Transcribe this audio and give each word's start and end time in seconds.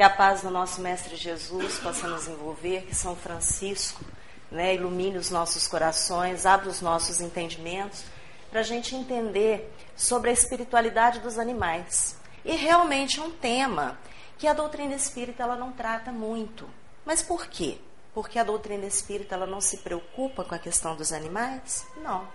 Que 0.00 0.04
a 0.04 0.08
paz 0.08 0.40
do 0.40 0.50
nosso 0.50 0.80
Mestre 0.80 1.14
Jesus 1.14 1.78
possa 1.78 2.08
nos 2.08 2.26
envolver, 2.26 2.86
que 2.86 2.94
São 2.94 3.14
Francisco 3.14 4.02
né, 4.50 4.74
ilumine 4.74 5.18
os 5.18 5.28
nossos 5.28 5.68
corações, 5.68 6.46
abra 6.46 6.70
os 6.70 6.80
nossos 6.80 7.20
entendimentos, 7.20 8.04
para 8.50 8.60
a 8.60 8.62
gente 8.62 8.96
entender 8.96 9.70
sobre 9.94 10.30
a 10.30 10.32
espiritualidade 10.32 11.20
dos 11.20 11.38
animais. 11.38 12.16
E 12.46 12.56
realmente 12.56 13.20
é 13.20 13.22
um 13.22 13.30
tema 13.30 13.98
que 14.38 14.46
a 14.46 14.54
doutrina 14.54 14.94
espírita 14.94 15.42
ela 15.42 15.54
não 15.54 15.70
trata 15.70 16.10
muito. 16.10 16.66
Mas 17.04 17.20
por 17.20 17.46
quê? 17.48 17.76
Porque 18.14 18.38
a 18.38 18.42
doutrina 18.42 18.86
espírita 18.86 19.34
ela 19.34 19.46
não 19.46 19.60
se 19.60 19.76
preocupa 19.76 20.44
com 20.44 20.54
a 20.54 20.58
questão 20.58 20.96
dos 20.96 21.12
animais? 21.12 21.86
Não. 21.98 22.26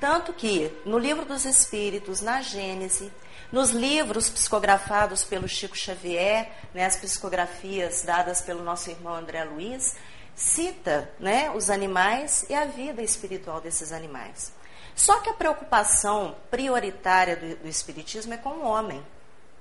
Tanto 0.00 0.32
que 0.32 0.72
no 0.86 0.98
livro 0.98 1.26
dos 1.26 1.44
Espíritos, 1.44 2.22
na 2.22 2.40
Gênese, 2.40 3.12
nos 3.52 3.70
livros 3.70 4.30
psicografados 4.30 5.24
pelo 5.24 5.46
Chico 5.46 5.76
Xavier, 5.76 6.50
né, 6.72 6.86
as 6.86 6.96
psicografias 6.96 8.02
dadas 8.02 8.40
pelo 8.40 8.62
nosso 8.62 8.88
irmão 8.88 9.14
André 9.14 9.44
Luiz, 9.44 9.96
cita 10.34 11.10
né, 11.20 11.50
os 11.50 11.68
animais 11.68 12.46
e 12.48 12.54
a 12.54 12.64
vida 12.64 13.02
espiritual 13.02 13.60
desses 13.60 13.92
animais. 13.92 14.52
Só 14.94 15.20
que 15.20 15.28
a 15.28 15.34
preocupação 15.34 16.34
prioritária 16.50 17.36
do, 17.36 17.56
do 17.56 17.68
Espiritismo 17.68 18.32
é 18.32 18.36
com 18.38 18.50
o 18.50 18.64
homem. 18.64 19.04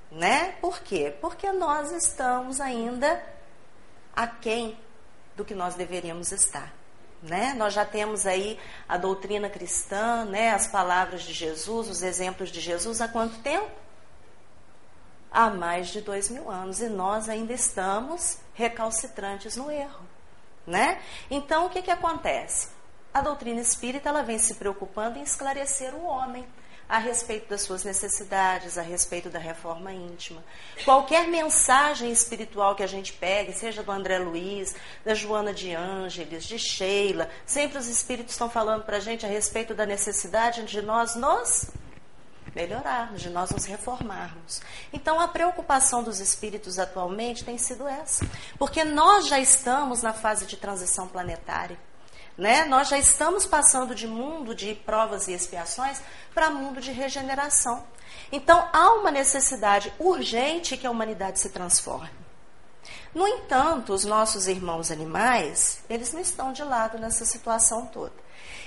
Né? 0.09 0.55
Por 0.61 0.79
quê? 0.79 1.13
Porque 1.19 1.51
nós 1.51 1.91
estamos 1.91 2.61
ainda 2.61 3.21
aquém 4.15 4.77
do 5.35 5.43
que 5.43 5.53
nós 5.53 5.75
deveríamos 5.75 6.31
estar. 6.31 6.78
Né? 7.21 7.53
Nós 7.57 7.73
já 7.73 7.83
temos 7.83 8.25
aí 8.25 8.57
a 8.87 8.97
doutrina 8.97 9.49
cristã, 9.49 10.23
né? 10.25 10.51
as 10.51 10.67
palavras 10.67 11.23
de 11.23 11.33
Jesus, 11.33 11.89
os 11.89 12.01
exemplos 12.01 12.49
de 12.49 12.61
Jesus 12.61 13.01
há 13.01 13.07
quanto 13.07 13.37
tempo? 13.39 13.69
Há 15.31 15.49
mais 15.49 15.89
de 15.89 16.01
dois 16.01 16.29
mil 16.29 16.49
anos. 16.49 16.79
E 16.79 16.87
nós 16.87 17.27
ainda 17.27 17.53
estamos 17.53 18.37
recalcitrantes 18.53 19.55
no 19.57 19.69
erro. 19.69 20.07
Né? 20.65 21.01
Então, 21.29 21.65
o 21.65 21.69
que, 21.69 21.81
que 21.81 21.91
acontece? 21.91 22.69
A 23.13 23.21
doutrina 23.21 23.59
espírita 23.59 24.09
ela 24.09 24.21
vem 24.21 24.37
se 24.37 24.55
preocupando 24.55 25.17
em 25.17 25.23
esclarecer 25.23 25.93
o 25.95 26.05
homem 26.05 26.47
a 26.89 26.97
respeito 26.97 27.47
das 27.47 27.61
suas 27.61 27.83
necessidades, 27.83 28.75
a 28.75 28.81
respeito 28.81 29.29
da 29.29 29.37
reforma 29.37 29.93
íntima. 29.93 30.43
Qualquer 30.83 31.27
mensagem 31.27 32.11
espiritual 32.11 32.75
que 32.75 32.81
a 32.81 32.87
gente 32.87 33.13
pegue, 33.13 33.53
seja 33.53 33.83
do 33.83 33.91
André 33.91 34.17
Luiz, 34.17 34.75
da 35.05 35.13
Joana 35.13 35.53
de 35.53 35.71
Ângeles, 35.71 36.45
de 36.45 36.57
Sheila, 36.57 37.29
sempre 37.45 37.77
os 37.77 37.87
espíritos 37.87 38.33
estão 38.33 38.49
falando 38.49 38.85
para 38.85 38.97
a 38.97 38.99
gente 38.99 39.23
a 39.23 39.29
respeito 39.29 39.75
da 39.75 39.85
necessidade 39.85 40.63
de 40.63 40.81
nós 40.81 41.13
nos 41.13 41.67
melhorarmos, 42.55 43.21
de 43.21 43.29
nós 43.29 43.51
nos 43.51 43.65
reformarmos. 43.65 44.59
Então, 44.91 45.19
a 45.19 45.27
preocupação 45.27 46.01
dos 46.01 46.19
espíritos 46.19 46.79
atualmente 46.79 47.45
tem 47.45 47.59
sido 47.59 47.87
essa, 47.87 48.27
porque 48.57 48.83
nós 48.83 49.27
já 49.27 49.39
estamos 49.39 50.01
na 50.01 50.13
fase 50.13 50.47
de 50.47 50.57
transição 50.57 51.07
planetária. 51.07 51.77
Né? 52.39 52.63
Nós 52.63 52.87
já 52.87 52.97
estamos 52.97 53.45
passando 53.45 53.93
de 53.93 54.07
mundo 54.07 54.55
de 54.55 54.73
provas 54.73 55.27
e 55.27 55.33
expiações 55.33 56.01
para 56.33 56.49
mundo 56.49 56.79
de 56.79 56.89
regeneração. 56.89 57.83
Então, 58.31 58.65
há 58.71 58.93
uma 58.93 59.11
necessidade 59.11 59.93
urgente 59.99 60.77
que 60.77 60.87
a 60.87 60.91
humanidade 60.91 61.37
se 61.37 61.49
transforme. 61.49 62.09
No 63.13 63.27
entanto, 63.27 63.91
os 63.91 64.05
nossos 64.05 64.47
irmãos 64.47 64.89
animais, 64.89 65.83
eles 65.89 66.13
não 66.13 66.21
estão 66.21 66.53
de 66.53 66.63
lado 66.63 66.97
nessa 66.97 67.25
situação 67.25 67.87
toda. 67.87 68.13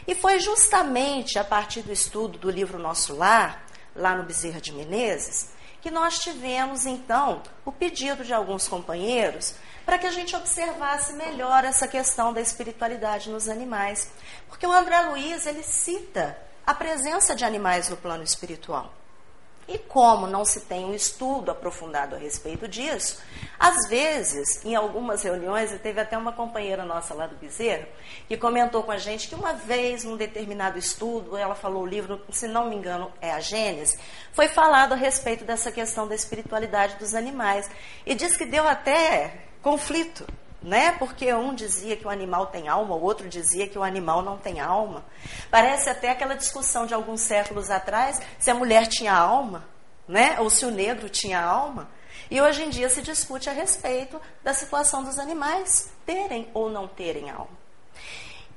E 0.06 0.14
foi 0.14 0.38
justamente 0.38 1.38
a 1.38 1.44
partir 1.44 1.80
do 1.80 1.92
estudo 1.92 2.36
do 2.36 2.50
livro 2.50 2.78
Nosso 2.78 3.16
Lar, 3.16 3.64
lá 3.96 4.14
no 4.14 4.24
Bezerra 4.24 4.60
de 4.60 4.72
Menezes, 4.72 5.48
que 5.80 5.90
nós 5.90 6.18
tivemos 6.18 6.84
então 6.84 7.42
o 7.64 7.72
pedido 7.72 8.22
de 8.22 8.34
alguns 8.34 8.68
companheiros 8.68 9.54
para 9.84 9.98
que 9.98 10.06
a 10.06 10.10
gente 10.10 10.34
observasse 10.34 11.12
melhor 11.14 11.64
essa 11.64 11.88
questão 11.88 12.32
da 12.32 12.40
espiritualidade 12.40 13.30
nos 13.30 13.48
animais. 13.48 14.10
Porque 14.48 14.66
o 14.66 14.72
André 14.72 15.00
Luiz, 15.02 15.46
ele 15.46 15.62
cita 15.62 16.36
a 16.66 16.74
presença 16.74 17.34
de 17.34 17.44
animais 17.44 17.88
no 17.88 17.96
plano 17.96 18.22
espiritual. 18.22 18.92
E 19.66 19.78
como 19.78 20.26
não 20.26 20.44
se 20.44 20.62
tem 20.62 20.84
um 20.84 20.94
estudo 20.94 21.50
aprofundado 21.50 22.16
a 22.16 22.18
respeito 22.18 22.66
disso, 22.66 23.22
às 23.58 23.88
vezes, 23.88 24.64
em 24.64 24.74
algumas 24.74 25.22
reuniões, 25.22 25.72
e 25.72 25.78
teve 25.78 26.00
até 26.00 26.18
uma 26.18 26.32
companheira 26.32 26.84
nossa 26.84 27.14
lá 27.14 27.28
do 27.28 27.36
Bezerro, 27.36 27.86
que 28.26 28.36
comentou 28.36 28.82
com 28.82 28.90
a 28.90 28.98
gente 28.98 29.28
que 29.28 29.36
uma 29.36 29.52
vez, 29.52 30.02
num 30.02 30.16
determinado 30.16 30.78
estudo, 30.78 31.36
ela 31.36 31.54
falou 31.54 31.84
o 31.84 31.86
livro, 31.86 32.20
se 32.30 32.48
não 32.48 32.68
me 32.68 32.76
engano, 32.76 33.12
é 33.20 33.30
a 33.30 33.38
Gênesis, 33.38 33.98
foi 34.32 34.48
falado 34.48 34.94
a 34.94 34.96
respeito 34.96 35.44
dessa 35.44 35.70
questão 35.70 36.08
da 36.08 36.14
espiritualidade 36.14 36.96
dos 36.96 37.14
animais. 37.14 37.70
E 38.04 38.16
diz 38.16 38.36
que 38.36 38.44
deu 38.44 38.66
até 38.66 39.51
conflito, 39.62 40.26
né? 40.62 40.92
Porque 40.98 41.32
um 41.32 41.54
dizia 41.54 41.96
que 41.96 42.06
o 42.06 42.10
animal 42.10 42.46
tem 42.46 42.68
alma, 42.68 42.94
o 42.94 43.02
outro 43.02 43.28
dizia 43.28 43.68
que 43.68 43.78
o 43.78 43.82
animal 43.82 44.22
não 44.22 44.36
tem 44.36 44.60
alma. 44.60 45.04
Parece 45.50 45.88
até 45.88 46.10
aquela 46.10 46.34
discussão 46.34 46.86
de 46.86 46.94
alguns 46.94 47.20
séculos 47.20 47.70
atrás 47.70 48.20
se 48.38 48.50
a 48.50 48.54
mulher 48.54 48.86
tinha 48.86 49.14
alma, 49.14 49.64
né? 50.06 50.36
Ou 50.40 50.50
se 50.50 50.64
o 50.64 50.70
negro 50.70 51.08
tinha 51.08 51.40
alma. 51.40 51.88
E 52.30 52.40
hoje 52.40 52.62
em 52.62 52.70
dia 52.70 52.88
se 52.88 53.02
discute 53.02 53.48
a 53.48 53.52
respeito 53.52 54.20
da 54.42 54.54
situação 54.54 55.04
dos 55.04 55.18
animais 55.18 55.90
terem 56.04 56.48
ou 56.54 56.70
não 56.70 56.88
terem 56.88 57.30
alma. 57.30 57.62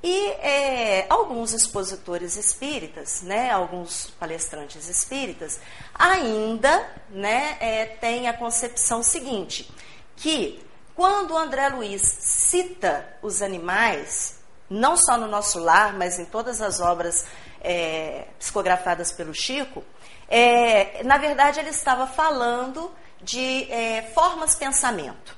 E 0.02 0.28
é, 0.40 1.06
alguns 1.08 1.52
expositores 1.52 2.36
espíritas, 2.36 3.22
né, 3.22 3.50
alguns 3.50 4.10
palestrantes 4.20 4.88
espíritas, 4.88 5.58
ainda 5.94 6.88
né, 7.10 7.56
é, 7.60 7.86
têm 7.86 8.28
a 8.28 8.32
concepção 8.32 9.02
seguinte, 9.02 9.68
que 10.14 10.64
quando 10.96 11.36
André 11.36 11.68
Luiz 11.68 12.00
cita 12.00 13.06
os 13.20 13.42
animais, 13.42 14.38
não 14.68 14.96
só 14.96 15.18
no 15.18 15.28
nosso 15.28 15.58
lar, 15.60 15.92
mas 15.92 16.18
em 16.18 16.24
todas 16.24 16.62
as 16.62 16.80
obras 16.80 17.26
é, 17.60 18.26
psicografadas 18.38 19.12
pelo 19.12 19.34
Chico, 19.34 19.84
é, 20.26 21.02
na 21.04 21.18
verdade 21.18 21.60
ele 21.60 21.68
estava 21.68 22.06
falando 22.06 22.90
de 23.20 23.70
é, 23.70 24.10
formas 24.14 24.52
de 24.52 24.56
pensamento. 24.56 25.36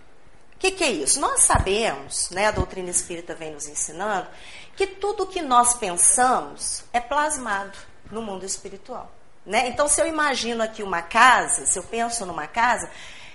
O 0.54 0.58
que, 0.58 0.70
que, 0.70 0.84
é 0.84 0.90
isso? 0.90 1.20
Nós 1.20 1.42
sabemos, 1.42 2.30
né, 2.30 2.46
a 2.46 2.50
doutrina 2.52 2.90
espírita 2.90 3.34
vem 3.34 3.52
nos 3.52 3.68
ensinando, 3.68 4.28
que 4.76 4.86
tudo 4.86 5.26
que 5.26 5.42
nós 5.42 5.74
pensamos 5.74 6.84
é 6.92 7.00
plasmado 7.00 7.76
no 8.10 8.22
mundo 8.22 8.44
espiritual. 8.44 9.10
Né? 9.44 9.68
Então, 9.68 9.88
se 9.88 10.00
eu 10.00 10.06
imagino 10.06 10.62
aqui 10.62 10.82
uma 10.82 11.02
casa, 11.02 11.64
se 11.66 11.78
eu 11.78 11.82
penso 11.82 12.26
numa 12.26 12.46
casa, 12.46 12.90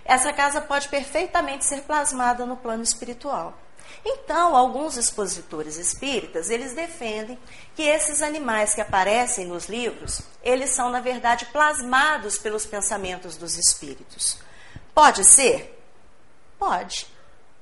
essa 0.06 0.34
casa 0.34 0.62
pode 0.62 0.90
perfeitamente 0.90 1.66
ser 1.66 1.82
plasmada 1.82 2.46
no 2.46 2.58
plano 2.58 2.84
espiritual. 2.84 3.58
Então, 4.06 4.56
alguns 4.56 4.98
expositores 4.98 5.78
espíritas, 5.78 6.50
eles 6.50 6.74
defendem 6.74 7.40
que 7.76 7.84
esses 7.84 8.22
animais 8.22 8.74
que 8.74 8.82
aparecem 8.82 9.46
nos 9.46 9.68
livros, 9.68 10.22
eles 10.44 10.72
são, 10.72 10.90
na 10.90 11.00
verdade, 11.00 11.46
plasmados 11.48 12.38
pelos 12.38 12.66
pensamentos 12.66 13.38
dos 13.38 13.58
espíritos. 13.58 14.40
Pode 14.94 15.24
ser? 15.24 15.80
Pode, 16.60 17.08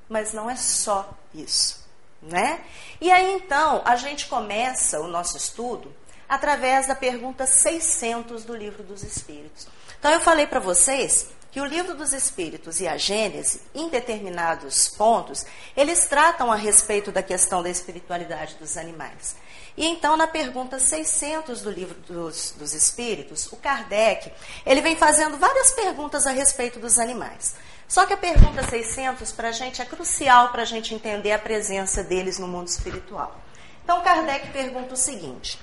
mas 0.10 0.34
não 0.34 0.50
é 0.50 0.56
só 0.56 1.14
isso, 1.34 1.88
né? 2.22 2.64
E 3.00 3.12
aí, 3.12 3.34
então, 3.34 3.82
a 3.86 3.96
gente 3.96 4.28
começa 4.28 5.00
o 5.00 5.08
nosso 5.08 5.38
estudo 5.38 5.94
através 6.28 6.88
da 6.88 6.96
pergunta 6.96 7.46
600 7.46 8.44
do 8.44 8.56
Livro 8.56 8.84
dos 8.84 9.04
Espíritos. 9.04 9.68
Então, 10.00 10.12
eu 10.12 10.22
falei 10.22 10.48
para 10.48 10.60
vocês 10.60 11.30
que 11.52 11.60
o 11.60 11.66
livro 11.66 11.94
dos 11.96 12.14
Espíritos 12.14 12.80
e 12.80 12.88
a 12.88 12.96
Gênese, 12.96 13.62
em 13.76 13.90
determinados 13.90 14.88
pontos, 14.88 15.46
eles 15.76 16.08
tratam 16.08 16.50
a 16.50 16.56
respeito 16.56 17.12
da 17.12 17.22
questão 17.22 17.62
da 17.62 17.70
espiritualidade 17.70 18.56
dos 18.56 18.78
animais. 18.78 19.36
E 19.76 19.86
então, 19.86 20.16
na 20.16 20.28
pergunta 20.28 20.80
600 20.80 21.62
do 21.62 21.70
livro 21.70 21.96
dos, 22.08 22.52
dos 22.58 22.74
Espíritos, 22.74 23.52
o 23.52 23.58
Kardec, 23.58 24.32
ele 24.66 24.82
vem 24.82 24.96
fazendo 24.96 25.38
várias 25.38 25.72
perguntas 25.72 26.26
a 26.26 26.32
respeito 26.32 26.80
dos 26.80 26.98
animais. 26.98 27.56
Só 27.86 28.06
que 28.06 28.14
a 28.14 28.18
pergunta 28.18 28.64
600, 28.64 29.34
para 29.34 29.50
a 29.50 29.52
gente, 29.52 29.82
é 29.82 29.86
crucial 29.86 30.50
para 30.50 30.62
a 30.62 30.66
gente 30.66 30.96
entender 30.96 31.34
a 31.34 31.40
presença 31.40 32.02
deles 32.02 32.40
no 32.40 32.48
mundo 32.48 32.68
espiritual. 32.68 33.36
Então, 33.84 34.02
Kardec 34.02 34.48
pergunta 34.52 34.94
o 34.94 34.98
seguinte: 34.98 35.60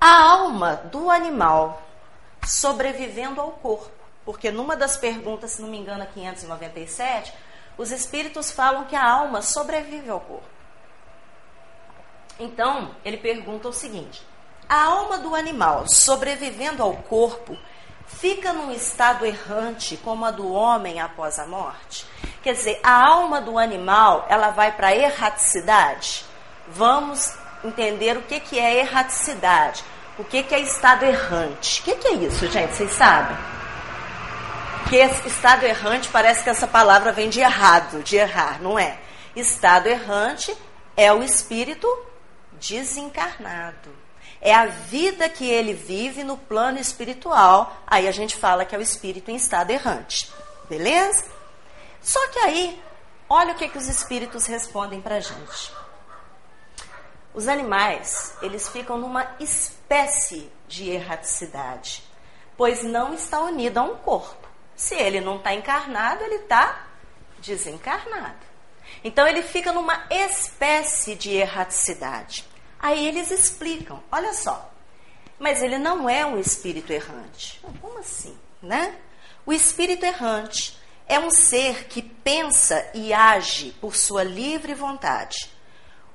A 0.00 0.22
alma 0.22 0.76
do 0.76 1.10
animal 1.10 1.82
sobrevivendo 2.44 3.40
ao 3.40 3.52
corpo 3.52 4.01
porque 4.24 4.50
numa 4.50 4.76
das 4.76 4.96
perguntas, 4.96 5.52
se 5.52 5.62
não 5.62 5.68
me 5.68 5.78
engano, 5.78 6.02
a 6.02 6.06
597, 6.06 7.32
os 7.76 7.90
espíritos 7.90 8.50
falam 8.50 8.84
que 8.84 8.96
a 8.96 9.04
alma 9.04 9.42
sobrevive 9.42 10.10
ao 10.10 10.20
corpo. 10.20 10.46
Então, 12.38 12.90
ele 13.04 13.16
pergunta 13.16 13.68
o 13.68 13.72
seguinte: 13.72 14.22
a 14.68 14.84
alma 14.84 15.18
do 15.18 15.34
animal 15.34 15.84
sobrevivendo 15.88 16.82
ao 16.82 16.94
corpo 16.94 17.56
fica 18.06 18.52
num 18.52 18.70
estado 18.70 19.24
errante 19.24 19.96
como 19.96 20.24
a 20.24 20.30
do 20.30 20.52
homem 20.52 21.00
após 21.00 21.38
a 21.38 21.46
morte? 21.46 22.06
Quer 22.42 22.54
dizer, 22.54 22.80
a 22.82 23.06
alma 23.06 23.40
do 23.40 23.58
animal, 23.58 24.26
ela 24.28 24.50
vai 24.50 24.72
para 24.72 24.88
a 24.88 24.96
erraticidade? 24.96 26.24
Vamos 26.68 27.34
entender 27.64 28.16
o 28.16 28.22
que, 28.22 28.40
que 28.40 28.58
é 28.58 28.78
erraticidade. 28.78 29.84
O 30.18 30.24
que, 30.24 30.42
que 30.42 30.54
é 30.54 30.60
estado 30.60 31.04
errante? 31.04 31.80
O 31.80 31.84
que, 31.84 31.94
que 31.96 32.08
é 32.08 32.12
isso, 32.14 32.46
gente? 32.48 32.74
Vocês 32.74 32.92
sabem? 32.92 33.36
Porque 34.82 34.98
estado 35.26 35.64
errante 35.64 36.08
parece 36.08 36.44
que 36.44 36.50
essa 36.50 36.66
palavra 36.66 37.12
vem 37.12 37.30
de 37.30 37.40
errado, 37.40 38.02
de 38.02 38.16
errar, 38.16 38.60
não 38.60 38.78
é? 38.78 38.98
Estado 39.34 39.86
errante 39.86 40.54
é 40.96 41.10
o 41.12 41.22
espírito 41.22 41.88
desencarnado. 42.60 43.90
É 44.40 44.52
a 44.52 44.66
vida 44.66 45.28
que 45.28 45.48
ele 45.48 45.72
vive 45.72 46.24
no 46.24 46.36
plano 46.36 46.78
espiritual. 46.78 47.74
Aí 47.86 48.06
a 48.06 48.12
gente 48.12 48.36
fala 48.36 48.64
que 48.64 48.74
é 48.74 48.78
o 48.78 48.82
espírito 48.82 49.30
em 49.30 49.36
estado 49.36 49.70
errante. 49.70 50.30
Beleza? 50.68 51.24
Só 52.02 52.20
que 52.28 52.40
aí, 52.40 52.82
olha 53.28 53.52
o 53.52 53.56
que, 53.56 53.68
que 53.68 53.78
os 53.78 53.88
espíritos 53.88 54.46
respondem 54.46 55.00
para 55.00 55.20
gente. 55.20 55.72
Os 57.32 57.48
animais, 57.48 58.34
eles 58.42 58.68
ficam 58.68 58.98
numa 58.98 59.26
espécie 59.40 60.50
de 60.68 60.90
erraticidade, 60.90 62.02
pois 62.56 62.82
não 62.82 63.14
está 63.14 63.40
unido 63.40 63.78
a 63.78 63.82
um 63.82 63.96
corpo. 63.96 64.41
Se 64.74 64.94
ele 64.94 65.20
não 65.20 65.36
está 65.36 65.54
encarnado, 65.54 66.24
ele 66.24 66.36
está 66.36 66.86
desencarnado. 67.40 68.52
Então 69.04 69.26
ele 69.26 69.42
fica 69.42 69.72
numa 69.72 70.06
espécie 70.10 71.14
de 71.14 71.30
erraticidade. 71.30 72.44
Aí 72.78 73.06
eles 73.06 73.30
explicam, 73.30 74.02
olha 74.10 74.32
só, 74.32 74.70
mas 75.38 75.62
ele 75.62 75.78
não 75.78 76.08
é 76.08 76.24
um 76.24 76.38
espírito 76.38 76.92
errante. 76.92 77.60
Como 77.80 77.98
assim, 77.98 78.36
né? 78.60 78.96
O 79.44 79.52
espírito 79.52 80.04
errante 80.04 80.78
é 81.06 81.18
um 81.18 81.30
ser 81.30 81.86
que 81.88 82.00
pensa 82.00 82.90
e 82.94 83.12
age 83.12 83.72
por 83.80 83.96
sua 83.96 84.22
livre 84.22 84.74
vontade. 84.74 85.50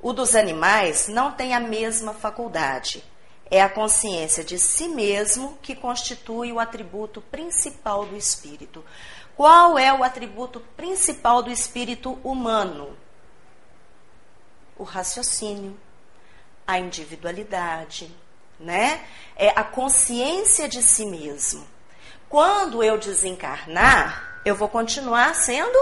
O 0.02 0.14
dos 0.14 0.36
animais 0.36 1.08
não 1.08 1.32
tem 1.32 1.54
a 1.54 1.60
mesma 1.60 2.14
faculdade. 2.14 3.04
É 3.50 3.62
a 3.62 3.70
consciência 3.70 4.44
de 4.44 4.60
si 4.60 4.90
mesmo 4.90 5.58
que 5.62 5.76
constitui 5.76 6.52
o 6.52 6.60
atributo 6.60 7.22
principal 7.22 8.06
do 8.06 8.16
espírito. 8.16 8.84
Qual 9.36 9.78
é 9.78 9.94
o 9.94 10.04
atributo 10.04 10.60
principal 10.76 11.42
do 11.42 11.52
espírito 11.52 12.20
humano? 12.24 12.98
O 14.78 14.84
raciocínio, 14.84 15.78
a 16.66 16.80
individualidade, 16.80 18.14
né? 18.60 19.06
É 19.36 19.50
a 19.50 19.64
consciência 19.64 20.68
de 20.68 20.84
si 20.84 21.06
mesmo. 21.06 21.66
Quando 22.28 22.84
eu 22.84 22.98
desencarnar, 22.98 24.42
eu 24.44 24.56
vou 24.56 24.68
continuar 24.68 25.34
sendo 25.36 25.78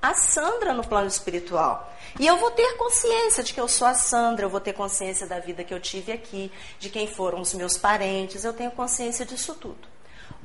a 0.00 0.14
Sandra 0.14 0.72
no 0.72 0.86
plano 0.86 1.08
espiritual. 1.08 1.92
E 2.18 2.26
eu 2.26 2.36
vou 2.38 2.50
ter 2.50 2.76
consciência 2.76 3.42
de 3.42 3.52
que 3.52 3.60
eu 3.60 3.68
sou 3.68 3.86
a 3.86 3.94
Sandra, 3.94 4.44
eu 4.44 4.50
vou 4.50 4.60
ter 4.60 4.72
consciência 4.72 5.26
da 5.26 5.38
vida 5.38 5.64
que 5.64 5.74
eu 5.74 5.80
tive 5.80 6.12
aqui, 6.12 6.50
de 6.78 6.88
quem 6.88 7.06
foram 7.06 7.40
os 7.40 7.52
meus 7.54 7.76
parentes, 7.76 8.44
eu 8.44 8.52
tenho 8.52 8.70
consciência 8.70 9.24
disso 9.24 9.54
tudo. 9.54 9.88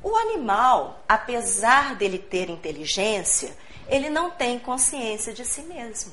O 0.02 0.14
animal, 0.16 1.02
apesar 1.08 1.94
dele 1.94 2.18
ter 2.18 2.50
inteligência, 2.50 3.56
ele 3.88 4.10
não 4.10 4.30
tem 4.30 4.58
consciência 4.58 5.32
de 5.32 5.44
si 5.44 5.62
mesmo. 5.62 6.12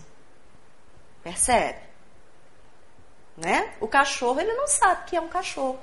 Percebe? 1.24 1.80
Né? 3.38 3.74
O 3.80 3.88
cachorro, 3.88 4.40
ele 4.40 4.54
não 4.54 4.68
sabe 4.68 5.06
que 5.06 5.16
é 5.16 5.22
um 5.22 5.28
cachorro. 5.28 5.80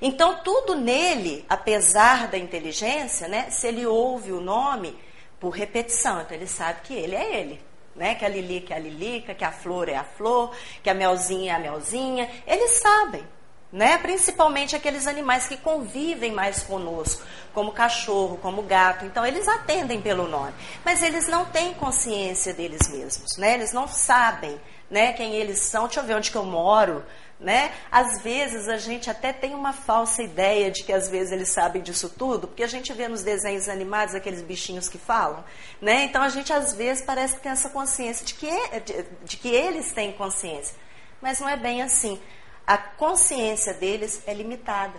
Então, 0.00 0.40
tudo 0.42 0.74
nele, 0.74 1.44
apesar 1.48 2.28
da 2.28 2.38
inteligência, 2.38 3.28
né, 3.28 3.50
se 3.50 3.66
ele 3.66 3.86
ouve 3.86 4.32
o 4.32 4.40
nome 4.40 4.98
por 5.40 5.50
repetição, 5.50 6.20
então 6.20 6.36
ele 6.36 6.46
sabe 6.46 6.80
que 6.84 6.94
ele 6.94 7.14
é 7.14 7.40
ele. 7.40 7.60
Né? 7.94 8.14
Que 8.14 8.24
a 8.24 8.28
lilica 8.28 8.74
é 8.74 8.76
a 8.76 8.80
lilica, 8.80 9.34
que 9.34 9.44
a 9.44 9.52
flor 9.52 9.88
é 9.88 9.94
a 9.94 10.04
flor, 10.04 10.50
que 10.82 10.90
a 10.90 10.94
melzinha 10.94 11.52
é 11.52 11.56
a 11.56 11.58
melzinha. 11.58 12.28
Eles 12.46 12.80
sabem. 12.80 13.24
Né? 13.70 13.98
Principalmente 13.98 14.76
aqueles 14.76 15.06
animais 15.06 15.48
que 15.48 15.56
convivem 15.56 16.30
mais 16.30 16.62
conosco, 16.62 17.24
como 17.52 17.72
cachorro, 17.72 18.38
como 18.40 18.62
gato. 18.62 19.04
Então 19.04 19.26
eles 19.26 19.48
atendem 19.48 20.00
pelo 20.00 20.28
nome, 20.28 20.52
mas 20.84 21.02
eles 21.02 21.26
não 21.26 21.44
têm 21.46 21.74
consciência 21.74 22.54
deles 22.54 22.88
mesmos, 22.88 23.36
né? 23.36 23.54
Eles 23.54 23.72
não 23.72 23.88
sabem, 23.88 24.60
né, 24.88 25.12
quem 25.12 25.34
eles 25.34 25.58
são. 25.58 25.86
Deixa 25.86 25.98
eu 25.98 26.04
ver 26.04 26.14
onde 26.14 26.30
que 26.30 26.36
eu 26.36 26.44
moro, 26.44 27.04
né? 27.38 27.72
Às 27.90 28.22
vezes 28.22 28.68
a 28.68 28.76
gente 28.76 29.10
até 29.10 29.32
tem 29.32 29.54
uma 29.54 29.72
falsa 29.72 30.22
ideia 30.22 30.70
de 30.70 30.82
que 30.82 30.92
às 30.92 31.08
vezes 31.08 31.32
eles 31.32 31.48
sabem 31.48 31.82
disso 31.82 32.08
tudo, 32.08 32.46
porque 32.46 32.62
a 32.62 32.68
gente 32.68 32.92
vê 32.92 33.08
nos 33.08 33.22
desenhos 33.22 33.68
animados 33.68 34.14
aqueles 34.14 34.42
bichinhos 34.42 34.88
que 34.88 34.98
falam, 34.98 35.44
né? 35.80 36.04
Então 36.04 36.22
a 36.22 36.28
gente 36.28 36.52
às 36.52 36.72
vezes 36.74 37.04
parece 37.04 37.34
que 37.34 37.42
tem 37.42 37.52
essa 37.52 37.68
consciência 37.68 38.24
de 38.24 38.34
que, 38.34 38.50
de, 38.80 39.06
de 39.24 39.36
que 39.36 39.48
eles 39.48 39.92
têm 39.92 40.12
consciência, 40.12 40.76
mas 41.20 41.40
não 41.40 41.48
é 41.48 41.56
bem 41.56 41.82
assim. 41.82 42.20
A 42.66 42.78
consciência 42.78 43.74
deles 43.74 44.22
é 44.26 44.32
limitada. 44.32 44.98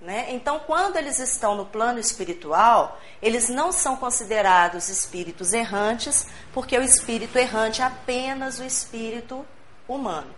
Né? 0.00 0.26
Então, 0.28 0.60
quando 0.60 0.96
eles 0.96 1.18
estão 1.18 1.56
no 1.56 1.66
plano 1.66 1.98
espiritual, 1.98 3.00
eles 3.20 3.48
não 3.48 3.72
são 3.72 3.96
considerados 3.96 4.88
espíritos 4.88 5.52
errantes, 5.52 6.24
porque 6.52 6.78
o 6.78 6.82
espírito 6.82 7.36
errante 7.36 7.82
é 7.82 7.84
apenas 7.84 8.60
o 8.60 8.64
espírito 8.64 9.44
humano 9.88 10.37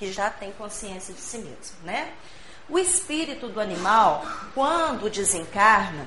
que 0.00 0.10
já 0.10 0.30
tem 0.30 0.50
consciência 0.52 1.12
de 1.12 1.20
si 1.20 1.36
mesmo, 1.36 1.76
né? 1.84 2.14
O 2.70 2.78
espírito 2.78 3.48
do 3.48 3.60
animal, 3.60 4.24
quando 4.54 5.10
desencarna, 5.10 6.06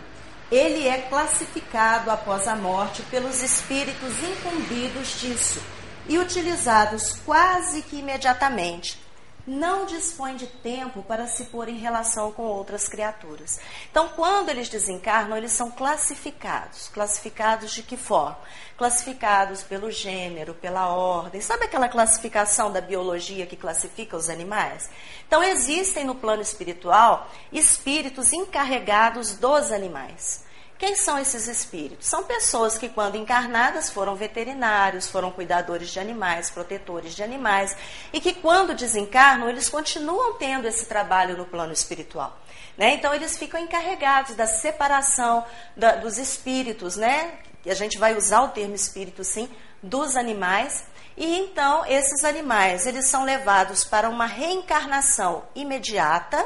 ele 0.52 0.88
é 0.88 0.98
classificado 1.04 2.10
após 2.10 2.48
a 2.48 2.56
morte 2.56 3.04
pelos 3.04 3.44
espíritos 3.44 4.12
incumbidos 4.24 5.20
disso 5.22 5.62
e 6.10 6.18
utilizados 6.18 7.20
quase 7.24 7.84
que 7.84 7.98
imediatamente 8.00 9.00
não 9.46 9.86
dispõe 9.86 10.36
de 10.36 10.48
tempo 10.48 11.04
para 11.04 11.28
se 11.28 11.46
pôr 11.46 11.68
em 11.68 11.78
relação 11.78 12.32
com 12.32 12.44
outras 12.44 12.88
criaturas. 12.88 13.60
Então, 13.92 14.10
quando 14.10 14.50
eles 14.50 14.70
desencarnam, 14.70 15.38
eles 15.38 15.52
são 15.52 15.70
classificados. 15.70 16.88
Classificados 16.90 17.72
de 17.72 17.84
que 17.84 17.98
forma? 17.98 18.40
Classificados 18.78 19.62
pelo 19.62 19.92
gênero, 19.92 20.54
pela 20.54 20.88
ordem. 20.88 21.42
Sabe 21.42 21.66
aquela 21.66 21.90
classificação 21.90 22.72
da 22.72 22.80
biologia 22.80 23.46
que 23.46 23.58
classifica 23.58 24.16
os 24.16 24.30
animais? 24.30 24.90
Então, 25.28 25.44
existem 25.44 26.06
no 26.06 26.16
plano 26.16 26.42
espiritual 26.42 27.30
espíritos 27.52 28.32
encarregados 28.32 29.36
dos 29.36 29.72
animais. 29.72 30.44
Quem 30.84 30.98
são 30.98 31.18
esses 31.18 31.48
espíritos? 31.48 32.08
São 32.08 32.26
pessoas 32.26 32.78
que, 32.78 32.90
quando 32.90 33.16
encarnadas, 33.16 33.90
foram 33.90 34.18
veterinários, 34.18 35.08
foram 35.08 35.32
cuidadores 35.32 35.90
de 35.90 35.98
animais, 35.98 36.50
protetores 36.50 37.16
de 37.16 37.24
animais, 37.24 37.74
e 38.12 38.20
que, 38.20 38.34
quando 38.34 38.76
desencarnam, 38.76 39.48
eles 39.48 39.70
continuam 39.70 40.34
tendo 40.34 40.68
esse 40.68 40.86
trabalho 40.86 41.38
no 41.38 41.46
plano 41.46 41.72
espiritual. 41.72 42.38
Né? 42.78 42.96
Então, 42.96 43.14
eles 43.14 43.38
ficam 43.38 43.62
encarregados 43.62 44.36
da 44.36 44.46
separação 44.46 45.46
da, 45.74 45.96
dos 45.96 46.18
espíritos, 46.18 46.98
né? 46.98 47.32
e 47.66 47.72
a 47.72 47.76
gente 47.76 47.98
vai 47.98 48.18
usar 48.18 48.42
o 48.42 48.50
termo 48.50 48.76
espírito, 48.76 49.24
sim, 49.24 49.50
dos 49.82 50.18
animais. 50.18 50.84
E 51.16 51.38
então, 51.38 51.86
esses 51.86 52.26
animais, 52.26 52.86
eles 52.86 53.08
são 53.08 53.24
levados 53.24 53.86
para 53.86 54.10
uma 54.10 54.26
reencarnação 54.26 55.46
imediata, 55.56 56.46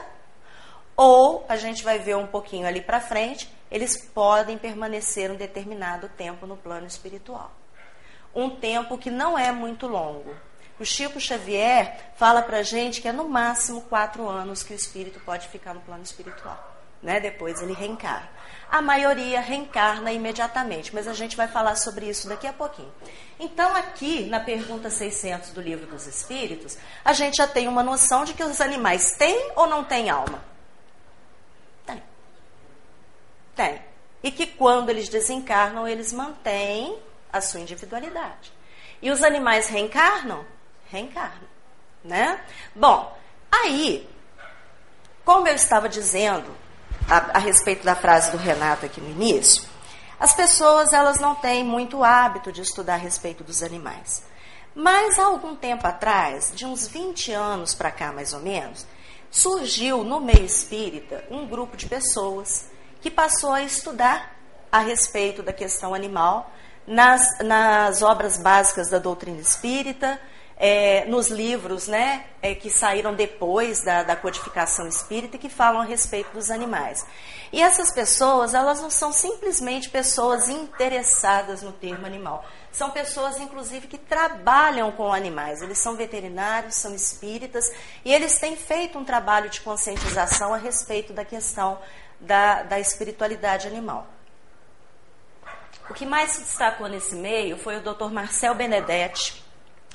ou 0.96 1.44
a 1.50 1.56
gente 1.56 1.84
vai 1.84 1.98
ver 1.98 2.18
um 2.18 2.28
pouquinho 2.28 2.68
ali 2.68 2.82
para 2.82 3.02
frente, 3.02 3.57
eles 3.70 3.98
podem 3.98 4.58
permanecer 4.58 5.32
um 5.32 5.36
determinado 5.36 6.10
tempo 6.10 6.46
no 6.46 6.58
plano 6.58 6.88
espiritual. 6.88 7.52
Um 8.34 8.50
tempo 8.50 8.98
que 8.98 9.10
não 9.10 9.38
é 9.38 9.52
muito 9.52 9.88
longo. 9.88 10.36
O 10.80 10.86
Chico 10.86 11.20
Xavier 11.20 12.12
fala 12.16 12.42
para 12.42 12.62
gente 12.62 13.02
que 13.02 13.08
é 13.08 13.12
no 13.12 13.28
máximo 13.28 13.82
quatro 13.82 14.28
anos 14.28 14.62
que 14.62 14.74
o 14.74 14.76
espírito 14.76 15.20
pode 15.22 15.48
ficar 15.48 15.74
no 15.74 15.82
plano 15.82 16.04
espiritual. 16.04 16.76
Né? 17.02 17.20
Depois 17.20 17.62
ele 17.62 17.74
reencarna. 17.74 18.30
A 18.70 18.82
maioria 18.82 19.40
reencarna 19.40 20.12
imediatamente, 20.12 20.94
mas 20.94 21.08
a 21.08 21.14
gente 21.14 21.38
vai 21.38 21.48
falar 21.48 21.76
sobre 21.76 22.08
isso 22.08 22.28
daqui 22.28 22.46
a 22.46 22.54
pouquinho. 22.54 22.92
Então, 23.40 23.76
aqui 23.76 24.26
na 24.26 24.40
pergunta 24.40 24.90
600 24.90 25.52
do 25.52 25.62
Livro 25.62 25.88
dos 25.88 26.06
Espíritos, 26.06 26.78
a 27.04 27.14
gente 27.14 27.38
já 27.38 27.48
tem 27.48 27.68
uma 27.68 27.82
noção 27.82 28.24
de 28.24 28.34
que 28.34 28.44
os 28.44 28.60
animais 28.60 29.16
têm 29.16 29.52
ou 29.56 29.68
não 29.68 29.84
têm 29.84 30.10
alma. 30.10 30.44
Tem. 33.58 33.82
E 34.24 34.32
que 34.32 34.46
quando 34.46 34.90
eles 34.90 35.10
desencarnam, 35.10 35.88
eles 35.88 36.14
mantêm 36.14 36.98
a 37.34 37.42
sua 37.42 37.60
individualidade. 37.60 38.54
E 39.02 39.10
os 39.10 39.24
animais 39.24 39.68
reencarnam? 39.68 40.46
Reencarnam. 40.90 41.50
Né? 42.04 42.40
Bom, 42.76 43.18
aí, 43.52 44.08
como 45.26 45.48
eu 45.48 45.56
estava 45.56 45.90
dizendo 45.90 46.56
a, 47.10 47.38
a 47.38 47.40
respeito 47.40 47.84
da 47.84 47.96
frase 47.96 48.32
do 48.32 48.38
Renato 48.38 48.86
aqui 48.86 49.02
no 49.02 49.10
início, 49.10 49.64
as 50.20 50.34
pessoas 50.34 50.94
elas 50.94 51.20
não 51.20 51.36
têm 51.36 51.64
muito 51.64 52.04
hábito 52.04 52.52
de 52.52 52.62
estudar 52.62 52.94
a 52.94 52.98
respeito 52.98 53.44
dos 53.44 53.62
animais. 53.64 54.24
Mas 54.74 55.18
há 55.18 55.26
algum 55.26 55.56
tempo 55.56 55.88
atrás, 55.88 56.52
de 56.56 56.66
uns 56.66 56.88
20 56.88 57.32
anos 57.32 57.74
para 57.74 57.92
cá 57.92 58.14
mais 58.14 58.34
ou 58.34 58.40
menos, 58.40 58.86
surgiu 59.32 60.04
no 60.04 60.20
meio 60.20 60.46
espírita 60.46 61.26
um 61.30 61.48
grupo 61.48 61.76
de 61.76 61.88
pessoas 61.88 62.70
que 63.02 63.12
passou 63.12 63.52
a 63.52 63.62
estudar 63.62 64.36
a 64.72 64.80
respeito 64.80 65.42
da 65.42 65.54
questão 65.54 65.94
animal 65.94 66.52
nas, 66.86 67.40
nas 67.40 68.02
obras 68.02 68.38
básicas 68.38 68.90
da 68.90 68.98
doutrina 68.98 69.40
espírita, 69.40 70.20
é, 70.60 71.06
nos 71.06 71.28
livros 71.28 71.88
né, 71.88 72.26
é, 72.42 72.56
que 72.56 72.70
saíram 72.70 73.14
depois 73.14 73.84
da, 73.84 74.02
da 74.02 74.16
codificação 74.16 74.88
espírita 74.88 75.38
que 75.38 75.50
falam 75.50 75.82
a 75.82 75.86
respeito 75.86 76.32
dos 76.32 76.50
animais. 76.50 77.06
E 77.54 77.62
essas 77.62 77.92
pessoas, 77.92 78.54
elas 78.54 78.82
não 78.82 78.90
são 78.90 79.12
simplesmente 79.12 79.90
pessoas 79.90 80.50
interessadas 80.50 81.62
no 81.62 81.72
termo 81.72 82.06
animal. 82.06 82.44
São 82.72 82.90
pessoas, 82.90 83.40
inclusive, 83.40 83.88
que 83.88 83.98
trabalham 83.98 84.92
com 84.92 85.14
animais. 85.14 85.62
Eles 85.62 85.78
são 85.78 85.96
veterinários, 85.96 86.76
são 86.76 86.94
espíritas 86.94 87.72
e 88.04 88.12
eles 88.12 88.40
têm 88.40 88.56
feito 88.56 88.98
um 88.98 89.06
trabalho 89.06 89.50
de 89.50 89.62
conscientização 89.62 90.54
a 90.54 90.58
respeito 90.58 91.14
da 91.14 91.24
questão 91.24 91.78
da, 92.20 92.64
da 92.64 92.80
espiritualidade 92.80 93.68
animal. 93.68 94.08
O 95.90 95.94
que 95.94 96.06
mais 96.06 96.32
se 96.32 96.42
destacou 96.42 96.88
nesse 96.88 97.16
meio 97.16 97.58
foi 97.58 97.78
o 97.78 97.82
Dr. 97.82 98.10
Marcel 98.12 98.54
Benedetti. 98.54 99.44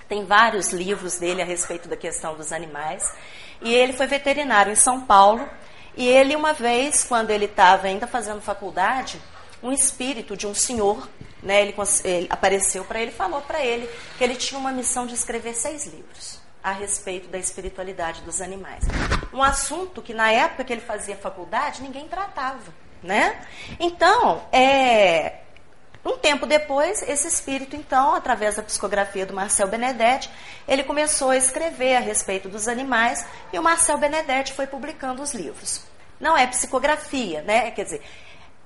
Tem 0.08 0.24
vários 0.24 0.72
livros 0.72 1.18
dele 1.18 1.42
a 1.42 1.44
respeito 1.44 1.88
da 1.88 1.96
questão 1.96 2.34
dos 2.34 2.52
animais. 2.52 3.14
E 3.60 3.74
ele 3.74 3.92
foi 3.92 4.06
veterinário 4.06 4.72
em 4.72 4.76
São 4.76 5.00
Paulo. 5.02 5.48
E 5.96 6.08
ele, 6.08 6.34
uma 6.34 6.54
vez, 6.54 7.04
quando 7.04 7.30
ele 7.30 7.44
estava 7.44 7.86
ainda 7.86 8.06
fazendo 8.06 8.40
faculdade, 8.40 9.20
um 9.62 9.70
espírito 9.70 10.36
de 10.36 10.46
um 10.46 10.54
senhor, 10.54 11.08
né, 11.42 11.60
ele, 11.60 11.74
ele 12.04 12.26
apareceu 12.30 12.84
para 12.84 13.00
ele 13.00 13.10
e 13.10 13.14
falou 13.14 13.42
para 13.42 13.62
ele 13.62 13.88
que 14.16 14.24
ele 14.24 14.34
tinha 14.34 14.58
uma 14.58 14.72
missão 14.72 15.06
de 15.06 15.14
escrever 15.14 15.54
seis 15.54 15.86
livros 15.86 16.41
a 16.62 16.72
respeito 16.72 17.28
da 17.28 17.38
espiritualidade 17.38 18.22
dos 18.22 18.40
animais. 18.40 18.84
Um 19.32 19.42
assunto 19.42 20.00
que 20.00 20.14
na 20.14 20.30
época 20.30 20.64
que 20.64 20.72
ele 20.72 20.80
fazia 20.80 21.16
faculdade 21.16 21.82
ninguém 21.82 22.06
tratava, 22.06 22.72
né? 23.02 23.44
Então, 23.80 24.42
é, 24.52 25.40
um 26.04 26.16
tempo 26.16 26.46
depois, 26.46 27.00
esse 27.02 27.28
espírito, 27.28 27.76
então, 27.76 28.14
através 28.14 28.56
da 28.56 28.62
psicografia 28.62 29.24
do 29.24 29.32
Marcel 29.32 29.68
Benedetti, 29.68 30.28
ele 30.66 30.82
começou 30.82 31.30
a 31.30 31.36
escrever 31.36 31.96
a 31.96 32.00
respeito 32.00 32.48
dos 32.48 32.66
animais 32.66 33.24
e 33.52 33.58
o 33.58 33.62
Marcel 33.62 33.98
Benedetti 33.98 34.52
foi 34.52 34.66
publicando 34.66 35.22
os 35.22 35.32
livros. 35.32 35.82
Não 36.18 36.36
é 36.36 36.46
psicografia, 36.46 37.42
né? 37.42 37.70
Quer 37.70 37.84
dizer, 37.84 38.02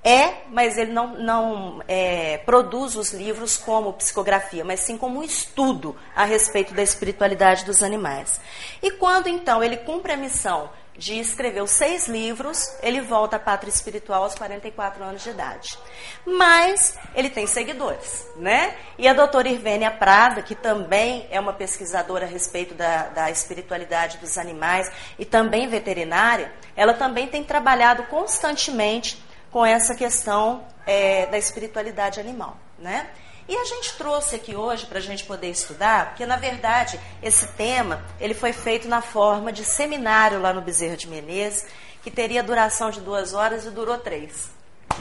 é, 0.07 0.45
mas 0.53 0.79
ele 0.79 0.93
não, 0.93 1.19
não 1.19 1.83
é, 1.89 2.39
produz 2.47 2.95
os 2.95 3.13
livros 3.13 3.57
como 3.57 3.93
psicografia, 3.95 4.65
mas 4.65 4.79
sim 4.79 4.97
como 4.97 5.19
um 5.19 5.23
estudo 5.25 5.97
a 6.15 6.25
respeito 6.25 6.73
da 6.73 6.81
espiritualidade 6.81 7.65
dos 7.65 7.83
animais. 7.83 8.41
E 8.81 8.93
quando 8.93 9.27
então 9.27 9.65
ele 9.65 9.79
cumpre 9.79 10.13
a 10.13 10.17
missão 10.17 10.71
de 10.97 11.19
escrever 11.19 11.61
os 11.61 11.73
seis 11.73 12.07
livros, 12.07 12.73
ele 12.85 13.01
volta 13.01 13.35
à 13.35 13.41
pátria 13.41 13.69
espiritual 13.69 14.23
aos 14.23 14.37
44 14.37 15.03
anos 15.03 15.25
de 15.25 15.31
idade. 15.31 15.77
Mas 16.25 16.97
ele 17.13 17.29
tem 17.29 17.45
seguidores, 17.49 18.29
né? 18.37 18.77
E 18.97 19.09
a 19.09 19.13
doutora 19.13 19.49
Irvênia 19.49 19.91
Prada, 19.91 20.41
que 20.41 20.55
também 20.55 21.27
é 21.33 21.41
uma 21.41 21.53
pesquisadora 21.53 22.27
a 22.27 22.29
respeito 22.29 22.75
da, 22.75 23.09
da 23.09 23.29
espiritualidade 23.29 24.19
dos 24.19 24.39
animais 24.39 24.89
e 25.19 25.25
também 25.25 25.67
veterinária, 25.67 26.53
ela 26.77 26.95
também 26.95 27.27
tem 27.27 27.43
trabalhado 27.43 28.05
constantemente 28.05 29.26
com 29.51 29.65
essa 29.65 29.95
questão 29.95 30.65
é, 30.87 31.27
da 31.27 31.39
espiritualidade 31.39 32.21
animal, 32.21 32.57
né? 32.79 33.09
E 33.49 33.57
a 33.57 33.65
gente 33.65 33.97
trouxe 33.97 34.35
aqui 34.35 34.57
hoje 34.57 34.87
para 34.87 34.99
a 34.99 35.03
gente 35.03 35.25
poder 35.25 35.49
estudar, 35.49 36.09
porque 36.09 36.27
na 36.27 36.37
verdade 36.37 36.99
esse 37.23 37.47
tema 37.53 38.05
ele 38.19 38.35
foi 38.35 38.53
feito 38.53 38.89
na 38.89 39.01
forma 39.01 39.53
de 39.53 39.65
seminário 39.65 40.41
lá 40.41 40.53
no 40.53 40.61
Bezerra 40.61 40.97
de 40.97 41.07
Menezes, 41.09 41.67
que 42.03 42.11
teria 42.11 42.43
duração 42.43 42.91
de 42.91 43.01
duas 43.01 43.35
horas 43.35 43.65
e 43.65 43.71
durou 43.71 43.99
três, 43.99 44.51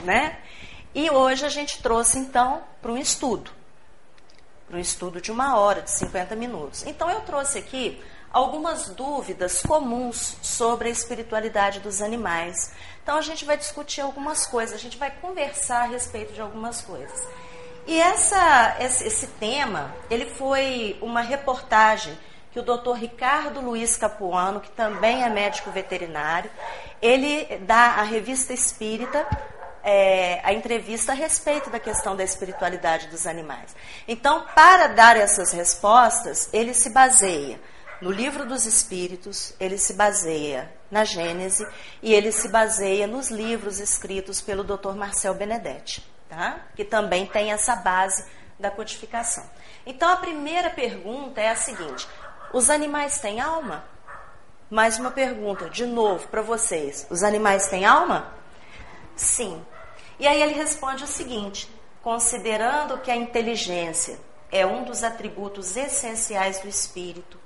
né? 0.04 0.38
E 0.94 1.10
hoje 1.10 1.44
a 1.44 1.50
gente 1.50 1.82
trouxe 1.82 2.20
então 2.20 2.64
para 2.82 2.92
um 2.92 2.98
estudo, 2.98 3.50
para 4.68 4.78
um 4.78 4.80
estudo 4.80 5.20
de 5.20 5.32
uma 5.32 5.58
hora, 5.58 5.82
de 5.82 5.90
50 5.90 6.36
minutos. 6.36 6.86
Então 6.86 7.10
eu 7.10 7.22
trouxe 7.22 7.58
aqui 7.58 8.02
algumas 8.36 8.90
dúvidas 8.90 9.62
comuns 9.62 10.36
sobre 10.42 10.90
a 10.90 10.92
espiritualidade 10.92 11.80
dos 11.80 12.02
animais. 12.02 12.74
Então 13.02 13.16
a 13.16 13.22
gente 13.22 13.46
vai 13.46 13.56
discutir 13.56 14.02
algumas 14.02 14.46
coisas, 14.46 14.76
a 14.76 14.78
gente 14.78 14.98
vai 14.98 15.10
conversar 15.10 15.84
a 15.84 15.86
respeito 15.86 16.34
de 16.34 16.42
algumas 16.42 16.82
coisas. 16.82 17.26
E 17.88 17.98
essa, 17.98 18.76
esse, 18.82 19.28
tema, 19.40 19.96
ele 20.10 20.26
foi 20.26 21.00
uma 21.02 21.22
reportagem 21.22 22.18
que 22.52 22.60
o 22.60 22.62
Dr. 22.62 22.96
Ricardo 22.98 23.62
Luiz 23.62 23.96
Capuano, 23.96 24.60
que 24.60 24.72
também 24.72 25.24
é 25.24 25.30
médico 25.30 25.72
veterinário, 25.72 26.52
ele 27.02 27.46
dá 27.60 27.96
à 27.96 28.04
revista 28.04 28.52
Espírita 28.52 29.26
é, 29.82 30.42
a 30.44 30.52
entrevista 30.52 31.14
a 31.14 31.16
respeito 31.16 31.70
da 31.70 31.80
questão 31.80 32.18
da 32.18 32.24
espiritualidade 32.24 33.08
dos 33.08 33.26
animais. 33.26 33.74
Então, 34.06 34.46
para 34.54 34.88
dar 34.88 35.16
essas 35.16 35.54
respostas, 35.54 36.50
ele 36.52 36.74
se 36.74 36.90
baseia 36.90 37.62
no 38.06 38.12
livro 38.12 38.46
dos 38.46 38.68
Espíritos, 38.68 39.52
ele 39.60 39.80
se 39.80 39.94
baseia 39.94 40.72
na 40.92 41.04
Gênese 41.04 41.68
e 42.04 42.14
ele 42.14 42.32
se 42.32 42.48
baseia 42.50 43.08
nos 43.08 43.32
livros 43.32 43.80
escritos 43.80 44.40
pelo 44.40 44.64
Dr. 44.64 44.94
Marcel 44.94 45.34
Benedetti 45.34 46.06
tá? 46.30 46.60
que 46.76 46.86
também 46.86 47.26
tem 47.26 47.52
essa 47.52 47.76
base 47.76 48.24
da 48.60 48.70
codificação. 48.70 49.44
Então 49.88 50.08
a 50.08 50.18
primeira 50.18 50.70
pergunta 50.70 51.42
é 51.42 51.50
a 51.50 51.56
seguinte: 51.56 52.08
os 52.54 52.70
animais 52.70 53.20
têm 53.20 53.40
alma? 53.40 53.84
Mais 54.70 55.00
uma 55.00 55.10
pergunta, 55.10 55.68
de 55.68 55.88
novo, 55.88 56.28
para 56.28 56.44
vocês: 56.44 57.08
os 57.10 57.24
animais 57.24 57.68
têm 57.70 57.86
alma? 57.86 58.32
Sim. 59.16 59.66
E 60.20 60.28
aí 60.28 60.44
ele 60.44 60.54
responde 60.54 61.04
o 61.04 61.08
seguinte: 61.08 61.68
considerando 62.04 63.00
que 63.00 63.10
a 63.10 63.16
inteligência 63.16 64.20
é 64.52 64.64
um 64.64 64.84
dos 64.84 65.04
atributos 65.04 65.76
essenciais 65.76 66.60
do 66.60 66.68
espírito, 66.68 67.44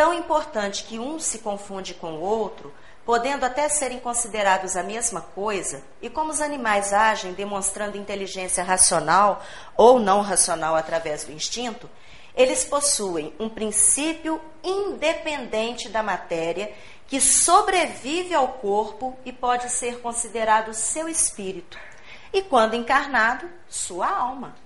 tão 0.00 0.14
importante 0.14 0.84
que 0.84 0.98
um 0.98 1.18
se 1.18 1.40
confunde 1.40 1.92
com 1.92 2.14
o 2.14 2.20
outro, 2.22 2.72
podendo 3.04 3.44
até 3.44 3.68
serem 3.68 4.00
considerados 4.00 4.74
a 4.74 4.82
mesma 4.82 5.20
coisa, 5.20 5.82
e 6.00 6.08
como 6.08 6.30
os 6.30 6.40
animais 6.40 6.94
agem 6.94 7.34
demonstrando 7.34 7.98
inteligência 7.98 8.64
racional 8.64 9.44
ou 9.76 9.98
não 9.98 10.22
racional 10.22 10.74
através 10.74 11.24
do 11.24 11.32
instinto, 11.32 11.86
eles 12.34 12.64
possuem 12.64 13.34
um 13.38 13.46
princípio 13.46 14.40
independente 14.64 15.90
da 15.90 16.02
matéria 16.02 16.72
que 17.06 17.20
sobrevive 17.20 18.32
ao 18.32 18.48
corpo 18.48 19.18
e 19.22 19.30
pode 19.30 19.68
ser 19.68 20.00
considerado 20.00 20.72
seu 20.72 21.10
espírito, 21.10 21.78
e 22.32 22.40
quando 22.40 22.72
encarnado, 22.72 23.46
sua 23.68 24.08
alma. 24.08 24.56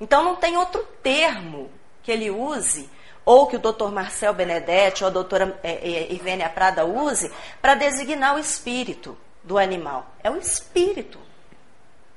Então 0.00 0.22
não 0.22 0.36
tem 0.36 0.56
outro 0.56 0.86
termo 1.02 1.68
que 2.04 2.12
ele 2.12 2.30
use 2.30 2.88
ou 3.24 3.46
que 3.46 3.56
o 3.56 3.58
doutor 3.58 3.90
Marcel 3.90 4.34
Benedetti 4.34 5.02
ou 5.02 5.08
a 5.08 5.12
doutora 5.12 5.58
é, 5.62 5.72
é, 5.72 6.12
Ivênia 6.12 6.48
Prada 6.48 6.84
use 6.84 7.30
para 7.60 7.74
designar 7.74 8.34
o 8.34 8.38
espírito 8.38 9.16
do 9.42 9.58
animal. 9.58 10.06
É 10.22 10.30
o 10.30 10.36
espírito. 10.36 11.18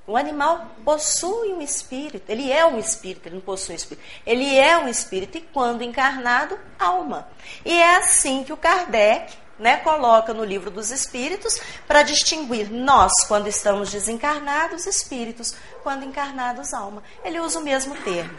O 0.06 0.16
animal 0.16 0.68
possui 0.86 1.52
um 1.52 1.62
espírito, 1.62 2.30
ele 2.30 2.50
é 2.50 2.66
um 2.66 2.80
espírito, 2.80 3.28
ele 3.28 3.36
não 3.36 3.42
possui 3.42 3.74
um 3.74 3.76
espírito. 3.76 4.06
Ele 4.26 4.58
é 4.58 4.78
um 4.78 4.88
espírito 4.88 5.38
e, 5.38 5.42
quando 5.42 5.82
encarnado, 5.82 6.58
alma. 6.80 7.28
E 7.66 7.78
é 7.78 7.98
assim 7.98 8.42
que 8.46 8.54
o 8.54 8.58
Kardec 8.58 9.36
né, 9.60 9.78
coloca 9.78 10.34
no 10.34 10.46
livro 10.46 10.72
dos 10.72 10.92
espíritos 10.92 11.60
para 11.86 12.04
distinguir 12.04 12.72
nós, 12.72 13.12
quando 13.28 13.48
estamos 13.48 13.92
desencarnados, 13.92 14.86
espíritos, 14.86 15.56
quando 15.84 16.06
encarnados, 16.06 16.74
alma. 16.74 17.04
Ele 17.24 17.42
usa 17.42 17.60
o 17.60 17.64
mesmo 17.64 17.94
termo. 17.96 18.38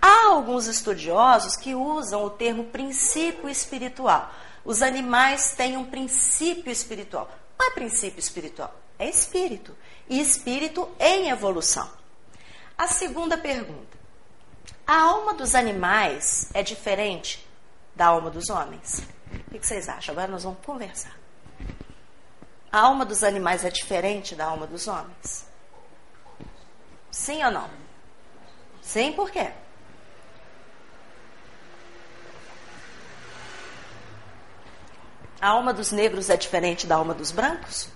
Há 0.00 0.26
alguns 0.28 0.66
estudiosos 0.66 1.56
que 1.56 1.74
usam 1.74 2.24
o 2.24 2.30
termo 2.30 2.64
princípio 2.64 3.48
espiritual. 3.48 4.32
Os 4.64 4.82
animais 4.82 5.54
têm 5.56 5.76
um 5.76 5.84
princípio 5.84 6.70
espiritual. 6.70 7.30
Não 7.58 7.66
é 7.66 7.70
princípio 7.70 8.20
espiritual, 8.20 8.74
é 8.98 9.08
espírito. 9.08 9.76
E 10.08 10.20
espírito 10.20 10.88
em 10.98 11.28
evolução. 11.28 11.90
A 12.76 12.86
segunda 12.86 13.36
pergunta: 13.36 13.98
a 14.86 15.00
alma 15.00 15.34
dos 15.34 15.54
animais 15.54 16.48
é 16.54 16.62
diferente 16.62 17.46
da 17.94 18.06
alma 18.06 18.30
dos 18.30 18.48
homens? 18.48 19.02
O 19.48 19.58
que 19.58 19.66
vocês 19.66 19.88
acham? 19.88 20.12
Agora 20.12 20.30
nós 20.30 20.44
vamos 20.44 20.64
conversar. 20.64 21.18
A 22.70 22.80
alma 22.80 23.04
dos 23.04 23.24
animais 23.24 23.64
é 23.64 23.70
diferente 23.70 24.34
da 24.34 24.46
alma 24.46 24.66
dos 24.66 24.86
homens? 24.86 25.46
Sim 27.10 27.42
ou 27.44 27.50
não? 27.50 27.68
Sim, 28.82 29.12
por 29.12 29.30
quê? 29.30 29.50
A 35.40 35.48
alma 35.48 35.72
dos 35.72 35.92
negros 35.92 36.28
é 36.30 36.36
diferente 36.36 36.86
da 36.86 36.96
alma 36.96 37.14
dos 37.14 37.30
brancos? 37.30 37.88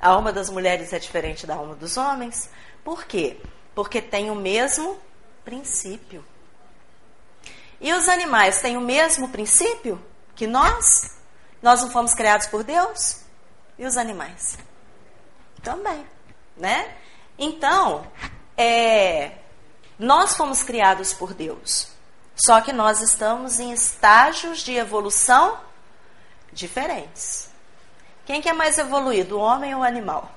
A 0.00 0.10
alma 0.10 0.32
das 0.32 0.50
mulheres 0.50 0.92
é 0.92 0.98
diferente 0.98 1.46
da 1.46 1.54
alma 1.54 1.74
dos 1.74 1.96
homens? 1.96 2.50
Por 2.84 3.04
quê? 3.04 3.40
Porque 3.74 4.02
tem 4.02 4.30
o 4.30 4.34
mesmo 4.34 4.98
princípio. 5.44 6.24
E 7.80 7.92
os 7.92 8.08
animais 8.08 8.60
têm 8.60 8.76
o 8.76 8.80
mesmo 8.80 9.28
princípio 9.28 10.02
que 10.34 10.46
nós? 10.46 11.16
Nós 11.62 11.80
não 11.82 11.90
fomos 11.90 12.14
criados 12.14 12.46
por 12.46 12.62
Deus? 12.62 13.22
E 13.78 13.86
os 13.86 13.96
animais? 13.96 14.58
Também, 15.62 16.06
né? 16.56 16.94
Então, 17.38 18.06
é, 18.56 19.32
nós 19.98 20.36
fomos 20.36 20.62
criados 20.62 21.12
por 21.12 21.34
Deus. 21.34 21.95
Só 22.36 22.60
que 22.60 22.72
nós 22.72 23.00
estamos 23.00 23.58
em 23.58 23.72
estágios 23.72 24.60
de 24.60 24.74
evolução 24.74 25.58
diferentes. 26.52 27.50
Quem 28.26 28.42
que 28.42 28.48
é 28.48 28.52
mais 28.52 28.76
evoluído, 28.76 29.38
o 29.38 29.40
homem 29.40 29.74
ou 29.74 29.80
o 29.80 29.84
animal? 29.84 30.30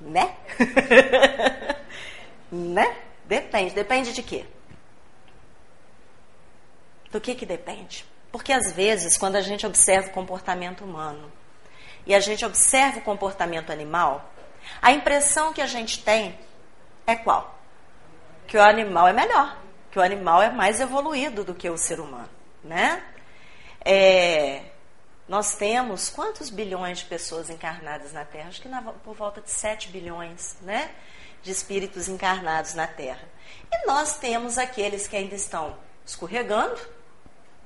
Né? 0.00 0.36
né? 2.50 2.96
Depende. 3.24 3.74
Depende 3.74 4.12
de 4.12 4.22
quê? 4.22 4.46
Do 7.10 7.20
que 7.20 7.34
que 7.34 7.44
depende? 7.44 8.06
Porque 8.30 8.52
às 8.52 8.72
vezes, 8.72 9.16
quando 9.16 9.34
a 9.34 9.40
gente 9.40 9.66
observa 9.66 10.08
o 10.08 10.12
comportamento 10.12 10.84
humano 10.84 11.30
e 12.06 12.14
a 12.14 12.20
gente 12.20 12.44
observa 12.44 12.98
o 12.98 13.02
comportamento 13.02 13.72
animal, 13.72 14.32
a 14.80 14.92
impressão 14.92 15.52
que 15.52 15.60
a 15.60 15.66
gente 15.66 16.04
tem 16.04 16.38
é 17.04 17.16
qual? 17.16 17.59
Que 18.50 18.56
o 18.56 18.62
animal 18.62 19.06
é 19.06 19.12
melhor, 19.12 19.56
que 19.92 19.98
o 20.00 20.02
animal 20.02 20.42
é 20.42 20.50
mais 20.50 20.80
evoluído 20.80 21.44
do 21.44 21.54
que 21.54 21.70
o 21.70 21.78
ser 21.78 22.00
humano, 22.00 22.28
né? 22.64 23.00
É, 23.84 24.64
nós 25.28 25.54
temos 25.54 26.10
quantos 26.10 26.50
bilhões 26.50 26.98
de 26.98 27.04
pessoas 27.04 27.48
encarnadas 27.48 28.12
na 28.12 28.24
Terra? 28.24 28.48
Acho 28.48 28.60
que 28.60 28.66
na, 28.66 28.82
por 28.82 29.14
volta 29.14 29.40
de 29.40 29.48
7 29.52 29.90
bilhões, 29.90 30.56
né? 30.62 30.90
De 31.44 31.52
espíritos 31.52 32.08
encarnados 32.08 32.74
na 32.74 32.88
Terra. 32.88 33.22
E 33.72 33.86
nós 33.86 34.18
temos 34.18 34.58
aqueles 34.58 35.06
que 35.06 35.16
ainda 35.16 35.36
estão 35.36 35.78
escorregando, 36.04 36.80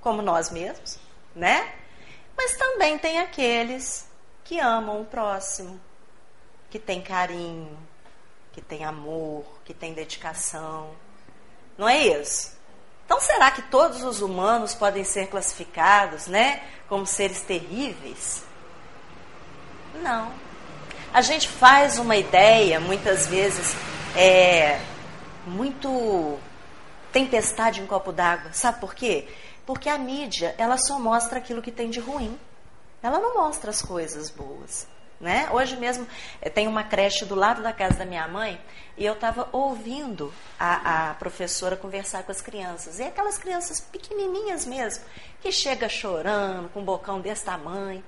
como 0.03 0.21
nós 0.21 0.51
mesmos, 0.51 0.99
né? 1.35 1.73
Mas 2.37 2.59
também 2.59 2.99
tem 2.99 3.21
aqueles 3.21 4.07
que 4.45 4.61
amam 4.61 5.01
o 5.01 5.07
próximo, 5.07 5.81
que 6.69 6.79
tem 6.79 7.01
carinho, 7.01 7.75
que 8.55 8.63
tem 8.63 8.85
amor, 8.85 9.45
que 9.65 9.75
tem 9.75 9.93
dedicação. 9.93 10.91
Não 11.77 11.89
é 11.89 12.07
isso? 12.07 12.57
Então, 13.05 13.21
será 13.21 13.51
que 13.51 13.63
todos 13.63 14.05
os 14.05 14.23
humanos 14.23 14.75
podem 14.75 15.03
ser 15.03 15.27
classificados, 15.27 16.29
né, 16.29 16.63
como 16.89 17.05
seres 17.05 17.43
terríveis? 17.43 18.45
Não. 19.97 20.33
A 21.13 21.21
gente 21.21 21.49
faz 21.49 21.99
uma 21.99 22.17
ideia, 22.17 22.79
muitas 22.79 23.27
vezes, 23.27 23.75
é, 24.17 24.81
muito 25.45 26.39
tempestade 27.13 27.81
em 27.81 27.87
copo 27.87 28.13
d'água. 28.13 28.53
Sabe 28.53 28.81
por 28.81 28.95
quê? 28.95 29.29
Porque 29.67 29.89
a 29.89 29.99
mídia, 29.99 30.55
ela 30.57 30.79
só 30.79 30.99
mostra 30.99 31.39
aquilo 31.39 31.61
que 31.61 31.73
tem 31.73 31.91
de 31.91 31.99
ruim. 31.99 32.39
Ela 33.03 33.19
não 33.19 33.35
mostra 33.35 33.71
as 33.71 33.83
coisas 33.83 34.31
boas. 34.31 34.87
Né? 35.25 35.49
Hoje 35.51 35.75
mesmo 35.79 36.07
eh, 36.43 36.51
tem 36.51 36.69
uma 36.69 36.85
creche 36.85 37.25
do 37.25 37.35
lado 37.35 37.63
da 37.63 37.73
casa 37.73 37.95
da 37.95 38.05
minha 38.05 38.29
mãe 38.29 38.61
e 38.95 39.07
eu 39.07 39.15
estava 39.15 39.49
ouvindo 39.53 40.31
a, 40.61 41.13
a, 41.13 41.15
professora 41.15 41.79
conversar 41.79 42.25
com 42.25 42.31
as 42.31 42.43
crianças. 42.43 42.99
E 42.99 43.05
aquelas 43.05 43.39
crianças 43.39 43.81
pequenininhas 43.81 44.67
mesmo, 44.67 45.03
que 45.41 45.51
chega 45.51 45.89
chorando, 45.89 46.69
com 46.69 46.81
um 46.81 46.85
bocão 46.85 47.23
desse 47.23 47.43
tamanho. 47.43 48.05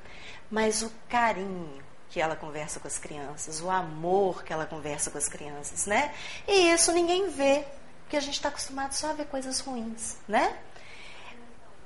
Mas 0.51 0.83
o 0.83 0.93
carinho 1.09 1.83
que 2.11 2.21
ela 2.21 2.37
conversa 2.37 2.79
com 2.81 2.87
as 2.87 2.99
crianças, 2.99 3.63
o 3.63 3.71
amor 3.71 4.45
que 4.45 4.53
ela 4.53 4.67
conversa 4.67 5.11
com 5.11 5.17
as 5.17 5.27
crianças, 5.27 5.87
né? 5.87 6.15
E 6.47 6.71
isso 6.71 6.93
ninguém 6.93 7.31
vê, 7.31 7.65
porque 8.03 8.19
a 8.19 8.21
gente 8.21 8.35
está 8.35 8.51
acostumado 8.51 8.93
só 8.93 9.09
a 9.09 9.15
ver 9.15 9.25
coisas 9.25 9.59
ruins, 9.61 10.19
né? 10.29 10.55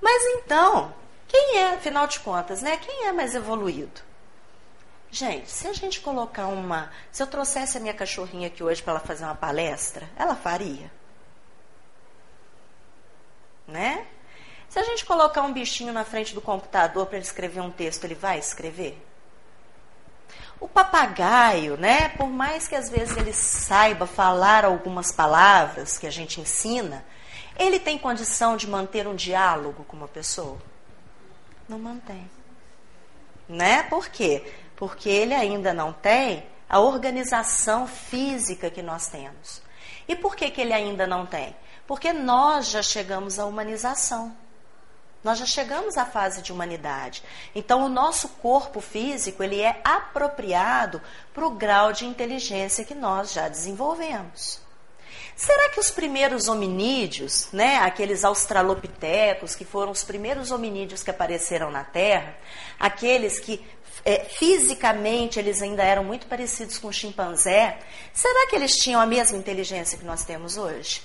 Mas 0.03 0.25
então, 0.39 0.93
quem 1.29 1.59
é, 1.59 1.75
afinal 1.75 2.09
de 2.09 2.19
contas, 2.19 2.63
né? 2.63 2.77
Quem 2.79 3.07
é 3.07 3.13
mais 3.13 3.37
evoluído? 3.37 4.10
Gente, 5.11 5.51
se 5.51 5.67
a 5.67 5.73
gente 5.73 6.01
colocar 6.01 6.47
uma. 6.47 6.91
Se 7.11 7.23
eu 7.23 7.27
trouxesse 7.27 7.77
a 7.77 7.81
minha 7.81 7.95
cachorrinha 7.95 8.47
aqui 8.47 8.63
hoje 8.63 8.81
para 8.83 8.93
ela 8.93 9.01
fazer 9.01 9.25
uma 9.25 9.35
palestra, 9.35 10.09
ela 10.17 10.37
faria? 10.37 10.91
Né? 13.67 14.07
Se 14.69 14.79
a 14.79 14.85
gente 14.85 15.05
colocar 15.05 15.43
um 15.43 15.53
bichinho 15.53 15.93
na 15.93 16.05
frente 16.05 16.33
do 16.33 16.41
computador 16.41 17.07
para 17.07 17.17
ele 17.17 17.27
escrever 17.27 17.61
um 17.61 17.73
texto, 17.73 18.05
ele 18.05 18.15
vai 18.15 18.39
escrever? 18.39 19.05
O 20.61 20.69
papagaio, 20.69 21.77
né? 21.77 22.11
Por 22.11 22.29
mais 22.29 22.69
que 22.69 22.77
às 22.77 22.89
vezes 22.89 23.17
ele 23.17 23.33
saiba 23.33 24.07
falar 24.07 24.65
algumas 24.65 25.11
palavras 25.11 25.99
que 25.99 26.07
a 26.07 26.11
gente 26.11 26.41
ensina, 26.41 27.05
ele 27.59 27.81
tem 27.81 27.99
condição 27.99 28.57
de 28.57 28.69
manter 28.69 29.09
um 29.09 29.17
diálogo 29.17 29.85
com 29.85 29.97
uma 29.97 30.07
pessoa? 30.07 30.59
Não 31.69 31.79
mantém. 31.79 32.31
Né? 33.49 33.83
Por 33.85 34.09
quê? 34.09 34.45
Porque 34.81 35.11
ele 35.11 35.35
ainda 35.35 35.75
não 35.75 35.93
tem 35.93 36.47
a 36.67 36.81
organização 36.81 37.87
física 37.87 38.71
que 38.71 38.81
nós 38.81 39.09
temos. 39.09 39.61
E 40.09 40.17
por 40.17 40.35
que, 40.35 40.51
que 40.51 40.63
ele 40.63 40.73
ainda 40.73 41.07
não 41.07 41.27
tem? 41.27 41.55
Porque 41.87 42.15
nós 42.15 42.71
já 42.71 42.83
chegamos 42.83 43.39
à 43.39 43.45
humanização. 43.45 44.35
Nós 45.23 45.37
já 45.37 45.45
chegamos 45.45 45.99
à 45.99 46.07
fase 46.07 46.41
de 46.41 46.51
humanidade. 46.51 47.23
Então, 47.55 47.85
o 47.85 47.91
nosso 47.91 48.27
corpo 48.41 48.81
físico 48.81 49.43
ele 49.43 49.61
é 49.61 49.83
apropriado 49.85 51.03
para 51.35 51.47
o 51.47 51.51
grau 51.51 51.93
de 51.93 52.07
inteligência 52.07 52.83
que 52.83 52.95
nós 52.95 53.35
já 53.35 53.49
desenvolvemos. 53.49 54.63
Será 55.37 55.71
que 55.71 55.81
os 55.81 55.91
primeiros 55.91 56.49
hominídeos, 56.49 57.49
né, 57.51 57.79
aqueles 57.79 58.25
australopitecos, 58.25 59.55
que 59.55 59.65
foram 59.65 59.91
os 59.91 60.05
primeiros 60.05 60.51
hominídeos 60.51 61.03
que 61.03 61.11
apareceram 61.11 61.71
na 61.71 61.83
Terra, 61.83 62.35
aqueles 62.79 63.41
que 63.41 63.67
é, 64.05 64.25
fisicamente 64.25 65.39
eles 65.39 65.61
ainda 65.61 65.83
eram 65.83 66.05
muito 66.05 66.27
parecidos 66.27 66.79
com 66.79 66.89
o 66.89 66.93
chimpanzé, 66.93 67.79
será 68.13 68.49
que 68.49 68.57
eles 68.57 68.77
tinham 68.77 69.01
a 69.01 69.07
mesma 69.07 69.37
inteligência 69.37 69.99
que 69.99 70.05
nós 70.05 70.25
temos 70.25 70.57
hoje? 70.57 71.03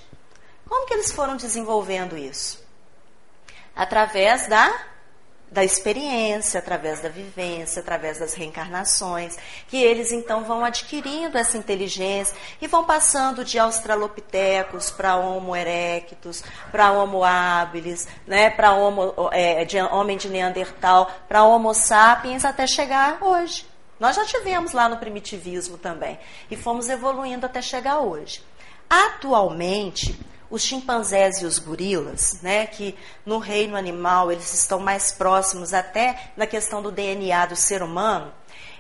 Como 0.68 0.88
que 0.88 0.94
eles 0.94 1.12
foram 1.12 1.36
desenvolvendo 1.36 2.18
isso? 2.18 2.64
Através 3.76 4.48
da 4.48 4.95
da 5.52 5.64
experiência, 5.64 6.60
através 6.60 7.00
da 7.02 7.10
vivência, 7.10 7.80
através 7.80 8.20
das 8.20 8.34
reencarnações, 8.34 9.38
que 9.68 9.78
eles 9.78 10.12
então 10.12 10.44
vão 10.44 10.66
adquirindo 10.66 11.38
essa 11.38 11.58
inteligência 11.58 12.36
e 12.62 12.68
vão 12.68 12.84
passando 12.84 13.46
de 13.46 13.58
australopitecos 13.58 14.92
para 14.92 15.16
Homo 15.16 15.56
erectus, 15.56 16.44
para 16.72 16.92
Homo 16.92 17.24
habilis, 17.24 18.08
né, 18.28 18.50
para 18.50 18.72
é, 19.32 19.64
de, 19.66 19.80
homem 19.80 20.18
de 20.18 20.30
Neandertal, 20.30 21.10
para 21.28 21.44
Homo 21.44 21.74
sapiens, 21.74 22.44
até 22.44 22.68
chegar 22.68 23.20
hoje. 23.22 23.66
Nós 24.00 24.16
já 24.16 24.26
tivemos 24.26 24.74
lá 24.74 24.90
no 24.90 24.98
primitivismo 24.98 25.78
também 25.78 26.20
e 26.52 26.58
fomos 26.58 26.90
evoluindo 26.90 27.46
até 27.46 27.62
chegar 27.62 28.00
hoje. 28.00 28.44
Atualmente, 28.90 30.20
os 30.50 30.62
chimpanzés 30.62 31.42
e 31.42 31.46
os 31.46 31.60
gorilas, 31.60 32.42
né, 32.42 32.68
que 32.68 32.96
no 33.26 33.40
reino 33.40 33.76
animal 33.76 34.32
eles 34.32 34.54
estão 34.54 34.80
mais 34.80 35.12
próximos 35.12 35.74
até 35.74 36.32
na 36.38 36.46
questão 36.46 36.82
do 36.82 36.92
DNA 36.92 37.46
do 37.48 37.56
ser 37.56 37.82
humano, 37.82 38.32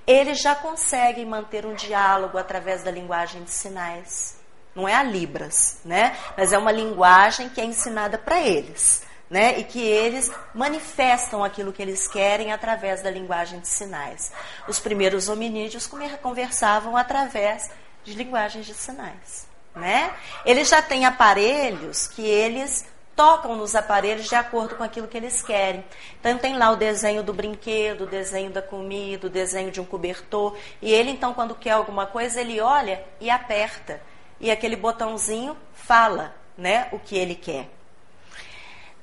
eles 0.05 0.39
já 0.39 0.53
conseguem 0.53 1.25
manter 1.25 1.65
um 1.65 1.73
diálogo 1.73 2.37
através 2.37 2.83
da 2.83 2.91
linguagem 2.91 3.43
de 3.43 3.51
sinais. 3.51 4.37
Não 4.75 4.87
é 4.87 4.93
a 4.93 5.01
Libras, 5.01 5.79
né? 5.83 6.15
Mas 6.37 6.51
é 6.51 6.57
uma 6.57 6.71
linguagem 6.71 7.49
que 7.49 7.61
é 7.61 7.65
ensinada 7.65 8.17
para 8.17 8.41
eles, 8.41 9.03
né? 9.29 9.57
E 9.57 9.63
que 9.63 9.81
eles 9.81 10.31
manifestam 10.53 11.43
aquilo 11.43 11.73
que 11.73 11.81
eles 11.81 12.07
querem 12.07 12.51
através 12.51 13.01
da 13.01 13.09
linguagem 13.09 13.59
de 13.61 13.67
sinais. 13.67 14.31
Os 14.67 14.77
primeiros 14.77 15.29
hominídeos 15.29 15.89
conversavam 16.21 16.95
através 16.95 17.71
de 18.03 18.13
linguagens 18.13 18.65
de 18.65 18.73
sinais 18.73 19.54
né? 19.75 20.13
Eles 20.45 20.69
já 20.69 20.81
têm 20.81 21.05
aparelhos 21.05 22.07
que 22.07 22.25
eles 22.25 22.85
tocam 23.15 23.55
nos 23.55 23.75
aparelhos 23.75 24.27
de 24.27 24.35
acordo 24.35 24.75
com 24.75 24.83
aquilo 24.83 25.07
que 25.07 25.17
eles 25.17 25.41
querem. 25.41 25.83
Então 26.19 26.37
tem 26.37 26.57
lá 26.57 26.71
o 26.71 26.75
desenho 26.75 27.23
do 27.23 27.33
brinquedo, 27.33 28.01
o 28.01 28.07
desenho 28.07 28.51
da 28.51 28.61
comida, 28.61 29.27
o 29.27 29.29
desenho 29.29 29.71
de 29.71 29.79
um 29.79 29.85
cobertor, 29.85 30.55
e 30.81 30.91
ele 30.91 31.11
então 31.11 31.33
quando 31.33 31.55
quer 31.55 31.71
alguma 31.71 32.05
coisa, 32.05 32.41
ele 32.41 32.59
olha 32.59 33.03
e 33.21 33.29
aperta. 33.29 34.01
E 34.39 34.51
aquele 34.51 34.75
botãozinho 34.75 35.55
fala, 35.73 36.35
né, 36.57 36.89
o 36.91 36.99
que 36.99 37.17
ele 37.17 37.35
quer. 37.35 37.69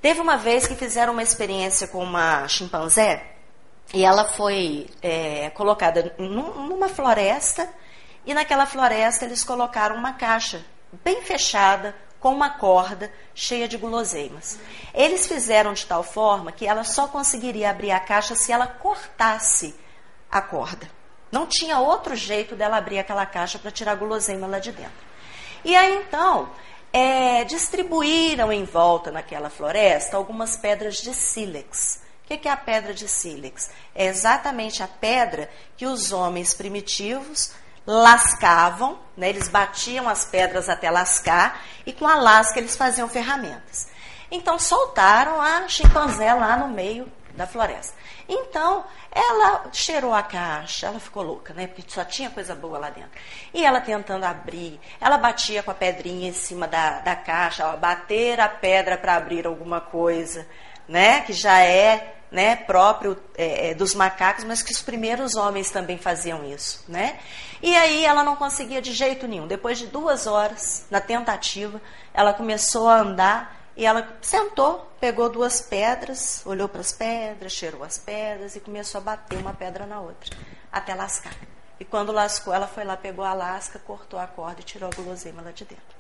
Teve 0.01 0.21
uma 0.21 0.37
vez 0.37 0.67
que 0.67 0.75
fizeram 0.75 1.13
uma 1.13 1.23
experiência 1.23 1.87
com 1.87 2.03
uma 2.03 2.47
chimpanzé 2.49 3.25
e 3.95 4.05
ela 4.05 4.25
foi 4.25 4.89
é, 5.01 5.51
colocada 5.51 6.15
numa 6.19 6.89
floresta 6.89 7.69
e 8.25 8.35
naquela 8.35 8.67
floresta 8.67 9.25
eles 9.25 9.45
colocaram 9.45 9.97
uma 9.97 10.13
caixa 10.13 10.65
bem 11.05 11.23
fechada, 11.23 11.95
com 12.23 12.33
uma 12.33 12.51
corda 12.51 13.13
cheia 13.35 13.67
de 13.67 13.77
guloseimas. 13.77 14.57
Eles 14.95 15.27
fizeram 15.27 15.73
de 15.73 15.85
tal 15.85 16.05
forma 16.05 16.53
que 16.53 16.65
ela 16.65 16.85
só 16.85 17.09
conseguiria 17.09 17.69
abrir 17.69 17.91
a 17.91 17.99
caixa 17.99 18.37
se 18.37 18.53
ela 18.53 18.67
cortasse 18.67 19.75
a 20.31 20.41
corda. 20.41 20.89
Não 21.33 21.47
tinha 21.47 21.81
outro 21.81 22.15
jeito 22.15 22.55
dela 22.55 22.77
abrir 22.77 23.01
aquela 23.01 23.27
caixa 23.27 23.59
para 23.59 23.73
tirar 23.73 23.93
a 23.93 23.97
guloseima 23.97 24.47
lá 24.47 24.61
de 24.61 24.71
dentro. 24.71 24.93
E 25.65 25.75
aí 25.75 25.97
então, 25.97 26.49
é, 26.93 27.43
distribuíram 27.45 28.53
em 28.53 28.65
volta 28.65 29.11
naquela 29.11 29.51
floresta 29.51 30.17
algumas 30.17 30.57
pedras 30.57 30.99
de 30.99 31.13
sílex. 31.13 32.01
O 32.23 32.29
que 32.29 32.49
é 32.49 32.53
a 32.53 32.57
pedra 32.57 32.95
de 32.95 33.09
sílex? 33.09 33.71
É 33.95 34.07
exatamente 34.07 34.81
a 34.81 34.89
pedra 34.89 35.51
que 35.77 35.87
os 35.87 36.13
homens 36.13 36.55
primitivos 36.55 37.53
lascavam, 37.87 38.99
né, 39.17 39.29
eles 39.29 39.49
batiam 39.49 40.09
as 40.09 40.25
pedras 40.25 40.69
até 40.69 40.91
lascar 40.91 41.61
e 41.85 41.93
com 41.93 42.07
a 42.07 42.17
lasca 42.17 42.59
eles 42.59 42.77
faziam 42.77 43.09
ferramentas. 43.09 43.89
Então 44.31 44.59
soltaram 44.59 45.41
a 45.41 45.69
chimpanzé 45.69 46.33
lá 46.33 46.57
no 46.57 46.69
meio 46.69 47.11
da 47.35 47.47
floresta. 47.47 47.95
Então, 48.29 48.85
ela 49.11 49.69
cheirou 49.73 50.15
a 50.15 50.23
caixa, 50.23 50.87
ela 50.87 51.01
ficou 51.01 51.23
louca, 51.23 51.53
né? 51.53 51.67
Porque 51.67 51.83
só 51.89 52.05
tinha 52.05 52.31
coisa 52.31 52.55
boa 52.55 52.79
lá 52.79 52.91
dentro. 52.91 53.11
E 53.53 53.65
ela 53.65 53.81
tentando 53.81 54.25
abrir, 54.25 54.81
ela 55.01 55.19
batia 55.19 55.63
com 55.63 55.71
a 55.71 55.75
pedrinha 55.75 56.29
em 56.29 56.33
cima 56.33 56.67
da, 56.69 57.01
da 57.01 57.17
caixa, 57.17 57.69
ó, 57.69 57.77
bater 57.77 58.41
a 58.41 58.49
pedra 58.49 58.97
para 58.97 59.17
abrir 59.17 59.47
alguma 59.47 59.81
coisa, 59.81 60.47
né? 60.89 61.21
Que 61.23 61.33
já 61.33 61.61
é 61.61 62.22
né, 62.33 62.57
próprio 62.57 63.17
é, 63.37 63.71
é, 63.71 63.75
dos 63.75 63.95
macacos, 63.95 64.43
mas 64.43 64.63
que 64.63 64.73
os 64.73 64.81
primeiros 64.81 65.37
homens 65.37 65.71
também 65.71 65.99
faziam 65.99 66.43
isso, 66.51 66.83
né? 66.89 67.21
E 67.63 67.77
aí 67.77 68.07
ela 68.07 68.25
não 68.25 68.35
conseguia 68.35 68.81
de 68.81 68.93
jeito 68.93 69.29
nenhum. 69.29 69.47
Depois 69.47 69.79
de 69.79 69.87
duas 69.87 70.27
horas 70.27 70.87
na 70.91 70.99
tentativa, 70.99 71.81
ela 72.15 72.33
começou 72.33 72.89
a 72.89 73.01
andar 73.01 73.63
e 73.77 73.85
ela 73.85 74.17
sentou, 74.23 74.91
pegou 74.99 75.29
duas 75.29 75.61
pedras, 75.61 76.43
olhou 76.47 76.69
para 76.69 76.81
as 76.81 76.91
pedras, 76.91 77.53
cheirou 77.53 77.85
as 77.85 77.99
pedras 77.99 78.57
e 78.57 78.61
começou 78.61 79.01
a 79.01 79.05
bater 79.05 79.39
uma 79.39 79.53
pedra 79.53 79.85
na 79.85 80.01
outra, 80.01 80.35
até 80.73 80.95
lascar. 80.95 81.35
E 81.79 81.85
quando 81.85 82.13
lascou, 82.13 82.55
ela 82.55 82.67
foi 82.67 82.85
lá, 82.85 82.97
pegou 82.97 83.25
a 83.25 83.35
lasca, 83.35 83.79
cortou 83.79 84.19
a 84.19 84.27
corda 84.27 84.61
e 84.61 84.65
tirou 84.65 84.89
a 84.91 84.95
guloseima 84.95 85.43
lá 85.43 85.51
de 85.51 85.65
dentro. 85.65 85.97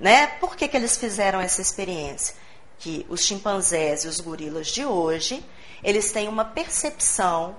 Né? 0.00 0.26
Por 0.26 0.56
que, 0.56 0.66
que 0.66 0.76
eles 0.76 0.96
fizeram 0.96 1.40
essa 1.40 1.62
experiência? 1.62 2.34
Que 2.78 3.06
os 3.08 3.22
chimpanzés 3.22 4.04
e 4.04 4.08
os 4.08 4.20
gorilas 4.20 4.66
de 4.66 4.84
hoje, 4.84 5.44
eles 5.82 6.12
têm 6.12 6.28
uma 6.28 6.44
percepção 6.44 7.56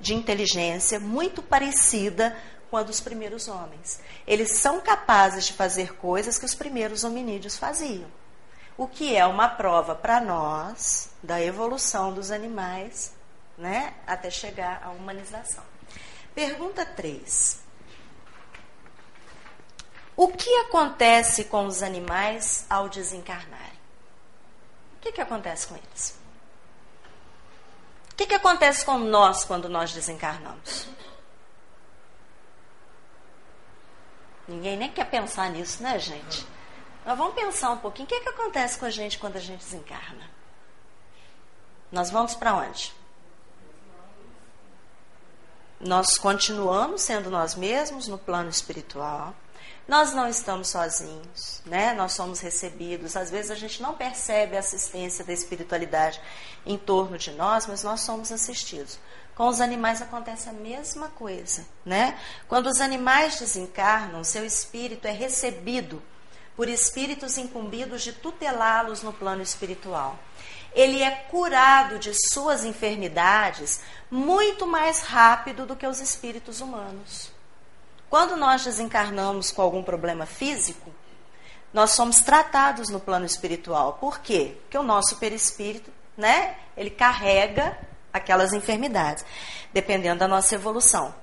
de 0.00 0.14
inteligência 0.14 0.98
muito 0.98 1.42
parecida 1.42 2.36
com 2.70 2.76
a 2.76 2.82
dos 2.82 3.00
primeiros 3.00 3.48
homens. 3.48 4.00
Eles 4.26 4.58
são 4.58 4.80
capazes 4.80 5.46
de 5.46 5.52
fazer 5.52 5.94
coisas 5.96 6.38
que 6.38 6.44
os 6.44 6.54
primeiros 6.54 7.04
hominídeos 7.04 7.56
faziam 7.56 8.06
o 8.80 8.88
que 8.88 9.14
é 9.14 9.26
uma 9.26 9.46
prova 9.46 9.94
para 9.94 10.22
nós 10.22 11.10
da 11.22 11.38
evolução 11.38 12.14
dos 12.14 12.30
animais, 12.30 13.12
né, 13.58 13.92
até 14.06 14.30
chegar 14.30 14.82
à 14.82 14.88
humanização. 14.88 15.62
Pergunta 16.34 16.86
3. 16.86 17.60
O 20.16 20.28
que 20.28 20.50
acontece 20.60 21.44
com 21.44 21.66
os 21.66 21.82
animais 21.82 22.64
ao 22.70 22.88
desencarnarem? 22.88 23.78
O 24.96 25.00
que, 25.02 25.12
que 25.12 25.20
acontece 25.20 25.66
com 25.66 25.76
eles? 25.76 26.18
Que, 28.20 28.26
que 28.26 28.34
acontece 28.34 28.84
com 28.84 28.98
nós 28.98 29.46
quando 29.46 29.66
nós 29.66 29.94
desencarnamos? 29.94 30.86
Ninguém 34.46 34.76
nem 34.76 34.92
quer 34.92 35.08
pensar 35.08 35.48
nisso, 35.48 35.82
né, 35.82 35.98
gente? 35.98 36.46
Mas 37.02 37.16
vamos 37.16 37.34
pensar 37.34 37.70
um 37.70 37.78
pouquinho. 37.78 38.04
O 38.04 38.08
que, 38.08 38.16
é 38.16 38.20
que 38.20 38.28
acontece 38.28 38.78
com 38.78 38.84
a 38.84 38.90
gente 38.90 39.18
quando 39.18 39.36
a 39.36 39.40
gente 39.40 39.60
desencarna? 39.60 40.30
Nós 41.90 42.10
vamos 42.10 42.34
para 42.34 42.56
onde? 42.56 42.92
Nós 45.80 46.18
continuamos 46.18 47.00
sendo 47.00 47.30
nós 47.30 47.54
mesmos 47.54 48.06
no 48.06 48.18
plano 48.18 48.50
espiritual. 48.50 49.34
Nós 49.90 50.12
não 50.12 50.28
estamos 50.28 50.68
sozinhos, 50.68 51.60
né? 51.66 51.92
Nós 51.94 52.12
somos 52.12 52.38
recebidos. 52.38 53.16
Às 53.16 53.28
vezes 53.28 53.50
a 53.50 53.56
gente 53.56 53.82
não 53.82 53.92
percebe 53.92 54.56
a 54.56 54.60
assistência 54.60 55.24
da 55.24 55.32
espiritualidade 55.32 56.20
em 56.64 56.78
torno 56.78 57.18
de 57.18 57.32
nós, 57.32 57.66
mas 57.66 57.82
nós 57.82 58.02
somos 58.02 58.30
assistidos. 58.30 59.00
Com 59.34 59.48
os 59.48 59.60
animais 59.60 60.00
acontece 60.00 60.48
a 60.48 60.52
mesma 60.52 61.08
coisa, 61.08 61.66
né? 61.84 62.16
Quando 62.46 62.68
os 62.68 62.80
animais 62.80 63.40
desencarnam, 63.40 64.22
seu 64.22 64.46
espírito 64.46 65.08
é 65.08 65.10
recebido 65.10 66.00
por 66.54 66.68
espíritos 66.68 67.36
incumbidos 67.36 68.02
de 68.02 68.12
tutelá-los 68.12 69.02
no 69.02 69.12
plano 69.12 69.42
espiritual. 69.42 70.16
Ele 70.72 71.02
é 71.02 71.10
curado 71.10 71.98
de 71.98 72.12
suas 72.32 72.64
enfermidades 72.64 73.80
muito 74.08 74.68
mais 74.68 75.00
rápido 75.00 75.66
do 75.66 75.74
que 75.74 75.84
os 75.88 76.00
espíritos 76.00 76.60
humanos. 76.60 77.29
Quando 78.10 78.36
nós 78.36 78.64
desencarnamos 78.64 79.52
com 79.52 79.62
algum 79.62 79.82
problema 79.82 80.26
físico, 80.26 80.92
nós 81.72 81.92
somos 81.92 82.20
tratados 82.20 82.90
no 82.90 82.98
plano 82.98 83.24
espiritual. 83.24 83.94
Por 83.94 84.18
quê? 84.18 84.56
Porque 84.62 84.76
o 84.76 84.82
nosso 84.82 85.16
perispírito, 85.16 85.90
né, 86.16 86.56
ele 86.76 86.90
carrega 86.90 87.78
aquelas 88.12 88.52
enfermidades, 88.52 89.24
dependendo 89.72 90.18
da 90.18 90.28
nossa 90.28 90.56
evolução 90.56 91.14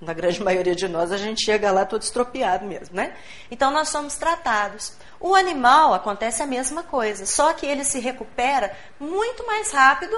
na 0.00 0.12
grande 0.12 0.42
maioria 0.44 0.74
de 0.74 0.86
nós, 0.86 1.10
a 1.10 1.16
gente 1.16 1.44
chega 1.44 1.72
lá 1.72 1.84
todo 1.84 2.02
estropiado 2.02 2.64
mesmo, 2.66 2.94
né? 2.94 3.16
Então 3.50 3.70
nós 3.70 3.88
somos 3.88 4.16
tratados. 4.16 4.92
O 5.18 5.34
animal 5.34 5.94
acontece 5.94 6.42
a 6.42 6.46
mesma 6.46 6.82
coisa, 6.82 7.24
só 7.26 7.52
que 7.54 7.66
ele 7.66 7.84
se 7.84 7.98
recupera 7.98 8.76
muito 9.00 9.46
mais 9.46 9.72
rápido 9.72 10.14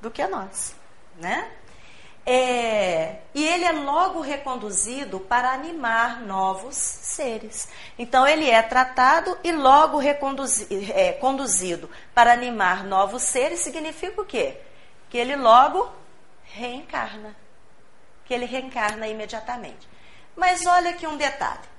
do 0.00 0.10
que 0.10 0.26
nós, 0.26 0.74
né? 1.16 1.48
É, 2.26 3.16
e 3.34 3.46
ele 3.46 3.64
é 3.64 3.72
logo 3.72 4.20
reconduzido 4.20 5.20
para 5.20 5.52
animar 5.52 6.20
novos 6.20 6.74
seres. 6.74 7.68
Então 7.98 8.26
ele 8.26 8.48
é 8.48 8.62
tratado 8.62 9.36
e 9.44 9.52
logo 9.52 9.98
reconduzi, 9.98 10.66
é, 10.92 11.12
conduzido 11.12 11.90
para 12.14 12.32
animar 12.32 12.84
novos 12.84 13.22
seres 13.22 13.60
significa 13.60 14.20
o 14.22 14.24
quê? 14.24 14.56
Que 15.10 15.18
ele 15.18 15.36
logo 15.36 15.92
reencarna 16.44 17.36
que 18.24 18.32
ele 18.32 18.46
reencarna 18.46 19.06
imediatamente. 19.06 19.88
Mas 20.36 20.66
olha 20.66 20.90
aqui 20.90 21.06
um 21.06 21.16
detalhe. 21.16 21.74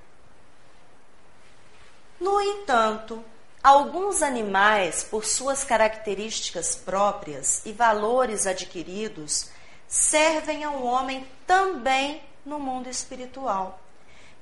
No 2.20 2.40
entanto, 2.40 3.22
alguns 3.62 4.22
animais, 4.22 5.04
por 5.04 5.24
suas 5.24 5.62
características 5.64 6.74
próprias 6.74 7.64
e 7.66 7.72
valores 7.72 8.46
adquiridos, 8.46 9.50
servem 9.88 10.64
ao 10.64 10.82
homem 10.82 11.26
também 11.46 12.22
no 12.44 12.58
mundo 12.58 12.88
espiritual. 12.88 13.80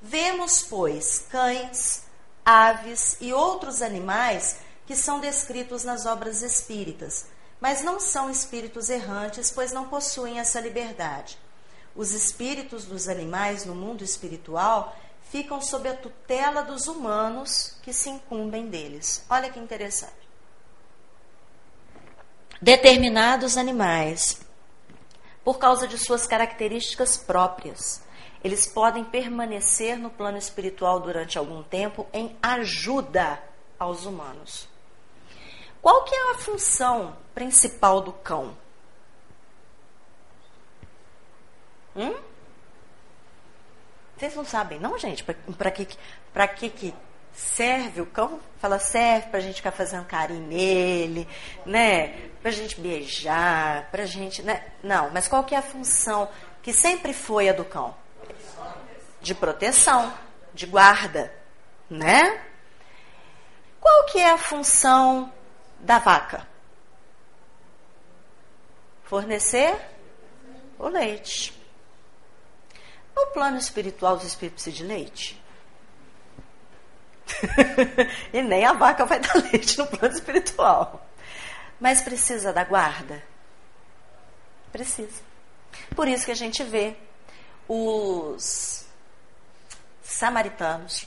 Vemos, 0.01 0.63
pois, 0.63 1.27
cães, 1.31 2.05
aves 2.45 3.17
e 3.21 3.33
outros 3.33 3.83
animais 3.83 4.59
que 4.87 4.95
são 4.95 5.21
descritos 5.21 5.85
nas 5.85 6.05
obras 6.05 6.43
espíritas, 6.43 7.27
mas 7.61 7.83
não 7.83 7.99
são 7.99 8.31
espíritos 8.31 8.91
errantes, 8.91 9.51
pois 9.51 9.73
não 9.73 9.89
possuem 9.89 10.39
essa 10.39 10.61
liberdade 10.61 11.39
os 11.95 12.13
espíritos 12.13 12.85
dos 12.85 13.09
animais 13.09 13.65
no 13.65 13.75
mundo 13.75 14.03
espiritual 14.03 14.97
ficam 15.31 15.61
sob 15.61 15.89
a 15.89 15.95
tutela 15.95 16.63
dos 16.63 16.87
humanos 16.87 17.77
que 17.83 17.93
se 17.93 18.11
incumbem 18.11 18.67
deles. 18.67 19.25
Olha 19.31 19.51
que 19.51 19.59
interessante. 19.59 20.13
Determinados 22.61 23.57
animais, 23.57 24.41
por 25.45 25.59
causa 25.59 25.87
de 25.87 25.99
suas 25.99 26.27
características 26.27 27.17
próprias, 27.17 28.03
eles 28.43 28.67
podem 28.67 29.05
permanecer 29.05 29.99
no 29.99 30.11
plano 30.11 30.39
espiritual 30.39 31.01
durante 31.01 31.39
algum 31.39 31.63
tempo 31.63 32.07
em 32.13 32.37
ajuda 32.43 33.43
aos 33.79 34.07
humanos. 34.07 34.69
Qual 35.81 36.05
que 36.05 36.15
é 36.15 36.31
a 36.33 36.39
função 36.39 37.17
principal 37.35 38.01
do 38.01 38.13
cão? 38.13 38.57
Hum? 41.95 42.15
Vocês 44.17 44.35
não 44.35 44.45
sabem, 44.45 44.79
não, 44.81 44.99
gente? 44.99 45.23
Para 45.25 45.71
que, 45.71 45.87
que, 46.57 46.71
que 46.71 46.95
serve 47.35 48.01
o 48.01 48.07
cão? 48.07 48.41
Fala, 48.59 48.79
serve 48.79 49.29
para 49.29 49.39
a 49.39 49.43
gente 49.43 49.57
ficar 49.57 49.73
fazendo 49.73 50.07
carinho 50.07 50.47
nele, 50.47 51.29
né? 51.67 52.31
Para 52.41 52.51
a 52.51 52.55
gente 52.55 52.81
beijar, 52.81 53.91
para 53.91 54.05
a 54.05 54.07
gente. 54.07 54.43
Né? 54.43 54.65
Não, 54.83 55.11
mas 55.11 55.29
qual 55.29 55.45
que 55.45 55.55
é 55.55 55.59
a 55.59 55.63
função 55.63 56.31
que 56.63 56.73
sempre 56.73 57.13
foi 57.13 57.49
a 57.49 57.53
do 57.53 57.65
cão? 57.65 57.95
De 59.21 59.35
proteção, 59.35 60.13
de 60.53 60.67
guarda, 60.67 61.35
né? 61.91 62.41
Qual 63.81 64.07
que 64.07 64.19
é 64.19 64.31
a 64.31 64.39
função 64.39 65.33
da 65.81 65.99
vaca? 65.99 66.47
Fornecer 69.03 69.77
o 70.79 70.89
leite. 70.89 71.53
No 73.15 73.27
plano 73.29 73.59
espiritual, 73.59 74.17
os 74.17 74.25
espíritos 74.25 74.65
precisam 74.65 74.87
de 74.87 74.93
leite? 74.93 75.44
e 78.33 78.43
nem 78.43 78.65
a 78.65 78.73
vaca 78.73 79.05
vai 79.05 79.21
dar 79.21 79.35
leite 79.53 79.79
no 79.79 79.87
plano 79.87 80.15
espiritual. 80.15 81.07
Mas 81.81 82.03
precisa 82.03 82.53
da 82.53 82.65
guarda? 82.65 83.23
Precisa. 84.73 85.23
Por 85.95 86.09
isso 86.09 86.25
que 86.25 86.33
a 86.33 86.37
gente 86.37 86.63
vê 86.63 86.97
os 87.69 88.85
samaritanos 90.03 91.07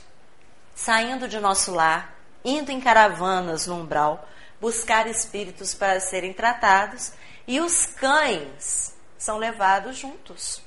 saindo 0.74 1.26
de 1.26 1.40
nosso 1.40 1.72
lar, 1.72 2.14
indo 2.44 2.70
em 2.70 2.80
caravanas 2.80 3.66
no 3.66 3.80
umbral, 3.80 4.28
buscar 4.60 5.06
espíritos 5.08 5.74
para 5.74 5.98
serem 5.98 6.32
tratados, 6.32 7.12
e 7.46 7.60
os 7.60 7.86
cães 7.86 8.94
são 9.18 9.38
levados 9.38 9.96
juntos. 9.96 10.62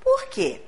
Por 0.00 0.26
quê? 0.28 0.62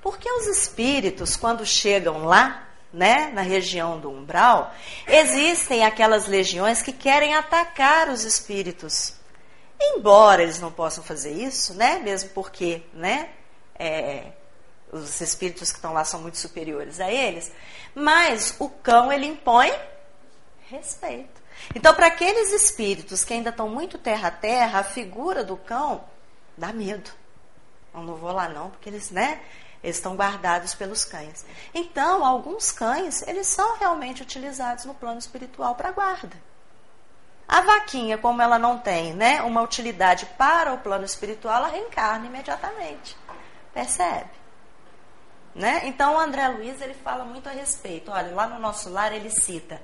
Porque 0.00 0.30
os 0.30 0.46
espíritos, 0.46 1.36
quando 1.36 1.66
chegam 1.66 2.24
lá, 2.24 2.67
né, 2.92 3.30
na 3.32 3.42
região 3.42 3.98
do 3.98 4.10
umbral, 4.10 4.72
existem 5.06 5.84
aquelas 5.84 6.26
legiões 6.26 6.82
que 6.82 6.92
querem 6.92 7.34
atacar 7.34 8.08
os 8.08 8.24
espíritos. 8.24 9.14
Embora 9.80 10.42
eles 10.42 10.58
não 10.58 10.72
possam 10.72 11.04
fazer 11.04 11.32
isso, 11.32 11.74
né, 11.74 11.98
mesmo 11.98 12.30
porque, 12.30 12.82
né, 12.92 13.30
é, 13.78 14.32
os 14.90 15.20
espíritos 15.20 15.70
que 15.70 15.78
estão 15.78 15.92
lá 15.92 16.04
são 16.04 16.20
muito 16.20 16.38
superiores 16.38 17.00
a 17.00 17.10
eles, 17.10 17.52
mas 17.94 18.56
o 18.58 18.68
cão 18.68 19.12
ele 19.12 19.26
impõe 19.26 19.72
respeito. 20.68 21.38
Então, 21.74 21.94
para 21.94 22.06
aqueles 22.06 22.52
espíritos 22.52 23.24
que 23.24 23.34
ainda 23.34 23.50
estão 23.50 23.68
muito 23.68 23.98
terra 23.98 24.28
a 24.28 24.30
terra, 24.32 24.80
a 24.80 24.84
figura 24.84 25.44
do 25.44 25.56
cão 25.56 26.04
dá 26.56 26.72
medo. 26.72 27.10
Eu 27.94 28.02
não 28.02 28.14
vou 28.14 28.32
lá 28.32 28.48
não, 28.48 28.70
porque 28.70 28.88
eles, 28.88 29.10
né, 29.10 29.40
eles 29.82 29.96
estão 29.96 30.16
guardados 30.16 30.74
pelos 30.74 31.04
cães. 31.04 31.44
Então, 31.72 32.24
alguns 32.24 32.72
cães, 32.72 33.22
eles 33.26 33.46
são 33.46 33.78
realmente 33.78 34.22
utilizados 34.22 34.84
no 34.84 34.94
plano 34.94 35.18
espiritual 35.18 35.74
para 35.74 35.92
guarda. 35.92 36.36
A 37.46 37.60
vaquinha, 37.62 38.18
como 38.18 38.42
ela 38.42 38.58
não 38.58 38.78
tem 38.78 39.14
né, 39.14 39.40
uma 39.42 39.62
utilidade 39.62 40.26
para 40.36 40.72
o 40.72 40.78
plano 40.78 41.04
espiritual, 41.04 41.56
ela 41.56 41.68
reencarna 41.68 42.26
imediatamente. 42.26 43.16
Percebe? 43.72 44.30
Né? 45.54 45.82
Então, 45.84 46.14
o 46.14 46.18
André 46.18 46.46
Luiz 46.48 46.80
ele 46.80 46.94
fala 46.94 47.24
muito 47.24 47.48
a 47.48 47.52
respeito. 47.52 48.10
Olha, 48.10 48.34
lá 48.34 48.46
no 48.46 48.58
nosso 48.58 48.90
lar 48.90 49.12
ele 49.12 49.30
cita 49.30 49.80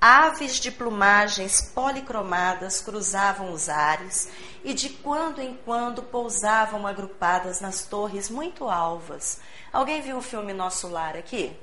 Aves 0.00 0.56
de 0.56 0.70
plumagens 0.70 1.60
policromadas 1.74 2.82
cruzavam 2.82 3.50
os 3.50 3.68
ares 3.68 4.28
e 4.62 4.74
de 4.74 4.90
quando 4.90 5.40
em 5.40 5.58
quando 5.64 6.02
pousavam 6.02 6.86
agrupadas 6.86 7.60
nas 7.60 7.84
torres 7.84 8.28
muito 8.28 8.68
alvas. 8.68 9.40
Alguém 9.72 10.02
viu 10.02 10.18
o 10.18 10.22
filme 10.22 10.52
Nosso 10.52 10.88
Lar 10.88 11.16
aqui? 11.16 11.56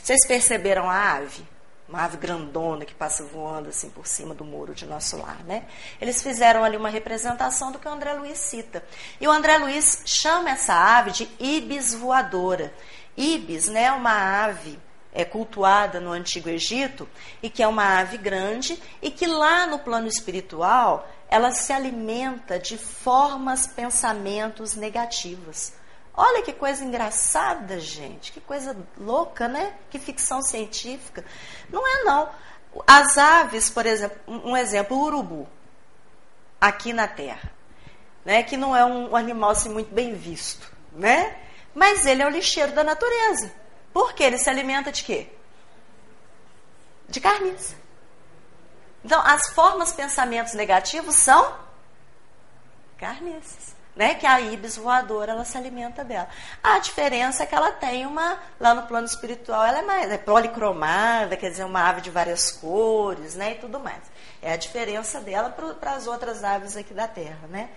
Vocês 0.00 0.24
perceberam 0.26 0.88
a 0.88 1.14
ave? 1.14 1.44
Uma 1.88 2.04
ave 2.04 2.16
grandona 2.16 2.84
que 2.84 2.94
passa 2.94 3.24
voando 3.24 3.68
assim 3.68 3.90
por 3.90 4.06
cima 4.06 4.34
do 4.34 4.44
muro 4.44 4.74
de 4.74 4.86
Nosso 4.86 5.16
Lar, 5.16 5.42
né? 5.44 5.64
Eles 6.00 6.22
fizeram 6.22 6.62
ali 6.62 6.76
uma 6.76 6.88
representação 6.88 7.72
do 7.72 7.78
que 7.78 7.88
o 7.88 7.90
André 7.90 8.14
Luiz 8.14 8.38
cita. 8.38 8.84
E 9.20 9.26
o 9.26 9.32
André 9.32 9.58
Luiz 9.58 10.02
chama 10.06 10.50
essa 10.50 10.74
ave 10.74 11.10
de 11.10 11.28
ibis 11.40 11.92
voadora. 11.92 12.72
Ibis, 13.16 13.68
né, 13.68 13.84
é 13.84 13.92
uma 13.92 14.44
ave 14.44 14.78
é, 15.14 15.24
cultuada 15.24 16.00
no 16.00 16.10
Antigo 16.10 16.48
Egito 16.48 17.08
e 17.40 17.48
que 17.48 17.62
é 17.62 17.68
uma 17.68 18.00
ave 18.00 18.18
grande 18.18 18.82
e 19.00 19.10
que 19.10 19.26
lá 19.26 19.66
no 19.66 19.78
plano 19.78 20.08
espiritual 20.08 21.08
ela 21.28 21.52
se 21.52 21.72
alimenta 21.72 22.58
de 22.58 22.76
formas, 22.76 23.66
pensamentos 23.66 24.74
negativas. 24.74 25.72
Olha 26.16 26.42
que 26.42 26.52
coisa 26.52 26.84
engraçada, 26.84 27.80
gente, 27.80 28.30
que 28.30 28.40
coisa 28.40 28.76
louca, 28.98 29.48
né? 29.48 29.74
Que 29.90 29.98
ficção 29.98 30.42
científica. 30.42 31.24
Não 31.68 31.86
é 31.86 32.04
não. 32.04 32.28
As 32.86 33.18
aves, 33.18 33.70
por 33.70 33.86
exemplo, 33.86 34.16
um 34.28 34.56
exemplo, 34.56 34.96
o 34.96 35.02
urubu, 35.02 35.48
aqui 36.60 36.92
na 36.92 37.08
Terra, 37.08 37.50
né? 38.24 38.42
Que 38.44 38.56
não 38.56 38.76
é 38.76 38.84
um 38.84 39.16
animal 39.16 39.50
assim 39.50 39.70
muito 39.70 39.92
bem 39.92 40.14
visto, 40.14 40.70
né? 40.92 41.36
Mas 41.74 42.06
ele 42.06 42.22
é 42.22 42.26
o 42.26 42.30
lixeiro 42.30 42.72
da 42.72 42.84
natureza. 42.84 43.63
Porque 43.94 44.24
ele 44.24 44.36
se 44.36 44.50
alimenta 44.50 44.90
de 44.90 45.04
quê? 45.04 45.28
De 47.08 47.20
carniça. 47.20 47.76
Então, 49.04 49.22
as 49.24 49.50
formas, 49.50 49.92
pensamentos 49.92 50.52
negativos 50.54 51.14
são 51.14 51.56
carniças. 52.98 53.72
Né, 53.94 54.16
que 54.16 54.26
a 54.26 54.40
ibis 54.40 54.76
voadora 54.76 55.30
ela 55.30 55.44
se 55.44 55.56
alimenta 55.56 56.02
dela. 56.02 56.28
A 56.60 56.80
diferença 56.80 57.44
é 57.44 57.46
que 57.46 57.54
ela 57.54 57.70
tem 57.70 58.04
uma 58.04 58.40
lá 58.58 58.74
no 58.74 58.88
plano 58.88 59.06
espiritual 59.06 59.64
ela 59.64 59.78
é 59.78 59.82
mais 59.82 60.10
é 60.10 60.18
policromada, 60.18 61.36
quer 61.36 61.48
dizer 61.48 61.62
uma 61.62 61.88
ave 61.88 62.00
de 62.00 62.10
várias 62.10 62.50
cores, 62.50 63.36
né, 63.36 63.52
e 63.52 63.54
tudo 63.54 63.78
mais. 63.78 64.02
É 64.42 64.52
a 64.52 64.56
diferença 64.56 65.20
dela 65.20 65.48
para 65.48 65.92
as 65.92 66.08
outras 66.08 66.42
aves 66.42 66.76
aqui 66.76 66.92
da 66.92 67.06
Terra, 67.06 67.46
né, 67.46 67.70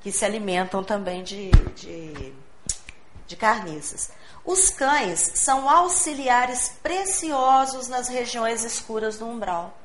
que 0.00 0.10
se 0.10 0.24
alimentam 0.24 0.82
também 0.82 1.22
de, 1.22 1.48
de, 1.76 2.34
de 3.32 3.36
carniças. 3.36 4.10
Os 4.44 4.68
cães 4.68 5.18
são 5.36 5.68
auxiliares 5.68 6.74
preciosos 6.82 7.88
nas 7.88 8.08
regiões 8.08 8.62
escuras 8.62 9.16
do 9.18 9.26
umbral, 9.26 9.78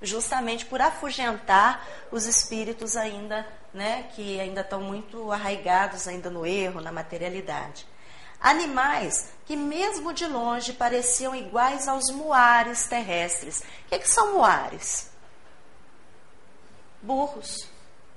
justamente 0.00 0.64
por 0.64 0.80
afugentar 0.80 1.86
os 2.10 2.24
espíritos 2.24 2.96
ainda, 2.96 3.46
né, 3.74 4.04
que 4.14 4.40
ainda 4.40 4.62
estão 4.62 4.80
muito 4.80 5.30
arraigados 5.30 6.08
ainda 6.08 6.30
no 6.30 6.46
erro, 6.46 6.80
na 6.80 6.90
materialidade. 6.90 7.86
Animais 8.40 9.28
que 9.44 9.56
mesmo 9.56 10.14
de 10.14 10.26
longe 10.26 10.72
pareciam 10.72 11.34
iguais 11.34 11.86
aos 11.86 12.10
muares 12.10 12.86
terrestres. 12.86 13.60
O 13.60 13.88
que, 13.90 13.98
que 13.98 14.08
são 14.08 14.34
muares? 14.34 15.10
Burros, 17.02 17.68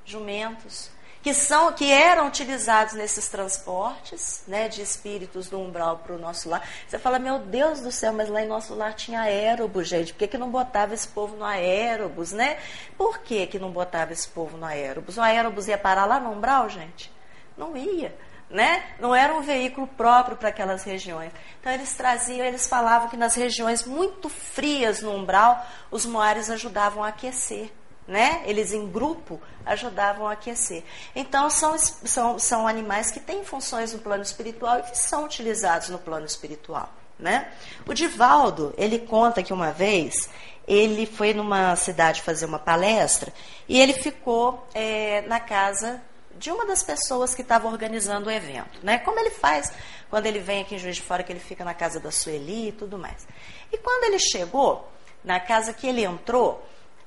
jumentos, 0.06 0.90
que 1.22 1.34
são 1.34 1.72
que 1.74 1.92
eram 1.92 2.28
utilizados 2.28 2.94
nesses 2.94 3.28
transportes, 3.28 4.44
né, 4.48 4.70
de 4.70 4.82
espíritos 4.82 5.50
do 5.50 5.60
umbral 5.60 5.98
para 5.98 6.16
o 6.16 6.18
nosso 6.18 6.50
lar. 6.50 6.68
Você 6.88 6.98
fala, 6.98 7.20
meu 7.20 7.40
Deus 7.40 7.82
do 7.82 7.92
céu, 7.92 8.14
mas 8.14 8.30
lá 8.30 8.42
em 8.42 8.48
nosso 8.48 8.74
lar 8.74 8.94
tinha 8.94 9.22
aérobus, 9.22 9.88
gente. 9.88 10.14
Por 10.14 10.20
que, 10.20 10.28
que 10.28 10.38
não 10.38 10.50
botava 10.50 10.94
esse 10.94 11.08
povo 11.08 11.36
no 11.36 11.44
aérobus, 11.44 12.32
né? 12.32 12.58
Por 12.98 13.20
que, 13.20 13.48
que 13.48 13.60
não 13.60 13.70
botava 13.70 14.14
esse 14.14 14.28
povo 14.30 14.58
no 14.58 14.66
aérobus? 14.66 15.18
O 15.18 15.22
aérobus 15.22 15.68
ia 15.68 15.78
parar 15.78 16.06
lá 16.06 16.20
no 16.20 16.32
umbral, 16.32 16.70
gente? 16.70 17.12
Não 17.58 17.76
ia. 17.76 18.16
Né? 18.50 18.84
Não 19.00 19.14
era 19.14 19.32
um 19.36 19.42
veículo 19.42 19.86
próprio 19.86 20.36
para 20.36 20.50
aquelas 20.50 20.84
regiões. 20.84 21.32
Então 21.60 21.72
eles 21.72 21.94
traziam, 21.94 22.44
eles 22.44 22.66
falavam 22.66 23.08
que 23.08 23.18
nas 23.18 23.36
regiões 23.36 23.86
muito 23.86 24.28
frias 24.28 25.02
no 25.02 25.14
umbral, 25.14 25.64
os 25.92 26.04
moares 26.04 26.50
ajudavam 26.50 27.04
a 27.04 27.10
aquecer 27.10 27.72
né? 28.10 28.42
Eles 28.46 28.74
em 28.74 28.90
grupo 28.90 29.40
ajudavam 29.64 30.28
a 30.28 30.34
aquecer. 30.34 30.84
Então 31.16 31.48
são, 31.50 31.78
são, 31.78 32.40
são 32.40 32.68
animais 32.68 33.12
que 33.12 33.20
têm 33.20 33.46
funções 33.46 33.94
no 33.94 34.00
plano 34.00 34.24
espiritual 34.24 34.80
e 34.80 34.84
que 34.84 34.98
são 34.98 35.26
utilizados 35.26 35.90
no 35.90 36.00
plano 36.00 36.26
espiritual, 36.26 36.90
né? 37.20 37.52
O 37.86 37.94
Divaldo, 37.94 38.74
ele 38.78 38.98
conta 38.98 39.44
que 39.44 39.54
uma 39.54 39.72
vez 39.72 40.28
ele 40.68 41.06
foi 41.06 41.34
numa 41.34 41.76
cidade 41.76 42.24
fazer 42.24 42.48
uma 42.48 42.60
palestra 42.60 43.32
e 43.68 43.80
ele 43.80 43.94
ficou 43.94 44.68
é, 44.74 45.22
na 45.22 45.40
casa 45.40 46.02
de 46.38 46.52
uma 46.52 46.66
das 46.66 46.82
pessoas 46.82 47.36
que 47.36 47.42
estava 47.42 47.68
organizando 47.68 48.28
o 48.28 48.32
evento, 48.32 48.80
né? 48.82 48.98
Como 48.98 49.20
ele 49.20 49.30
faz 49.30 49.72
quando 50.10 50.26
ele 50.26 50.40
vem 50.40 50.62
aqui 50.62 50.76
em 50.76 50.80
Juiz 50.80 50.96
de 50.96 51.04
Fora, 51.04 51.22
que 51.22 51.32
ele 51.32 51.40
fica 51.40 51.64
na 51.64 51.76
casa 51.76 52.00
da 52.00 52.10
Sueli 52.10 52.70
e 52.70 52.72
tudo 52.72 52.98
mais. 52.98 53.28
E 53.72 53.78
quando 53.78 54.06
ele 54.06 54.18
chegou 54.18 54.90
na 55.24 55.40
casa 55.40 55.74
que 55.74 55.86
ele 55.86 56.04
entrou, 56.04 56.66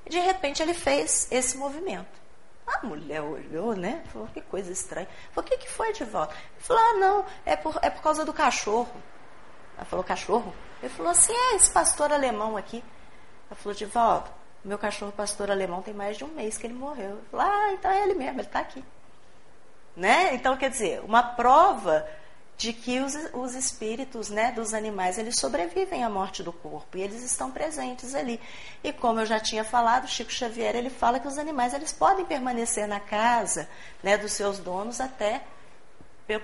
de 0.09 0.19
repente 0.19 0.63
ele 0.63 0.75
fez 0.75 1.29
esse 1.31 1.57
movimento. 1.57 2.21
A 2.67 2.87
mulher 2.87 3.21
olhou, 3.21 3.75
né? 3.75 4.03
Falou, 4.13 4.29
que 4.29 4.41
coisa 4.41 4.73
estranha. 4.73 5.09
Falou, 5.33 5.47
o 5.47 5.51
que, 5.51 5.59
que 5.59 5.69
foi 5.69 5.93
de 5.93 6.05
volta? 6.05 6.35
Ele 6.35 6.65
falou, 6.65 6.83
ah, 6.83 6.93
não, 6.95 7.27
é 7.45 7.57
por, 7.57 7.79
é 7.83 7.91
por 7.91 8.03
causa 8.03 8.25
do 8.25 8.33
cachorro. 8.33 9.03
Ela 9.77 9.85
falou, 9.85 10.05
cachorro? 10.05 10.55
Ele 10.81 10.93
falou 10.93 11.13
assim, 11.13 11.33
é 11.33 11.57
esse 11.57 11.71
pastor 11.71 12.13
alemão 12.13 12.57
aqui. 12.57 12.83
Ela 13.51 13.57
falou, 13.57 13.75
de 13.75 13.85
volta, 13.85 14.31
meu 14.65 14.79
cachorro 14.79 15.13
pastor 15.13 15.51
alemão 15.51 15.83
tem 15.83 15.93
mais 15.93 16.17
de 16.17 16.25
um 16.25 16.29
mês 16.29 16.57
que 16.57 16.67
ele 16.67 16.75
morreu. 16.75 17.21
Falou, 17.31 17.47
ah, 17.47 17.73
então 17.73 17.91
é 17.91 18.03
ele 18.03 18.15
mesmo, 18.15 18.41
ele 18.41 18.47
está 18.47 18.61
aqui. 18.61 18.85
Né? 19.97 20.35
Então, 20.35 20.57
quer 20.57 20.71
dizer, 20.71 21.03
uma 21.05 21.23
prova 21.23 22.09
de 22.63 22.73
que 22.73 23.01
os, 23.01 23.17
os 23.33 23.57
espíritos 23.57 24.31
né, 24.31 24.53
dos 24.53 24.73
animais 24.73 25.19
eles 25.19 25.35
sobrevivem 25.37 26.05
à 26.05 26.09
morte 26.09 26.45
do 26.45 26.53
corpo 26.53 26.97
e 26.97 27.03
eles 27.03 27.21
estão 27.25 27.51
presentes 27.51 28.15
ali. 28.15 28.41
E 28.85 28.93
como 28.93 29.19
eu 29.19 29.27
já 29.27 29.41
tinha 29.41 29.65
falado, 29.65 30.07
Chico 30.07 30.31
Xavier 30.31 30.77
ele 30.77 30.89
fala 30.89 31.19
que 31.19 31.27
os 31.27 31.39
animais 31.39 31.75
eles 31.75 31.93
podem 31.93 32.25
permanecer 32.25 32.87
na 32.87 33.01
casa 33.01 33.69
né, 34.01 34.17
dos 34.17 34.31
seus 34.31 34.61
donos 34.61 35.01
até 35.01 35.43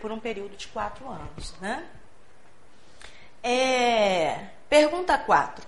por 0.01 0.11
um 0.11 0.19
período 0.19 0.57
de 0.57 0.67
quatro 0.67 1.09
anos. 1.09 1.55
Né? 1.61 1.89
É, 3.41 4.49
pergunta 4.69 5.17
4. 5.17 5.65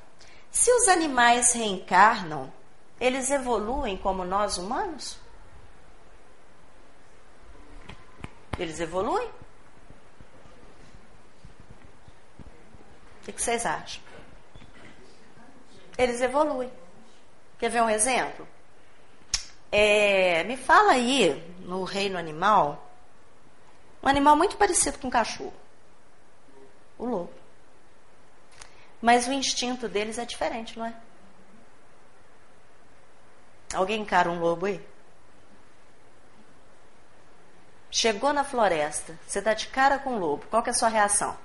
Se 0.50 0.68
os 0.72 0.88
animais 0.88 1.52
reencarnam, 1.52 2.52
eles 3.00 3.30
evoluem 3.30 3.96
como 3.96 4.24
nós 4.24 4.58
humanos? 4.58 5.16
Eles 8.58 8.80
evoluem? 8.80 9.30
O 13.30 13.32
que 13.32 13.42
vocês 13.42 13.64
acham? 13.64 14.02
Eles 15.96 16.20
evoluem. 16.20 16.70
Quer 17.58 17.70
ver 17.70 17.82
um 17.82 17.90
exemplo? 17.90 18.46
É, 19.70 20.42
me 20.44 20.56
fala 20.56 20.92
aí, 20.92 21.34
no 21.60 21.84
reino 21.84 22.18
animal, 22.18 22.90
um 24.02 24.08
animal 24.08 24.36
muito 24.36 24.56
parecido 24.56 24.98
com 24.98 25.08
um 25.08 25.10
cachorro. 25.10 25.54
O 26.98 27.06
lobo. 27.06 27.32
Mas 29.00 29.26
o 29.26 29.32
instinto 29.32 29.88
deles 29.88 30.18
é 30.18 30.24
diferente, 30.24 30.78
não 30.78 30.86
é? 30.86 30.94
Alguém 33.72 34.00
encara 34.00 34.28
um 34.28 34.40
lobo 34.40 34.66
aí? 34.66 34.84
chegou 37.90 38.32
na 38.32 38.44
floresta, 38.44 39.18
você 39.26 39.40
está 39.40 39.52
de 39.52 39.66
cara 39.66 39.98
com 39.98 40.14
o 40.14 40.18
lobo, 40.18 40.46
qual 40.48 40.62
que 40.62 40.70
é 40.70 40.72
a 40.72 40.74
sua 40.74 40.88
reação? 40.88 41.36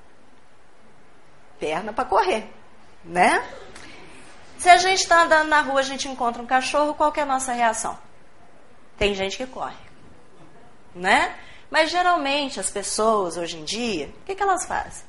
Perna 1.59 1.93
para 1.93 2.05
correr, 2.05 2.51
né? 3.03 3.43
Se 4.57 4.69
a 4.69 4.77
gente 4.77 4.99
está 4.99 5.23
andando 5.23 5.47
na 5.47 5.61
rua, 5.61 5.79
a 5.79 5.83
gente 5.83 6.07
encontra 6.07 6.41
um 6.41 6.45
cachorro, 6.45 6.93
qual 6.93 7.13
é 7.15 7.21
a 7.21 7.25
nossa 7.25 7.53
reação? 7.53 7.97
Tem 8.97 9.13
gente 9.13 9.37
que 9.37 9.45
corre, 9.45 9.75
né? 10.93 11.37
Mas 11.69 11.91
geralmente 11.91 12.59
as 12.59 12.69
pessoas 12.69 13.37
hoje 13.37 13.57
em 13.57 13.63
dia, 13.63 14.07
o 14.21 14.25
que, 14.25 14.35
que 14.35 14.43
elas 14.43 14.65
fazem? 14.65 15.03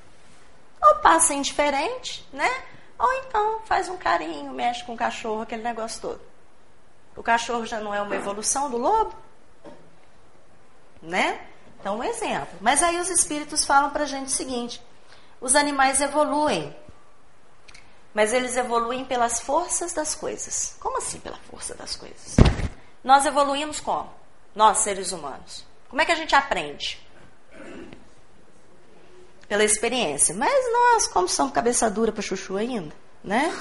Ou 0.83 0.97
passa 0.97 1.35
indiferente, 1.35 2.27
né? 2.33 2.51
Ou 2.99 3.13
então 3.15 3.61
faz 3.65 3.89
um 3.89 3.97
carinho, 3.97 4.53
mexe 4.53 4.85
com 4.85 4.95
o 4.95 4.97
cachorro, 4.97 5.43
aquele 5.43 5.63
negócio 5.63 6.01
todo. 6.01 6.21
O 7.17 7.23
cachorro 7.23 7.65
já 7.65 7.81
não 7.81 7.95
é 7.95 8.01
uma 8.01 8.15
evolução 8.15 8.71
do 8.71 8.77
lobo? 8.77 9.15
Né? 11.01 11.41
Então, 11.81 11.99
um 11.99 12.05
exemplo. 12.05 12.59
Mas 12.61 12.83
aí 12.83 12.99
os 12.99 13.09
espíritos 13.09 13.65
falam 13.65 13.91
para 13.91 14.05
a 14.05 14.07
gente 14.07 14.27
o 14.27 14.31
seguinte: 14.31 14.83
os 15.41 15.55
animais 15.55 16.01
evoluem, 16.01 16.75
mas 18.15 18.33
eles 18.33 18.57
evoluem 18.57 19.05
pelas 19.05 19.41
forças 19.41 19.93
das 19.93 20.15
coisas. 20.15 20.77
Como 20.81 20.99
assim 20.99 21.21
pela 21.21 21.37
força 21.51 21.75
das 21.75 21.95
coisas? 21.95 22.37
Nós 23.05 23.27
evoluímos 23.27 23.79
como? 23.79 24.11
Nós, 24.55 24.79
seres 24.79 25.13
humanos. 25.13 25.67
Como 25.89 26.01
é 26.01 26.05
que 26.07 26.13
a 26.13 26.17
gente 26.17 26.35
aprende? 26.35 27.07
Pela 29.47 29.63
experiência. 29.63 30.35
Mas 30.35 30.73
nós, 30.73 31.07
como 31.07 31.29
somos 31.29 31.53
cabeça 31.53 31.91
dura 31.91 32.11
para 32.11 32.23
chuchu 32.23 32.57
ainda, 32.57 32.95
né? 33.23 33.55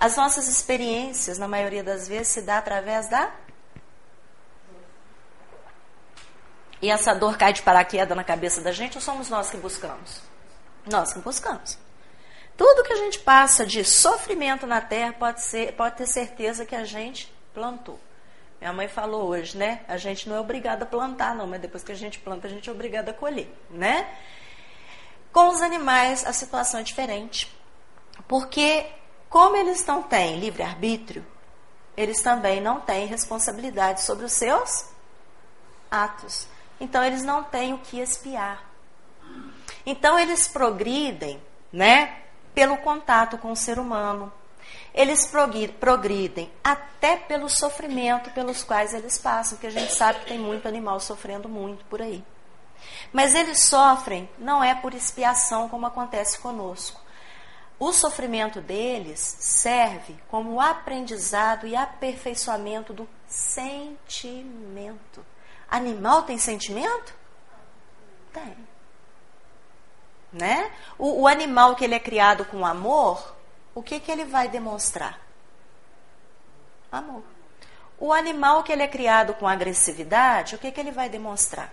As 0.00 0.16
nossas 0.16 0.48
experiências, 0.48 1.38
na 1.38 1.46
maioria 1.46 1.84
das 1.84 2.08
vezes, 2.08 2.28
se 2.28 2.42
dá 2.42 2.58
através 2.58 3.08
da. 3.08 3.30
E 6.80 6.90
essa 6.90 7.14
dor 7.14 7.36
cai 7.36 7.52
de 7.52 7.62
paraquedas 7.62 8.16
na 8.16 8.24
cabeça 8.24 8.60
da 8.62 8.72
gente 8.72 8.96
ou 8.96 9.02
somos 9.02 9.28
nós 9.28 9.50
que 9.50 9.56
buscamos? 9.58 10.31
Nós 10.86 11.12
que 11.12 11.20
buscamos. 11.20 11.78
Tudo 12.56 12.84
que 12.84 12.92
a 12.92 12.96
gente 12.96 13.18
passa 13.20 13.64
de 13.64 13.84
sofrimento 13.84 14.66
na 14.66 14.80
terra 14.80 15.12
pode, 15.12 15.42
ser, 15.42 15.72
pode 15.74 15.96
ter 15.96 16.06
certeza 16.06 16.66
que 16.66 16.76
a 16.76 16.84
gente 16.84 17.32
plantou. 17.54 17.98
Minha 18.60 18.72
mãe 18.72 18.88
falou 18.88 19.28
hoje, 19.28 19.56
né? 19.56 19.80
A 19.88 19.96
gente 19.96 20.28
não 20.28 20.36
é 20.36 20.40
obrigado 20.40 20.84
a 20.84 20.86
plantar, 20.86 21.34
não, 21.34 21.46
mas 21.46 21.60
depois 21.60 21.82
que 21.82 21.90
a 21.92 21.96
gente 21.96 22.18
planta, 22.18 22.46
a 22.46 22.50
gente 22.50 22.68
é 22.68 22.72
obrigado 22.72 23.08
a 23.08 23.12
colher, 23.12 23.52
né? 23.70 24.08
Com 25.32 25.48
os 25.48 25.60
animais, 25.62 26.24
a 26.24 26.32
situação 26.32 26.80
é 26.80 26.82
diferente. 26.82 27.52
Porque 28.28 28.86
como 29.28 29.56
eles 29.56 29.84
não 29.86 30.02
têm 30.02 30.38
livre-arbítrio, 30.38 31.24
eles 31.96 32.20
também 32.20 32.60
não 32.60 32.80
têm 32.80 33.06
responsabilidade 33.06 34.02
sobre 34.02 34.26
os 34.26 34.32
seus 34.32 34.86
atos. 35.90 36.46
Então, 36.78 37.02
eles 37.02 37.22
não 37.22 37.42
têm 37.42 37.72
o 37.72 37.78
que 37.78 37.98
espiar. 37.98 38.71
Então, 39.84 40.18
eles 40.18 40.48
progridem, 40.48 41.42
né, 41.72 42.22
pelo 42.54 42.76
contato 42.78 43.38
com 43.38 43.52
o 43.52 43.56
ser 43.56 43.78
humano. 43.78 44.32
Eles 44.94 45.30
progridem 45.80 46.52
até 46.62 47.16
pelo 47.16 47.48
sofrimento 47.48 48.30
pelos 48.30 48.62
quais 48.62 48.92
eles 48.94 49.18
passam, 49.18 49.56
porque 49.56 49.66
a 49.66 49.70
gente 49.70 49.92
sabe 49.92 50.20
que 50.20 50.26
tem 50.26 50.38
muito 50.38 50.68
animal 50.68 51.00
sofrendo 51.00 51.48
muito 51.48 51.84
por 51.86 52.02
aí. 52.02 52.22
Mas 53.12 53.34
eles 53.34 53.64
sofrem 53.64 54.28
não 54.38 54.62
é 54.62 54.74
por 54.74 54.94
expiação 54.94 55.68
como 55.68 55.86
acontece 55.86 56.38
conosco. 56.38 57.00
O 57.78 57.92
sofrimento 57.92 58.60
deles 58.60 59.18
serve 59.40 60.16
como 60.28 60.60
aprendizado 60.60 61.66
e 61.66 61.74
aperfeiçoamento 61.74 62.92
do 62.92 63.08
sentimento. 63.26 65.24
Animal 65.68 66.22
tem 66.22 66.38
sentimento? 66.38 67.14
Tem. 68.32 68.56
Né? 70.32 70.70
O, 70.98 71.22
o 71.22 71.28
animal 71.28 71.76
que 71.76 71.84
ele 71.84 71.94
é 71.94 72.00
criado 72.00 72.44
com 72.46 72.64
amor, 72.64 73.34
o 73.74 73.82
que, 73.82 74.00
que 74.00 74.10
ele 74.10 74.24
vai 74.24 74.48
demonstrar? 74.48 75.20
Amor. 76.90 77.22
O 77.98 78.12
animal 78.12 78.62
que 78.62 78.72
ele 78.72 78.82
é 78.82 78.88
criado 78.88 79.34
com 79.34 79.46
agressividade, 79.46 80.54
o 80.54 80.58
que, 80.58 80.72
que 80.72 80.80
ele 80.80 80.90
vai 80.90 81.08
demonstrar? 81.08 81.72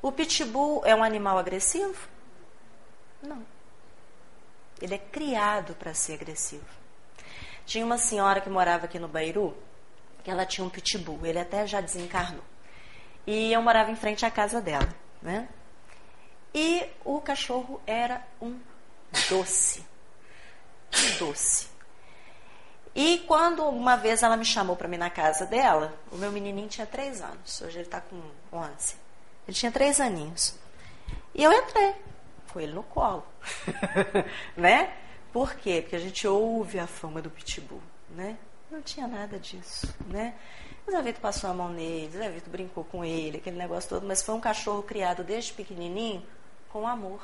O 0.00 0.12
pitbull 0.12 0.82
é 0.84 0.94
um 0.94 1.02
animal 1.02 1.38
agressivo? 1.38 2.08
Não. 3.22 3.44
Ele 4.80 4.94
é 4.94 4.98
criado 4.98 5.74
para 5.74 5.92
ser 5.92 6.14
agressivo. 6.14 6.64
Tinha 7.66 7.84
uma 7.84 7.98
senhora 7.98 8.40
que 8.40 8.48
morava 8.48 8.86
aqui 8.86 8.98
no 8.98 9.08
Bairu, 9.08 9.56
que 10.24 10.30
ela 10.30 10.46
tinha 10.46 10.64
um 10.64 10.70
pitbull, 10.70 11.26
ele 11.26 11.38
até 11.38 11.66
já 11.66 11.80
desencarnou. 11.80 12.44
E 13.26 13.52
eu 13.52 13.60
morava 13.60 13.90
em 13.90 13.96
frente 13.96 14.24
à 14.24 14.30
casa 14.30 14.60
dela, 14.60 14.88
né? 15.20 15.48
E 16.54 16.86
o 17.04 17.20
cachorro 17.20 17.80
era 17.86 18.26
um 18.40 18.58
doce. 19.28 19.84
Um 20.94 21.18
doce. 21.18 21.68
E 22.94 23.18
quando 23.26 23.64
uma 23.64 23.96
vez 23.96 24.22
ela 24.22 24.36
me 24.36 24.44
chamou 24.44 24.74
para 24.74 24.88
mim 24.88 24.96
na 24.96 25.10
casa 25.10 25.46
dela, 25.46 25.94
o 26.10 26.16
meu 26.16 26.32
menininho 26.32 26.68
tinha 26.68 26.86
três 26.86 27.20
anos, 27.22 27.60
hoje 27.60 27.76
ele 27.78 27.84
está 27.84 28.00
com 28.00 28.20
11. 28.52 28.96
Ele 29.46 29.56
tinha 29.56 29.70
três 29.70 30.00
aninhos. 30.00 30.54
E 31.34 31.44
eu 31.44 31.52
entrei 31.52 31.94
com 32.52 32.58
ele 32.58 32.72
no 32.72 32.82
colo. 32.82 33.24
né? 34.56 34.92
Por 35.32 35.54
quê? 35.54 35.80
Porque 35.82 35.96
a 35.96 36.00
gente 36.00 36.26
ouve 36.26 36.78
a 36.78 36.86
fama 36.86 37.22
do 37.22 37.30
pitbull, 37.30 37.82
né? 38.10 38.36
Não 38.70 38.82
tinha 38.82 39.06
nada 39.06 39.38
disso, 39.38 39.86
né? 40.06 40.34
O 40.86 40.90
Zé 40.90 41.00
Vitor 41.00 41.20
passou 41.20 41.50
a 41.50 41.54
mão 41.54 41.68
nele, 41.68 42.08
o 42.08 42.18
Zé 42.18 42.28
Vitor 42.30 42.50
brincou 42.50 42.82
com 42.84 43.04
ele, 43.04 43.36
aquele 43.36 43.56
negócio 43.56 43.88
todo, 43.88 44.06
mas 44.06 44.22
foi 44.22 44.34
um 44.34 44.40
cachorro 44.40 44.82
criado 44.82 45.22
desde 45.22 45.52
pequenininho 45.52 46.26
com 46.70 46.86
amor. 46.86 47.20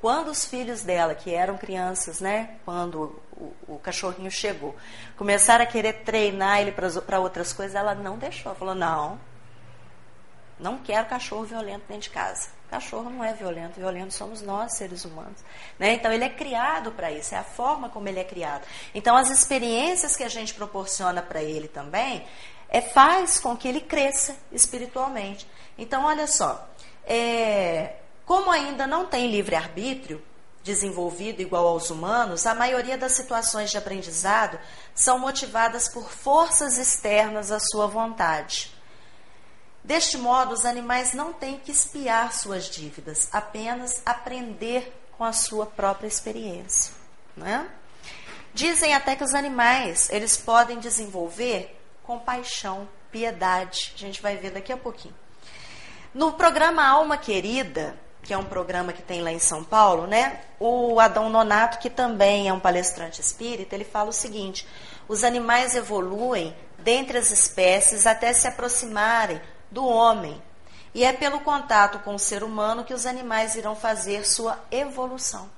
Quando 0.00 0.28
os 0.28 0.44
filhos 0.44 0.82
dela, 0.82 1.14
que 1.14 1.32
eram 1.32 1.56
crianças, 1.56 2.20
né, 2.20 2.56
quando 2.64 3.18
o, 3.32 3.54
o 3.66 3.78
cachorrinho 3.78 4.30
chegou, 4.30 4.76
começaram 5.16 5.64
a 5.64 5.66
querer 5.66 6.04
treinar 6.04 6.60
ele 6.60 6.72
para 6.72 7.20
outras 7.20 7.52
coisas, 7.52 7.74
ela 7.74 7.94
não 7.94 8.18
deixou. 8.18 8.54
Falou: 8.54 8.74
não, 8.74 9.18
não 10.58 10.78
quero 10.78 11.08
cachorro 11.08 11.44
violento 11.44 11.84
dentro 11.88 12.02
de 12.02 12.10
casa. 12.10 12.48
Cachorro 12.70 13.08
não 13.08 13.24
é 13.24 13.32
violento, 13.32 13.78
violento 13.78 14.12
somos 14.12 14.42
nós, 14.42 14.76
seres 14.76 15.04
humanos. 15.04 15.38
Né? 15.78 15.94
Então, 15.94 16.12
ele 16.12 16.24
é 16.24 16.28
criado 16.28 16.90
para 16.92 17.10
isso, 17.10 17.34
é 17.34 17.38
a 17.38 17.44
forma 17.44 17.88
como 17.88 18.08
ele 18.08 18.20
é 18.20 18.24
criado. 18.24 18.66
Então, 18.94 19.16
as 19.16 19.30
experiências 19.30 20.16
que 20.16 20.24
a 20.24 20.28
gente 20.28 20.52
proporciona 20.54 21.22
para 21.22 21.42
ele 21.42 21.68
também 21.68 22.26
é, 22.68 22.80
faz 22.80 23.38
com 23.38 23.56
que 23.56 23.68
ele 23.68 23.80
cresça 23.80 24.36
espiritualmente. 24.50 25.48
Então, 25.78 26.04
olha 26.04 26.26
só, 26.26 26.68
é, 27.06 27.94
como 28.24 28.50
ainda 28.50 28.86
não 28.86 29.06
tem 29.06 29.30
livre-arbítrio 29.30 30.22
desenvolvido 30.62 31.42
igual 31.42 31.68
aos 31.68 31.90
humanos, 31.90 32.46
a 32.46 32.54
maioria 32.54 32.96
das 32.96 33.12
situações 33.12 33.70
de 33.70 33.76
aprendizado 33.76 34.58
são 34.94 35.18
motivadas 35.18 35.88
por 35.88 36.10
forças 36.10 36.78
externas 36.78 37.52
à 37.52 37.60
sua 37.60 37.86
vontade. 37.86 38.72
Deste 39.84 40.16
modo, 40.16 40.54
os 40.54 40.64
animais 40.64 41.12
não 41.12 41.34
têm 41.34 41.58
que 41.58 41.70
espiar 41.70 42.32
suas 42.32 42.70
dívidas, 42.70 43.28
apenas 43.30 44.00
aprender 44.06 44.98
com 45.18 45.24
a 45.24 45.34
sua 45.34 45.66
própria 45.66 46.08
experiência. 46.08 46.94
Né? 47.36 47.68
Dizem 48.54 48.94
até 48.94 49.14
que 49.14 49.24
os 49.24 49.34
animais 49.34 50.08
eles 50.08 50.38
podem 50.38 50.78
desenvolver 50.78 51.78
compaixão, 52.02 52.88
piedade. 53.10 53.92
A 53.94 53.98
gente 53.98 54.22
vai 54.22 54.38
ver 54.38 54.50
daqui 54.50 54.72
a 54.72 54.76
pouquinho. 54.78 55.14
No 56.14 56.32
programa 56.32 56.86
Alma 56.86 57.18
Querida, 57.18 57.98
que 58.24 58.32
é 58.32 58.38
um 58.38 58.44
programa 58.44 58.92
que 58.92 59.02
tem 59.02 59.22
lá 59.22 59.30
em 59.30 59.38
São 59.38 59.62
Paulo, 59.62 60.06
né? 60.06 60.40
O 60.58 60.98
Adão 60.98 61.28
Nonato, 61.28 61.78
que 61.78 61.90
também 61.90 62.48
é 62.48 62.52
um 62.52 62.58
palestrante 62.58 63.20
espírita, 63.20 63.74
ele 63.74 63.84
fala 63.84 64.08
o 64.08 64.12
seguinte: 64.12 64.66
os 65.06 65.22
animais 65.22 65.76
evoluem 65.76 66.56
dentre 66.78 67.18
as 67.18 67.30
espécies 67.30 68.06
até 68.06 68.32
se 68.32 68.48
aproximarem 68.48 69.40
do 69.70 69.86
homem. 69.86 70.42
E 70.94 71.04
é 71.04 71.12
pelo 71.12 71.40
contato 71.40 71.98
com 72.00 72.14
o 72.14 72.18
ser 72.18 72.42
humano 72.42 72.84
que 72.84 72.94
os 72.94 73.04
animais 73.04 73.56
irão 73.56 73.74
fazer 73.74 74.24
sua 74.24 74.58
evolução. 74.70 75.50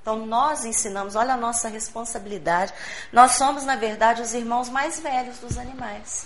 Então, 0.00 0.24
nós 0.24 0.64
ensinamos, 0.64 1.14
olha 1.14 1.34
a 1.34 1.36
nossa 1.36 1.68
responsabilidade. 1.68 2.72
Nós 3.12 3.32
somos, 3.32 3.64
na 3.64 3.76
verdade, 3.76 4.22
os 4.22 4.32
irmãos 4.32 4.70
mais 4.70 4.98
velhos 4.98 5.38
dos 5.38 5.58
animais. 5.58 6.24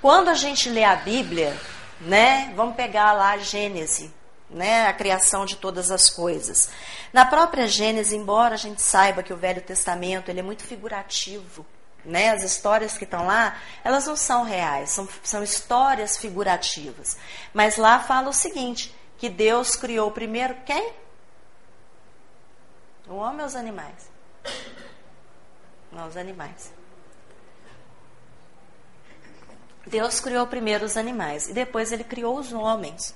Quando 0.00 0.28
a 0.30 0.34
gente 0.34 0.70
lê 0.70 0.84
a 0.84 0.96
Bíblia, 0.96 1.54
né, 2.00 2.50
vamos 2.56 2.76
pegar 2.76 3.12
lá 3.12 3.32
a 3.32 3.38
Gênese, 3.38 4.10
né, 4.50 4.86
a 4.86 4.92
criação 4.92 5.44
de 5.44 5.56
todas 5.56 5.90
as 5.90 6.08
coisas. 6.08 6.70
Na 7.12 7.24
própria 7.24 7.66
Gênese, 7.66 8.16
embora 8.16 8.54
a 8.54 8.58
gente 8.58 8.80
saiba 8.80 9.22
que 9.22 9.32
o 9.32 9.36
Velho 9.36 9.60
Testamento 9.60 10.30
ele 10.30 10.40
é 10.40 10.42
muito 10.42 10.62
figurativo, 10.62 11.66
né? 12.04 12.30
As 12.30 12.42
histórias 12.42 12.96
que 12.96 13.04
estão 13.04 13.26
lá, 13.26 13.58
elas 13.84 14.06
não 14.06 14.16
são 14.16 14.42
reais, 14.42 14.90
são, 14.90 15.08
são 15.22 15.42
histórias 15.42 16.16
figurativas. 16.16 17.18
Mas 17.52 17.76
lá 17.76 18.00
fala 18.00 18.28
o 18.28 18.32
seguinte, 18.32 18.94
que 19.18 19.28
Deus 19.28 19.76
criou 19.76 20.10
primeiro 20.10 20.54
quem? 20.64 20.92
O 23.08 23.16
homem 23.16 23.40
ou 23.40 23.46
os 23.46 23.56
animais? 23.56 24.10
Não, 25.90 26.06
os 26.06 26.16
animais. 26.16 26.72
Deus 29.86 30.20
criou 30.20 30.46
primeiro 30.46 30.84
os 30.84 30.96
animais 30.96 31.48
e 31.48 31.54
depois 31.54 31.92
ele 31.92 32.04
criou 32.04 32.38
os 32.38 32.52
homens. 32.52 33.14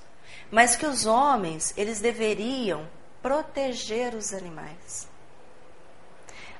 Mas 0.53 0.77
que 0.77 0.85
os 0.85 1.07
homens, 1.07 1.73
eles 1.79 1.99
deveriam 1.99 2.87
proteger 3.23 4.15
os 4.15 4.35
animais. 4.35 5.09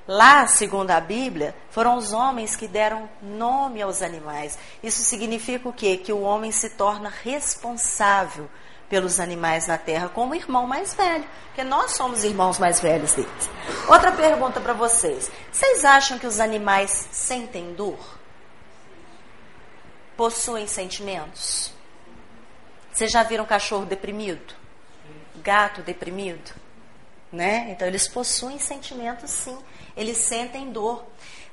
Lá, 0.07 0.47
segundo 0.47 0.89
a 0.89 0.99
Bíblia, 0.99 1.55
foram 1.69 1.95
os 1.95 2.11
homens 2.11 2.55
que 2.55 2.67
deram 2.67 3.07
nome 3.21 3.83
aos 3.83 4.01
animais. 4.01 4.57
Isso 4.81 5.03
significa 5.03 5.69
o 5.69 5.73
quê? 5.73 5.95
Que 5.95 6.11
o 6.11 6.21
homem 6.21 6.51
se 6.51 6.71
torna 6.71 7.07
responsável 7.07 8.49
pelos 8.89 9.19
animais 9.19 9.67
na 9.67 9.77
terra 9.77 10.09
como 10.09 10.35
irmão 10.35 10.65
mais 10.65 10.95
velho, 10.95 11.25
porque 11.45 11.63
nós 11.63 11.91
somos 11.91 12.23
irmãos 12.23 12.57
mais 12.57 12.79
velhos 12.81 13.13
deles. 13.13 13.49
Outra 13.87 14.11
pergunta 14.11 14.59
para 14.59 14.73
vocês: 14.73 15.31
vocês 15.51 15.85
acham 15.85 16.17
que 16.17 16.27
os 16.27 16.39
animais 16.39 17.07
sentem 17.11 17.73
dor? 17.75 17.99
Possuem 20.17 20.67
sentimentos? 20.67 21.82
Vocês 22.93 23.11
já 23.11 23.23
viram 23.23 23.43
cachorro 23.43 23.85
deprimido? 23.85 24.53
Gato 25.37 25.81
deprimido? 25.81 26.53
Né? 27.31 27.69
Então 27.71 27.87
eles 27.87 28.07
possuem 28.07 28.59
sentimentos 28.59 29.31
sim, 29.31 29.57
eles 29.97 30.17
sentem 30.17 30.71
dor. 30.71 31.03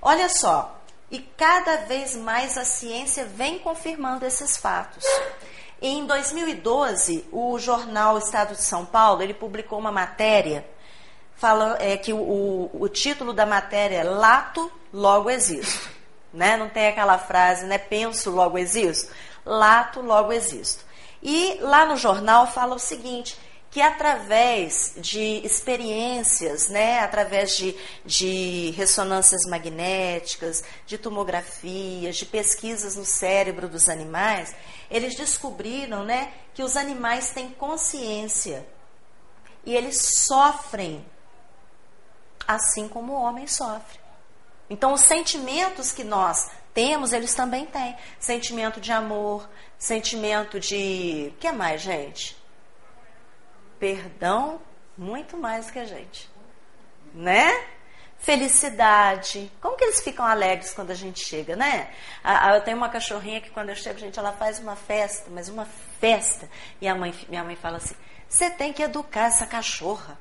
Olha 0.03 0.28
só, 0.28 0.78
e 1.11 1.18
cada 1.18 1.78
vez 1.78 2.14
mais 2.14 2.59
a 2.59 2.64
ciência 2.64 3.24
vem 3.24 3.59
confirmando 3.59 4.26
esses 4.26 4.59
fatos. 4.59 5.03
Em 5.80 6.05
2012, 6.05 7.26
o 7.32 7.59
jornal 7.59 8.18
Estado 8.18 8.55
de 8.55 8.62
São 8.62 8.84
Paulo 8.84 9.22
ele 9.22 9.32
publicou 9.32 9.78
uma 9.78 9.91
matéria 9.91 10.66
falando 11.36 11.80
é, 11.80 11.97
que 11.97 12.12
o, 12.12 12.18
o, 12.18 12.82
o 12.82 12.88
título 12.91 13.32
da 13.32 13.47
matéria 13.47 14.01
é 14.01 14.05
Lato, 14.05 14.70
logo 14.93 15.30
existo. 15.30 15.88
Né? 16.34 16.59
Não 16.59 16.68
tem 16.68 16.88
aquela 16.88 17.16
frase, 17.16 17.64
né? 17.64 17.78
Penso, 17.78 18.30
logo 18.30 18.59
existo. 18.59 19.11
Lato, 19.45 20.03
logo 20.03 20.32
existo. 20.32 20.84
E 21.23 21.59
lá 21.61 21.85
no 21.87 21.97
jornal 21.97 22.47
fala 22.47 22.75
o 22.75 22.79
seguinte, 22.79 23.37
que 23.71 23.81
através 23.81 24.95
de 24.97 25.41
experiências, 25.45 26.68
né, 26.68 27.01
através 27.01 27.57
de, 27.57 27.77
de 28.05 28.71
ressonâncias 28.77 29.43
magnéticas, 29.49 30.64
de 30.87 30.99
tomografias, 30.99 32.16
de 32.16 32.27
pesquisas 32.27 32.97
no 32.97 33.05
cérebro 33.05 33.68
dos 33.68 33.89
animais, 33.89 34.55
eles 34.91 35.14
descobriram 35.14 36.05
né, 36.05 36.33
que 36.53 36.62
os 36.62 36.77
animais 36.77 37.31
têm 37.31 37.51
consciência 37.51 38.66
e 39.64 39.77
eles 39.77 40.01
sofrem 40.16 41.05
assim 42.49 42.89
como 42.89 43.12
o 43.12 43.23
homem 43.23 43.47
sofre. 43.47 44.01
Então, 44.68 44.93
os 44.93 45.03
sentimentos 45.03 45.93
que 45.93 46.03
nós 46.03 46.51
temos, 46.75 47.12
eles 47.12 47.35
também 47.35 47.66
têm. 47.66 47.97
Sentimento 48.18 48.81
de 48.81 48.93
amor, 48.93 49.49
sentimento 49.79 50.59
de. 50.59 51.33
O 51.35 51.39
que 51.39 51.51
mais, 51.53 51.81
gente? 51.81 52.37
Perdão, 53.79 54.61
muito 54.97 55.37
mais 55.37 55.71
que 55.71 55.79
a 55.79 55.85
gente. 55.85 56.29
Né? 57.14 57.53
felicidade. 58.21 59.51
Como 59.61 59.77
que 59.77 59.85
eles 59.85 60.01
ficam 60.01 60.25
alegres 60.25 60.73
quando 60.73 60.91
a 60.91 60.95
gente 60.95 61.25
chega, 61.25 61.57
né? 61.57 61.91
eu 62.55 62.61
tenho 62.62 62.77
uma 62.77 62.89
cachorrinha 62.89 63.41
que 63.41 63.51
quando 63.51 63.71
eu 63.71 63.75
chego, 63.75 63.99
gente, 63.99 64.18
ela 64.18 64.33
faz 64.33 64.59
uma 64.59 64.77
festa, 64.77 65.29
mas 65.31 65.49
uma 65.49 65.66
festa. 65.99 66.49
E 66.81 66.87
a 66.87 66.95
mãe, 66.95 67.14
minha 67.29 67.43
mãe 67.43 67.57
fala 67.57 67.79
assim: 67.79 67.95
você 68.29 68.51
tem 68.51 68.73
que 68.73 68.83
educar 68.83 69.27
essa 69.27 69.47
cachorra. 69.47 70.18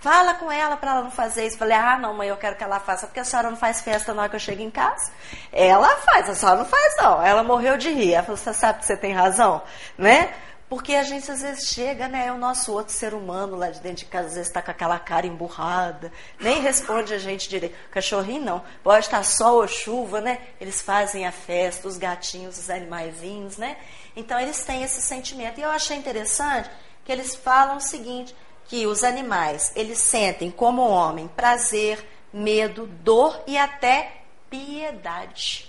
Fala 0.00 0.32
com 0.32 0.50
ela 0.50 0.78
para 0.78 0.92
ela 0.92 1.02
não 1.02 1.10
fazer 1.10 1.46
isso. 1.46 1.58
Falei, 1.58 1.76
ah, 1.76 1.98
não, 1.98 2.14
mãe, 2.14 2.28
eu 2.28 2.36
quero 2.38 2.56
que 2.56 2.64
ela 2.64 2.80
faça, 2.80 3.06
porque 3.06 3.20
a 3.20 3.24
senhora 3.24 3.50
não 3.50 3.56
faz 3.56 3.82
festa 3.82 4.14
na 4.14 4.22
hora 4.22 4.30
que 4.30 4.36
eu 4.36 4.40
chego 4.40 4.62
em 4.62 4.70
casa. 4.70 5.12
Ela 5.52 5.94
faz, 5.98 6.28
a 6.30 6.34
senhora 6.34 6.58
não 6.58 6.64
faz, 6.64 6.96
não. 6.96 7.22
Ela 7.22 7.44
morreu 7.44 7.76
de 7.76 7.90
rir. 7.90 8.14
Ela 8.14 8.22
falou, 8.22 8.38
você 8.38 8.54
sabe 8.54 8.80
que 8.80 8.86
você 8.86 8.96
tem 8.96 9.12
razão, 9.12 9.62
né? 9.98 10.32
Porque 10.70 10.94
a 10.94 11.02
gente 11.02 11.30
às 11.30 11.42
vezes 11.42 11.68
chega, 11.68 12.08
né? 12.08 12.28
É 12.28 12.32
o 12.32 12.38
nosso 12.38 12.72
outro 12.72 12.94
ser 12.94 13.12
humano 13.12 13.56
lá 13.56 13.70
de 13.70 13.80
dentro 13.80 13.98
de 13.98 14.04
casa, 14.06 14.28
às 14.28 14.34
vezes 14.34 14.48
está 14.48 14.62
com 14.62 14.70
aquela 14.70 14.98
cara 15.00 15.26
emburrada, 15.26 16.12
nem 16.38 16.62
responde 16.62 17.12
a 17.12 17.18
gente 17.18 17.48
direito. 17.48 17.76
Cachorrinho 17.90 18.40
não, 18.40 18.64
pode 18.82 19.04
estar 19.04 19.22
sol 19.24 19.56
ou 19.56 19.68
chuva, 19.68 20.20
né? 20.20 20.38
Eles 20.60 20.80
fazem 20.80 21.26
a 21.26 21.32
festa, 21.32 21.88
os 21.88 21.98
gatinhos, 21.98 22.56
os 22.56 22.70
animaizinhos, 22.70 23.58
né? 23.58 23.76
Então 24.14 24.38
eles 24.40 24.64
têm 24.64 24.82
esse 24.82 25.02
sentimento. 25.02 25.58
E 25.58 25.62
eu 25.62 25.70
achei 25.70 25.96
interessante 25.96 26.70
que 27.04 27.10
eles 27.10 27.34
falam 27.34 27.76
o 27.76 27.80
seguinte: 27.80 28.34
que 28.70 28.86
os 28.86 29.02
animais, 29.02 29.72
eles 29.74 29.98
sentem 29.98 30.48
como 30.48 30.88
homem 30.88 31.26
prazer, 31.26 32.08
medo, 32.32 32.86
dor 32.86 33.42
e 33.44 33.58
até 33.58 34.22
piedade. 34.48 35.68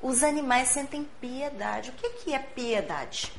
Os 0.00 0.22
animais 0.22 0.68
sentem 0.68 1.10
piedade. 1.20 1.90
O 1.90 1.94
que, 1.94 2.10
que 2.10 2.32
é 2.32 2.38
piedade? 2.38 3.32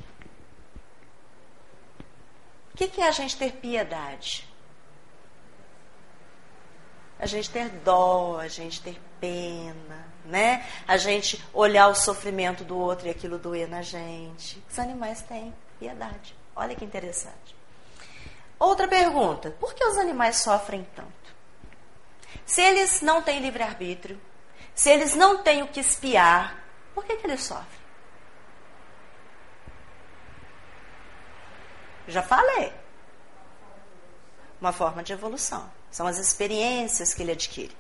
O 2.74 2.78
que, 2.78 2.90
que 2.90 3.00
é 3.00 3.08
a 3.08 3.12
gente 3.12 3.38
ter 3.38 3.54
piedade? 3.54 4.46
A 7.18 7.26
gente 7.26 7.50
ter 7.50 7.70
dó, 7.70 8.40
a 8.42 8.50
gente 8.50 8.82
ter 8.82 9.00
pena, 9.22 10.06
né? 10.26 10.68
A 10.86 10.98
gente 10.98 11.42
olhar 11.54 11.88
o 11.88 11.96
sofrimento 11.96 12.66
do 12.66 12.78
outro 12.78 13.08
e 13.08 13.10
aquilo 13.10 13.40
doer 13.40 13.70
na 13.70 13.82
gente. 13.82 14.62
Os 14.70 14.78
animais 14.78 15.22
têm 15.22 15.56
piedade. 15.80 16.41
Olha 16.62 16.76
que 16.76 16.86
interessante. 16.86 17.56
Outra 18.60 18.88
pergunta: 18.88 19.50
por 19.60 19.74
que 19.74 19.84
os 19.84 19.98
animais 19.98 20.44
sofrem 20.44 20.88
tanto? 20.96 21.10
Se 22.46 22.62
eles 22.62 23.02
não 23.02 23.24
têm 23.24 23.40
livre-arbítrio, 23.40 24.22
se 24.76 24.92
eles 24.92 25.16
não 25.16 25.42
têm 25.42 25.64
o 25.64 25.68
que 25.68 25.80
espiar, 25.80 26.64
por 26.94 27.04
que, 27.04 27.16
que 27.18 27.26
eles 27.26 27.42
sofrem? 27.42 27.82
Já 32.08 32.22
falei. 32.22 32.72
Uma 34.60 34.72
forma 34.72 35.02
de 35.02 35.14
evolução. 35.14 35.68
São 35.90 36.06
as 36.06 36.20
experiências 36.20 37.16
que 37.16 37.24
ele 37.24 37.32
adquire. 37.32 37.76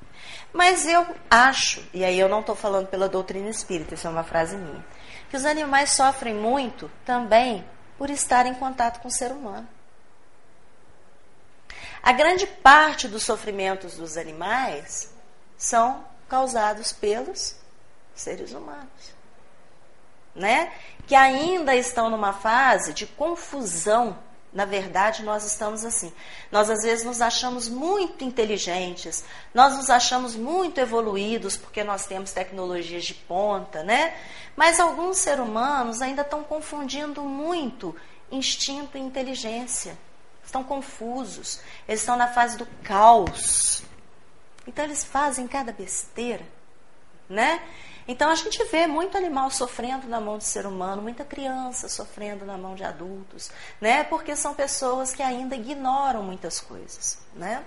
Mas 0.51 0.87
eu 0.87 1.05
acho, 1.29 1.87
e 1.93 2.03
aí 2.03 2.19
eu 2.19 2.27
não 2.27 2.39
estou 2.39 2.55
falando 2.55 2.87
pela 2.87 3.07
doutrina 3.07 3.49
espírita, 3.49 3.93
isso 3.93 4.07
é 4.07 4.09
uma 4.09 4.23
frase 4.23 4.57
minha, 4.57 4.83
que 5.29 5.37
os 5.37 5.45
animais 5.45 5.91
sofrem 5.91 6.33
muito 6.33 6.89
também 7.05 7.63
por 8.01 8.09
estar 8.09 8.47
em 8.47 8.55
contato 8.55 8.99
com 8.99 9.09
o 9.09 9.11
ser 9.11 9.31
humano. 9.31 9.69
A 12.01 12.11
grande 12.11 12.47
parte 12.47 13.07
dos 13.07 13.21
sofrimentos 13.21 13.95
dos 13.95 14.17
animais 14.17 15.13
são 15.55 16.03
causados 16.27 16.91
pelos 16.91 17.55
seres 18.15 18.53
humanos. 18.53 19.13
Né? 20.33 20.73
Que 21.05 21.13
ainda 21.13 21.75
estão 21.75 22.09
numa 22.09 22.33
fase 22.33 22.91
de 22.91 23.05
confusão. 23.05 24.17
Na 24.53 24.65
verdade, 24.65 25.23
nós 25.23 25.45
estamos 25.45 25.85
assim. 25.85 26.11
Nós 26.51 26.69
às 26.69 26.83
vezes 26.83 27.05
nos 27.05 27.21
achamos 27.21 27.69
muito 27.69 28.23
inteligentes, 28.23 29.23
nós 29.53 29.77
nos 29.77 29.89
achamos 29.89 30.35
muito 30.35 30.79
evoluídos 30.79 31.55
porque 31.55 31.83
nós 31.83 32.05
temos 32.05 32.31
tecnologias 32.31 33.05
de 33.05 33.13
ponta, 33.13 33.81
né? 33.81 34.13
Mas 34.55 34.79
alguns 34.79 35.17
seres 35.17 35.39
humanos 35.45 36.01
ainda 36.01 36.21
estão 36.21 36.43
confundindo 36.43 37.23
muito 37.23 37.95
instinto 38.29 38.97
e 38.97 39.01
inteligência. 39.01 39.97
Estão 40.43 40.63
confusos, 40.63 41.61
eles 41.87 42.01
estão 42.01 42.17
na 42.17 42.27
fase 42.27 42.57
do 42.57 42.65
caos. 42.83 43.83
Então 44.67 44.83
eles 44.83 45.03
fazem 45.03 45.47
cada 45.47 45.71
besteira, 45.71 46.45
né? 47.29 47.61
Então 48.07 48.29
a 48.29 48.35
gente 48.35 48.63
vê 48.65 48.87
muito 48.87 49.17
animal 49.17 49.49
sofrendo 49.51 50.07
na 50.07 50.19
mão 50.19 50.37
de 50.37 50.43
ser 50.43 50.65
humano, 50.65 51.01
muita 51.01 51.23
criança 51.23 51.87
sofrendo 51.87 52.45
na 52.45 52.57
mão 52.57 52.75
de 52.75 52.83
adultos, 52.83 53.51
né? 53.79 54.03
Porque 54.03 54.35
são 54.35 54.53
pessoas 54.53 55.13
que 55.13 55.21
ainda 55.21 55.55
ignoram 55.55 56.23
muitas 56.23 56.59
coisas, 56.59 57.19
né? 57.35 57.63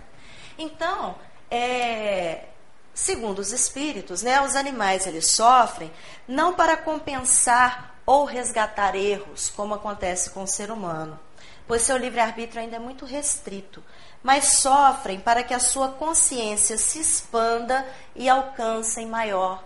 Então, 0.58 1.16
é, 1.50 2.44
segundo 2.92 3.38
os 3.38 3.52
espíritos, 3.52 4.22
né, 4.22 4.40
os 4.40 4.54
animais 4.54 5.06
eles 5.06 5.30
sofrem 5.30 5.92
não 6.26 6.54
para 6.54 6.76
compensar 6.76 7.94
ou 8.06 8.24
resgatar 8.24 8.94
erros, 8.94 9.50
como 9.50 9.74
acontece 9.74 10.30
com 10.30 10.42
o 10.42 10.48
ser 10.48 10.70
humano, 10.70 11.18
pois 11.66 11.82
seu 11.82 11.96
livre-arbítrio 11.96 12.60
ainda 12.60 12.76
é 12.76 12.78
muito 12.78 13.04
restrito, 13.04 13.82
mas 14.22 14.58
sofrem 14.58 15.18
para 15.18 15.42
que 15.42 15.54
a 15.54 15.58
sua 15.58 15.88
consciência 15.88 16.76
se 16.76 17.00
expanda 17.00 17.86
e 18.14 18.28
alcancem 18.28 19.06
maior 19.06 19.62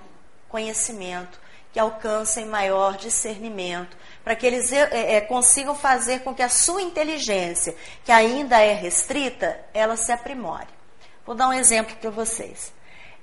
conhecimento, 0.49 1.41
que 1.73 1.79
alcancem 1.79 2.47
maior 2.47 2.97
discernimento, 2.97 3.97
para 4.25 4.35
que 4.35 4.47
eles 4.47 4.73
é, 4.73 5.21
consigam 5.21 5.75
fazer 5.75 6.21
com 6.21 6.35
que 6.35 6.43
a 6.43 6.49
sua 6.49 6.83
inteligência, 6.83 7.77
que 8.05 8.13
ainda 8.13 8.61
é 8.61 8.73
restrita, 8.73 9.61
ela 9.73 9.97
se 9.97 10.11
aprimore. 10.11 10.69
Vou 11.25 11.35
dar 11.35 11.49
um 11.49 11.53
exemplo 11.53 11.95
para 11.97 12.11
vocês. 12.11 12.73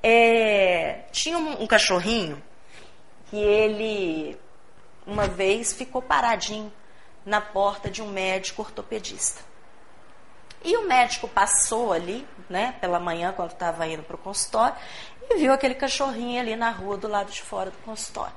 É, 0.02 1.06
tinha 1.12 1.38
um, 1.38 1.64
um 1.64 1.68
cachorrinho 1.68 2.42
que 3.30 3.38
ele, 3.38 4.40
uma 5.06 5.28
vez, 5.28 5.74
ficou 5.74 6.02
paradinho 6.02 6.72
na 7.26 7.42
porta 7.42 7.90
de 7.90 8.04
um 8.04 8.08
médico 8.08 8.62
ortopedista. 8.62 9.42
E 10.64 10.78
o 10.78 10.88
médico 10.88 11.28
passou 11.28 11.94
ali, 11.94 12.28
né, 12.50 12.76
pela 12.82 13.00
manhã, 13.00 13.32
quando 13.36 13.52
estava 13.52 13.88
indo 13.88 14.04
para 14.04 14.16
o 14.16 14.20
consultório, 14.20 14.76
e 15.30 15.38
viu 15.38 15.54
aquele 15.54 15.76
cachorrinho 15.76 16.40
ali 16.40 16.56
na 16.56 16.70
rua 16.70 16.98
do 16.98 17.08
lado 17.08 17.32
de 17.32 17.42
fora 17.42 17.72
do 17.72 17.78
consultório. 17.80 18.34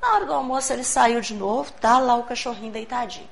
Na 0.00 0.14
hora 0.14 0.26
do 0.26 0.32
almoço 0.32 0.72
ele 0.72 0.84
saiu 0.84 1.20
de 1.20 1.34
novo, 1.34 1.72
tá 1.72 1.98
lá 1.98 2.14
o 2.14 2.24
cachorrinho 2.24 2.72
deitadinho. 2.72 3.28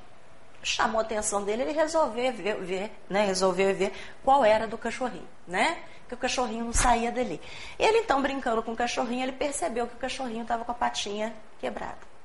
Chamou 0.62 0.98
a 0.98 1.02
atenção 1.02 1.44
dele, 1.44 1.62
ele 1.62 1.72
resolveu 1.72 2.32
ver, 2.32 2.57
ver 2.57 2.90
né, 3.09 3.24
resolveu 3.24 3.74
ver 3.74 3.92
qual 4.24 4.44
era 4.44 4.66
do 4.66 4.76
cachorrinho, 4.76 5.28
né? 5.46 5.78
Que 6.09 6.14
o 6.14 6.16
cachorrinho 6.16 6.64
não 6.64 6.72
saía 6.72 7.12
dali. 7.12 7.40
Ele 7.78 7.98
então 7.98 8.20
brincando 8.20 8.62
com 8.62 8.72
o 8.72 8.76
cachorrinho, 8.76 9.22
ele 9.22 9.32
percebeu 9.32 9.86
que 9.86 9.94
o 9.94 9.98
cachorrinho 9.98 10.42
estava 10.42 10.64
com 10.64 10.72
a 10.72 10.74
patinha 10.74 11.32
quebrada. 11.61 12.15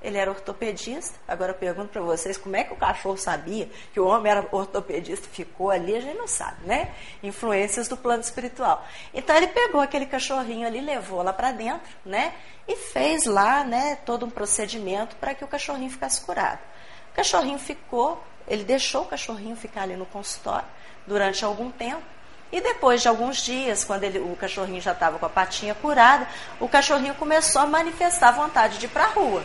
Ele 0.00 0.16
era 0.16 0.30
ortopedista. 0.30 1.18
Agora 1.26 1.50
eu 1.50 1.56
pergunto 1.56 1.88
para 1.88 2.00
vocês 2.02 2.38
como 2.38 2.54
é 2.54 2.62
que 2.62 2.72
o 2.72 2.76
cachorro 2.76 3.16
sabia 3.16 3.68
que 3.92 3.98
o 3.98 4.06
homem 4.06 4.30
era 4.30 4.46
ortopedista 4.52 5.26
e 5.26 5.34
ficou 5.34 5.70
ali, 5.70 5.96
a 5.96 6.00
gente 6.00 6.16
não 6.16 6.28
sabe, 6.28 6.66
né? 6.66 6.92
Influências 7.22 7.88
do 7.88 7.96
plano 7.96 8.22
espiritual. 8.22 8.86
Então 9.12 9.34
ele 9.36 9.48
pegou 9.48 9.80
aquele 9.80 10.06
cachorrinho 10.06 10.66
ali, 10.66 10.80
levou 10.80 11.22
lá 11.22 11.32
para 11.32 11.50
dentro, 11.50 11.88
né? 12.04 12.32
E 12.68 12.76
fez 12.76 13.24
lá, 13.24 13.64
né, 13.64 13.96
todo 14.04 14.26
um 14.26 14.30
procedimento 14.30 15.16
para 15.16 15.34
que 15.34 15.42
o 15.42 15.48
cachorrinho 15.48 15.90
ficasse 15.90 16.20
curado. 16.20 16.60
O 17.12 17.16
cachorrinho 17.16 17.58
ficou, 17.58 18.22
ele 18.46 18.62
deixou 18.62 19.02
o 19.02 19.06
cachorrinho 19.06 19.56
ficar 19.56 19.82
ali 19.82 19.96
no 19.96 20.06
consultório 20.06 20.66
durante 21.06 21.44
algum 21.44 21.70
tempo. 21.70 22.02
E 22.50 22.60
depois 22.60 23.02
de 23.02 23.08
alguns 23.08 23.38
dias, 23.38 23.84
quando 23.84 24.04
ele, 24.04 24.18
o 24.18 24.34
cachorrinho 24.36 24.80
já 24.80 24.92
estava 24.92 25.18
com 25.18 25.26
a 25.26 25.28
patinha 25.28 25.74
curada, 25.74 26.26
o 26.58 26.68
cachorrinho 26.68 27.14
começou 27.14 27.62
a 27.62 27.66
manifestar 27.66 28.30
vontade 28.32 28.78
de 28.78 28.86
ir 28.86 28.88
para 28.88 29.04
a 29.04 29.08
rua. 29.08 29.42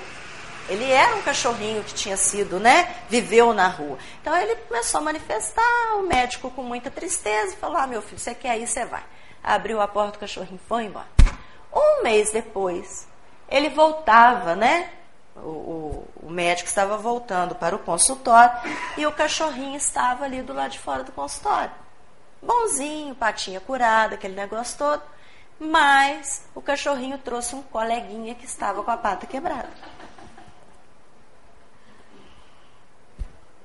Ele 0.69 0.89
era 0.89 1.15
um 1.15 1.21
cachorrinho 1.21 1.83
que 1.83 1.93
tinha 1.93 2.15
sido, 2.15 2.59
né? 2.59 2.95
Viveu 3.09 3.53
na 3.53 3.67
rua. 3.67 3.97
Então 4.21 4.35
ele 4.37 4.55
começou 4.55 4.99
a 4.99 5.03
manifestar, 5.03 5.95
o 5.97 6.03
médico 6.03 6.49
com 6.51 6.63
muita 6.63 6.89
tristeza 6.89 7.55
falou: 7.57 7.77
Ah, 7.77 7.87
meu 7.87 8.01
filho, 8.01 8.19
você 8.19 8.33
quer 8.33 8.57
ir, 8.59 8.67
você 8.67 8.85
vai. 8.85 9.03
Abriu 9.43 9.81
a 9.81 9.87
porta, 9.87 10.17
o 10.17 10.19
cachorrinho 10.19 10.59
foi 10.67 10.85
embora. 10.85 11.07
Um 11.73 12.03
mês 12.03 12.31
depois, 12.31 13.07
ele 13.49 13.69
voltava, 13.69 14.55
né? 14.55 14.89
O, 15.35 15.39
o, 15.39 16.07
o, 16.27 16.29
médico 16.29 16.69
estava 16.69 16.95
voltando 16.95 17.55
para 17.55 17.75
o 17.75 17.79
consultório 17.79 18.51
e 18.95 19.05
o 19.05 19.11
cachorrinho 19.11 19.75
estava 19.75 20.25
ali 20.25 20.43
do 20.43 20.53
lado 20.53 20.71
de 20.71 20.79
fora 20.79 21.03
do 21.03 21.11
consultório. 21.11 21.71
Bonzinho, 22.39 23.15
patinha 23.15 23.59
curada, 23.59 24.13
aquele 24.13 24.35
negócio 24.35 24.77
todo. 24.77 25.01
Mas 25.59 26.45
o 26.53 26.61
cachorrinho 26.61 27.17
trouxe 27.17 27.55
um 27.55 27.63
coleguinha 27.63 28.35
que 28.35 28.45
estava 28.45 28.83
com 28.83 28.91
a 28.91 28.97
pata 28.97 29.25
quebrada. 29.25 29.69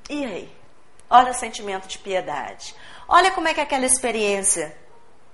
E 0.09 0.25
aí? 0.25 0.59
Olha 1.11 1.31
o 1.31 1.35
sentimento 1.35 1.87
de 1.87 1.99
piedade. 1.99 2.75
Olha 3.07 3.31
como 3.31 3.49
é 3.49 3.55
que 3.55 3.61
é 3.61 3.63
aquela 3.63 3.87
experiência 3.87 4.77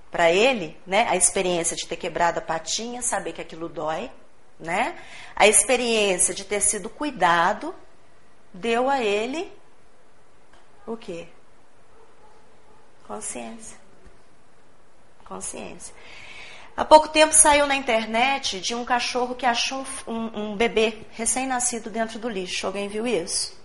para 0.09 0.31
ele, 0.31 0.77
né? 0.87 1.07
A 1.09 1.15
experiência 1.15 1.75
de 1.75 1.85
ter 1.85 1.97
quebrado 1.97 2.39
a 2.39 2.41
patinha, 2.41 3.01
saber 3.01 3.33
que 3.33 3.41
aquilo 3.41 3.67
dói, 3.67 4.09
né? 4.59 4.97
A 5.35 5.47
experiência 5.47 6.33
de 6.33 6.45
ter 6.45 6.61
sido 6.61 6.89
cuidado 6.89 7.75
deu 8.53 8.89
a 8.89 9.01
ele 9.03 9.51
o 10.87 10.95
quê? 10.95 11.27
Consciência. 13.07 13.77
Consciência. 15.25 15.93
Há 16.77 16.85
pouco 16.85 17.09
tempo 17.09 17.33
saiu 17.33 17.65
na 17.65 17.75
internet 17.75 18.59
de 18.59 18.75
um 18.75 18.85
cachorro 18.85 19.35
que 19.35 19.45
achou 19.45 19.85
um, 20.07 20.13
um, 20.13 20.39
um 20.51 20.55
bebê 20.55 21.05
recém-nascido 21.11 21.89
dentro 21.89 22.19
do 22.19 22.29
lixo. 22.29 22.67
Alguém 22.67 22.87
viu 22.87 23.07
isso? 23.07 23.64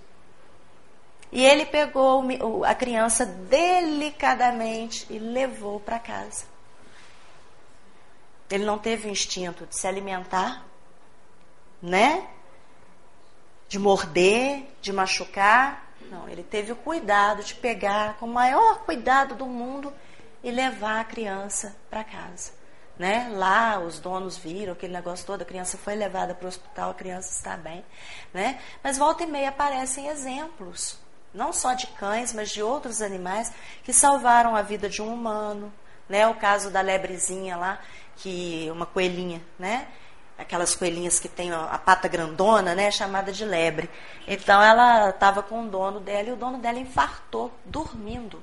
E 1.33 1.45
ele 1.45 1.64
pegou 1.64 2.24
a 2.64 2.74
criança 2.74 3.24
delicadamente 3.24 5.07
e 5.09 5.18
levou 5.18 5.78
para 5.78 5.99
casa. 5.99 6.45
Ele 8.51 8.64
não 8.64 8.78
teve 8.78 9.07
o 9.07 9.11
instinto 9.11 9.64
de 9.64 9.76
se 9.76 9.87
alimentar, 9.87 10.64
né? 11.81 12.26
De 13.68 13.78
morder, 13.78 14.66
de 14.83 14.93
machucar. 14.93 15.89
Não, 16.11 16.28
ele 16.28 16.43
teve 16.43 16.72
o 16.72 16.76
cuidado 16.76 17.45
de 17.45 17.55
pegar 17.55 18.16
com 18.18 18.26
o 18.26 18.33
maior 18.33 18.81
cuidado 18.81 19.37
do 19.37 19.47
mundo 19.47 19.93
e 20.43 20.51
levar 20.51 21.01
a 21.01 21.05
criança 21.05 21.76
para 21.89 22.03
casa. 22.03 22.59
Né? 22.99 23.31
Lá 23.33 23.78
os 23.78 24.01
donos 24.01 24.37
viram 24.37 24.72
aquele 24.72 24.93
negócio 24.93 25.24
todo, 25.24 25.43
a 25.43 25.45
criança 25.45 25.78
foi 25.78 25.95
levada 25.95 26.35
para 26.35 26.45
o 26.45 26.49
hospital, 26.49 26.91
a 26.91 26.95
criança 26.95 27.33
está 27.33 27.57
bem, 27.57 27.83
né? 28.35 28.61
Mas 28.85 28.99
volta 28.99 29.22
e 29.22 29.26
meia 29.26 29.49
aparecem 29.49 30.09
exemplos 30.09 30.99
não 31.33 31.53
só 31.53 31.74
de 31.74 31.87
cães, 31.89 32.33
mas 32.33 32.51
de 32.51 32.62
outros 32.62 33.01
animais 33.01 33.53
que 33.85 33.93
salvaram 33.93 34.57
a 34.57 34.62
vida 34.62 34.89
de 34.89 35.01
um 35.01 35.12
humano, 35.12 35.72
né? 36.09 36.26
O 36.26 36.35
caso 36.35 36.70
da 36.70 36.81
lebrezinha 36.81 37.57
lá, 37.57 37.81
que 38.16 38.68
uma 38.72 38.87
coelhinha, 38.87 39.41
né? 39.59 39.87
Aquelas 40.37 40.74
coelhinhas 40.74 41.20
que 41.20 41.28
têm 41.28 41.53
a 41.53 41.78
pata 41.78 42.09
grandona, 42.09 42.74
né? 42.74 42.91
Chamada 42.91 43.31
de 43.31 43.45
lebre. 43.45 43.89
Então 44.26 44.61
ela 44.61 45.11
estava 45.11 45.43
com 45.43 45.64
o 45.64 45.68
dono 45.68 46.01
dela 46.01 46.28
e 46.28 46.33
o 46.33 46.37
dono 46.37 46.59
dela 46.59 46.78
infartou 46.78 47.53
dormindo. 47.64 48.43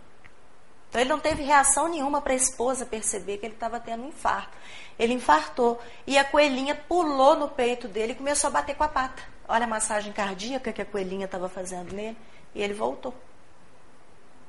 Então 0.90 1.02
ele 1.02 1.10
não 1.10 1.20
teve 1.20 1.44
reação 1.44 1.90
nenhuma 1.90 2.22
para 2.22 2.32
a 2.32 2.36
esposa 2.36 2.86
perceber 2.86 3.38
que 3.38 3.46
ele 3.46 3.56
estava 3.56 3.80
tendo 3.80 4.04
um 4.04 4.08
infarto. 4.08 4.56
Ele 4.98 5.14
infartou 5.14 5.82
e 6.06 6.18
a 6.18 6.24
coelhinha 6.24 6.76
pulou 6.76 7.36
no 7.36 7.50
peito 7.50 7.88
dele 7.88 8.14
e 8.14 8.16
começou 8.16 8.48
a 8.48 8.52
bater 8.52 8.76
com 8.76 8.84
a 8.84 8.88
pata. 8.88 9.22
Olha 9.50 9.66
a 9.66 9.68
massagem 9.68 10.14
cardíaca 10.14 10.72
que 10.72 10.82
a 10.82 10.86
coelhinha 10.86 11.26
estava 11.26 11.50
fazendo 11.50 11.94
nele 11.94 12.18
e 12.58 12.64
ele 12.64 12.74
voltou. 12.74 13.14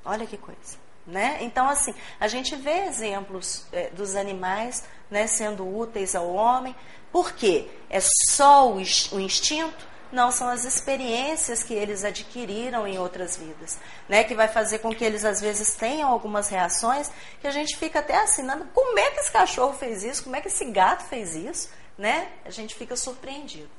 Olha 0.04 0.26
que 0.26 0.38
coisa. 0.38 0.78
Né? 1.06 1.38
Então, 1.40 1.68
assim, 1.68 1.94
a 2.18 2.26
gente 2.26 2.56
vê 2.56 2.86
exemplos 2.86 3.66
é, 3.72 3.88
dos 3.90 4.16
animais 4.16 4.84
né, 5.10 5.26
sendo 5.26 5.66
úteis 5.66 6.14
ao 6.14 6.30
homem. 6.32 6.74
Por 7.12 7.32
quê? 7.32 7.68
É 7.88 7.98
só 8.30 8.70
o, 8.70 8.80
instinto? 8.80 9.86
Não, 10.10 10.30
são 10.30 10.48
as 10.48 10.64
experiências 10.64 11.62
que 11.62 11.74
eles 11.74 12.02
adquiriram 12.02 12.86
em 12.86 12.98
outras 12.98 13.36
vidas, 13.36 13.78
né? 14.08 14.24
Que 14.24 14.34
vai 14.34 14.48
fazer 14.48 14.78
com 14.78 14.94
que 14.94 15.04
eles 15.04 15.22
às 15.22 15.38
vezes 15.40 15.74
tenham 15.74 16.10
algumas 16.10 16.48
reações 16.48 17.10
que 17.40 17.46
a 17.46 17.50
gente 17.50 17.76
fica 17.76 17.98
até 17.98 18.16
assinando. 18.16 18.66
Como 18.72 18.98
é 18.98 19.10
que 19.10 19.20
esse 19.20 19.30
cachorro 19.30 19.74
fez 19.74 20.02
isso? 20.02 20.24
Como 20.24 20.36
é 20.36 20.40
que 20.40 20.48
esse 20.48 20.64
gato 20.66 21.04
fez 21.04 21.34
isso? 21.34 21.70
Né? 21.96 22.28
A 22.44 22.50
gente 22.50 22.74
fica 22.74 22.96
surpreendido. 22.96 23.70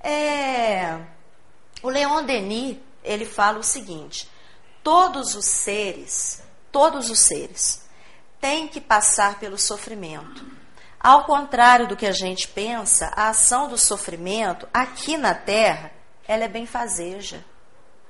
É... 0.00 1.00
O 1.82 1.88
Leon 1.88 2.24
Denis, 2.24 2.78
ele 3.04 3.24
fala 3.26 3.58
o 3.58 3.62
seguinte: 3.62 4.28
todos 4.82 5.34
os 5.34 5.44
seres, 5.44 6.42
todos 6.72 7.10
os 7.10 7.20
seres, 7.20 7.84
têm 8.40 8.66
que 8.66 8.80
passar 8.80 9.38
pelo 9.38 9.58
sofrimento. 9.58 10.44
Ao 10.98 11.24
contrário 11.24 11.86
do 11.86 11.96
que 11.96 12.06
a 12.06 12.12
gente 12.12 12.48
pensa, 12.48 13.12
a 13.14 13.28
ação 13.28 13.68
do 13.68 13.76
sofrimento 13.76 14.66
aqui 14.72 15.16
na 15.16 15.34
Terra, 15.34 15.92
ela 16.26 16.44
é 16.44 16.48
benfazeja. 16.48 17.44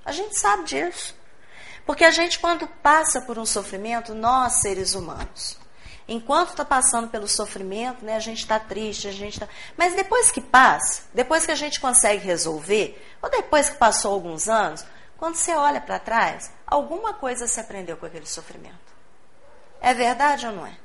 A 0.05 0.13
gente 0.13 0.39
sabe 0.39 0.65
disso. 0.65 1.15
Porque 1.85 2.05
a 2.05 2.11
gente, 2.11 2.39
quando 2.39 2.67
passa 2.67 3.21
por 3.21 3.39
um 3.39 3.45
sofrimento, 3.45 4.15
nós, 4.15 4.61
seres 4.61 4.95
humanos, 4.95 5.59
enquanto 6.07 6.51
está 6.51 6.65
passando 6.65 7.09
pelo 7.09 7.27
sofrimento, 7.27 8.05
né, 8.05 8.17
a 8.17 8.21
gente 8.21 8.39
está 8.39 8.59
triste, 8.59 9.09
a 9.09 9.13
gente 9.13 9.35
está. 9.35 9.49
Mas 9.77 9.95
depois 9.95 10.31
que 10.31 10.41
passa, 10.41 11.03
depois 11.13 11.47
que 11.47 11.53
a 11.53 11.57
gente 11.57 11.81
consegue 11.81 12.25
resolver, 12.25 13.03
ou 13.23 13.31
depois 13.31 13.71
que 13.71 13.77
passou 13.77 14.13
alguns 14.13 14.49
anos, 14.49 14.85
quando 15.17 15.37
você 15.37 15.55
olha 15.55 15.81
para 15.81 15.99
trás, 15.99 16.53
alguma 16.67 17.15
coisa 17.15 17.47
se 17.47 17.59
aprendeu 17.59 17.97
com 17.97 18.07
aquele 18.07 18.27
sofrimento. 18.27 18.95
É 19.81 19.95
verdade 19.95 20.47
ou 20.47 20.53
não 20.53 20.67
é? 20.67 20.77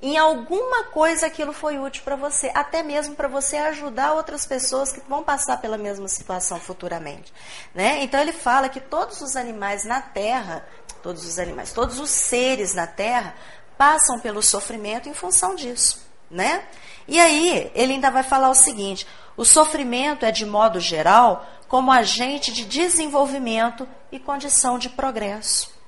Em 0.00 0.16
alguma 0.16 0.84
coisa 0.84 1.26
aquilo 1.26 1.52
foi 1.52 1.76
útil 1.76 2.04
para 2.04 2.14
você, 2.14 2.52
até 2.54 2.84
mesmo 2.84 3.16
para 3.16 3.26
você 3.26 3.56
ajudar 3.56 4.12
outras 4.12 4.46
pessoas 4.46 4.92
que 4.92 5.00
vão 5.08 5.24
passar 5.24 5.60
pela 5.60 5.76
mesma 5.76 6.06
situação 6.06 6.60
futuramente. 6.60 7.32
Né? 7.74 8.04
Então 8.04 8.20
ele 8.20 8.32
fala 8.32 8.68
que 8.68 8.80
todos 8.80 9.20
os 9.20 9.34
animais 9.34 9.84
na 9.84 10.00
Terra, 10.00 10.64
todos 11.02 11.24
os 11.24 11.38
animais, 11.38 11.72
todos 11.72 11.98
os 11.98 12.10
seres 12.10 12.74
na 12.74 12.86
Terra 12.86 13.34
passam 13.78 14.18
pelo 14.18 14.42
sofrimento 14.42 15.08
em 15.08 15.14
função 15.14 15.54
disso. 15.54 16.06
Né? 16.30 16.64
E 17.06 17.18
aí 17.18 17.70
ele 17.74 17.94
ainda 17.94 18.10
vai 18.10 18.22
falar 18.22 18.50
o 18.50 18.54
seguinte: 18.54 19.06
o 19.36 19.44
sofrimento 19.44 20.26
é, 20.26 20.30
de 20.30 20.44
modo 20.44 20.78
geral, 20.78 21.46
como 21.68 21.90
agente 21.90 22.52
de 22.52 22.64
desenvolvimento 22.64 23.88
e 24.12 24.18
condição 24.18 24.78
de 24.78 24.90
progresso. 24.90 25.78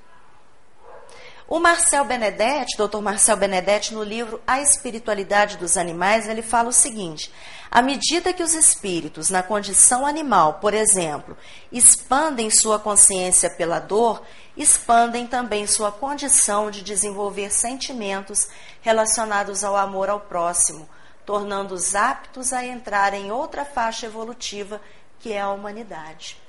O 1.47 1.59
Marcel 1.59 2.05
Benedetti, 2.05 2.77
Dr. 2.77 3.01
Marcel 3.01 3.35
Benedetti, 3.35 3.93
no 3.93 4.03
livro 4.03 4.41
A 4.47 4.61
Espiritualidade 4.61 5.57
dos 5.57 5.75
Animais, 5.75 6.29
ele 6.29 6.41
fala 6.41 6.69
o 6.69 6.73
seguinte: 6.73 7.31
à 7.71 7.81
medida 7.81 8.33
que 8.33 8.43
os 8.43 8.53
espíritos, 8.53 9.29
na 9.29 9.41
condição 9.41 10.05
animal, 10.05 10.55
por 10.55 10.73
exemplo, 10.73 11.37
expandem 11.71 12.49
sua 12.49 12.77
consciência 12.77 13.49
pela 13.49 13.79
dor, 13.79 14.21
expandem 14.57 15.25
também 15.25 15.65
sua 15.65 15.89
condição 15.89 16.69
de 16.69 16.81
desenvolver 16.81 17.49
sentimentos 17.49 18.49
relacionados 18.81 19.63
ao 19.63 19.77
amor 19.77 20.09
ao 20.09 20.19
próximo, 20.19 20.89
tornando-os 21.25 21.95
aptos 21.95 22.51
a 22.51 22.65
entrar 22.65 23.13
em 23.13 23.31
outra 23.31 23.63
faixa 23.63 24.05
evolutiva 24.05 24.81
que 25.17 25.31
é 25.31 25.39
a 25.39 25.51
humanidade. 25.51 26.40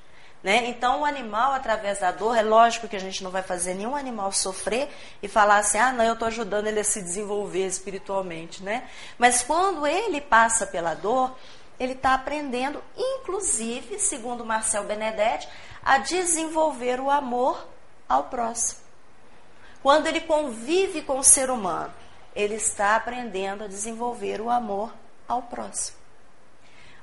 Né? 0.43 0.69
Então, 0.69 1.03
o 1.03 1.05
animal, 1.05 1.53
através 1.53 2.01
da 2.01 2.11
dor, 2.11 2.37
é 2.37 2.43
lógico 2.43 2.89
que 2.89 2.97
a 2.97 3.01
gente 3.01 3.23
não 3.23 3.31
vai 3.31 3.43
fazer 3.43 3.75
nenhum 3.75 3.95
animal 3.95 4.33
sofrer 4.33 4.89
e 5.23 5.29
falar 5.29 5.59
assim: 5.59 5.79
ah, 5.79 5.93
não, 5.93 6.05
eu 6.05 6.15
estou 6.15 6.27
ajudando 6.29 6.67
ele 6.67 6.81
a 6.81 6.85
se 6.85 7.01
desenvolver 7.01 7.67
espiritualmente. 7.67 8.63
Né? 8.63 8.89
Mas 9.17 9.43
quando 9.43 9.87
ele 9.87 10.21
passa 10.21 10.67
pela 10.67 10.95
dor, 10.95 11.37
ele 11.79 11.93
está 11.93 12.15
aprendendo, 12.15 12.83
inclusive, 12.97 13.99
segundo 13.99 14.45
Marcel 14.45 14.85
Benedetti, 14.85 15.49
a 15.85 15.99
desenvolver 15.99 17.01
o 17.01 17.11
amor 17.11 17.67
ao 18.09 18.25
próximo. 18.25 18.81
Quando 19.83 20.07
ele 20.07 20.21
convive 20.21 21.03
com 21.03 21.19
o 21.19 21.25
ser 21.25 21.51
humano, 21.51 21.93
ele 22.35 22.55
está 22.55 22.97
aprendendo 22.97 23.65
a 23.65 23.69
desenvolver 23.69 24.41
o 24.41 24.51
amor 24.51 24.93
ao 25.29 25.43
próximo. 25.43 25.99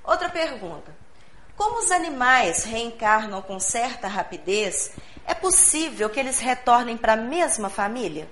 Outra 0.03 0.29
pergunta: 0.29 0.93
como 1.59 1.79
os 1.79 1.91
animais 1.91 2.63
reencarnam 2.63 3.41
com 3.41 3.59
certa 3.59 4.07
rapidez, 4.07 4.93
é 5.25 5.33
possível 5.33 6.09
que 6.09 6.17
eles 6.17 6.39
retornem 6.39 6.95
para 6.95 7.13
a 7.13 7.17
mesma 7.17 7.69
família? 7.69 8.29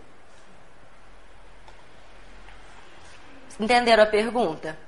Entenderam 3.60 4.04
a 4.04 4.08
pergunta? 4.08 4.80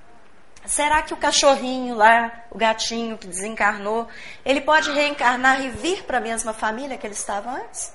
Será 0.65 1.01
que 1.01 1.13
o 1.13 1.17
cachorrinho 1.17 1.95
lá, 1.95 2.45
o 2.49 2.57
gatinho 2.57 3.17
que 3.17 3.27
desencarnou, 3.27 4.07
ele 4.45 4.61
pode 4.61 4.89
reencarnar 4.89 5.61
e 5.61 5.69
vir 5.69 6.05
para 6.05 6.19
a 6.19 6.21
mesma 6.21 6.53
família 6.53 6.97
que 6.97 7.05
ele 7.05 7.15
estava 7.15 7.51
antes? 7.51 7.93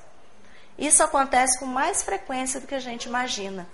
Isso 0.76 1.02
acontece 1.02 1.58
com 1.58 1.64
mais 1.64 2.02
frequência 2.02 2.60
do 2.60 2.66
que 2.66 2.74
a 2.74 2.80
gente 2.80 3.06
imagina. 3.06 3.66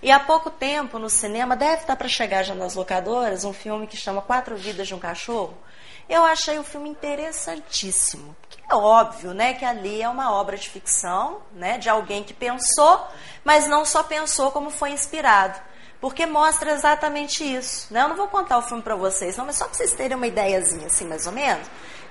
E 0.00 0.12
há 0.12 0.20
pouco 0.20 0.50
tempo 0.50 1.00
no 1.00 1.10
cinema, 1.10 1.56
deve 1.56 1.80
estar 1.80 1.96
para 1.96 2.06
chegar 2.06 2.44
já 2.44 2.54
nas 2.54 2.76
locadoras, 2.76 3.44
um 3.44 3.52
filme 3.52 3.88
que 3.88 3.96
chama 3.96 4.22
Quatro 4.22 4.56
Vidas 4.56 4.86
de 4.86 4.94
um 4.94 5.00
Cachorro. 5.00 5.65
Eu 6.08 6.24
achei 6.24 6.58
o 6.58 6.64
filme 6.64 6.88
interessantíssimo. 6.88 8.36
É 8.70 8.74
óbvio, 8.74 9.32
né, 9.32 9.54
que 9.54 9.64
ali 9.64 10.02
é 10.02 10.08
uma 10.08 10.32
obra 10.32 10.56
de 10.56 10.68
ficção, 10.68 11.40
né, 11.52 11.78
de 11.78 11.88
alguém 11.88 12.24
que 12.24 12.34
pensou, 12.34 13.06
mas 13.44 13.68
não 13.68 13.84
só 13.84 14.02
pensou 14.02 14.50
como 14.50 14.70
foi 14.70 14.90
inspirado 14.90 15.60
porque 16.00 16.26
mostra 16.26 16.72
exatamente 16.72 17.42
isso. 17.42 17.92
Né? 17.92 18.02
Eu 18.02 18.08
não 18.08 18.16
vou 18.16 18.28
contar 18.28 18.58
o 18.58 18.62
filme 18.62 18.82
para 18.82 18.94
vocês, 18.94 19.36
não, 19.36 19.46
mas 19.46 19.56
só 19.56 19.64
para 19.64 19.74
vocês 19.74 19.92
terem 19.92 20.16
uma 20.16 20.26
ideiazinha, 20.26 20.86
assim, 20.86 21.04
mais 21.04 21.26
ou 21.26 21.32
menos. 21.32 21.66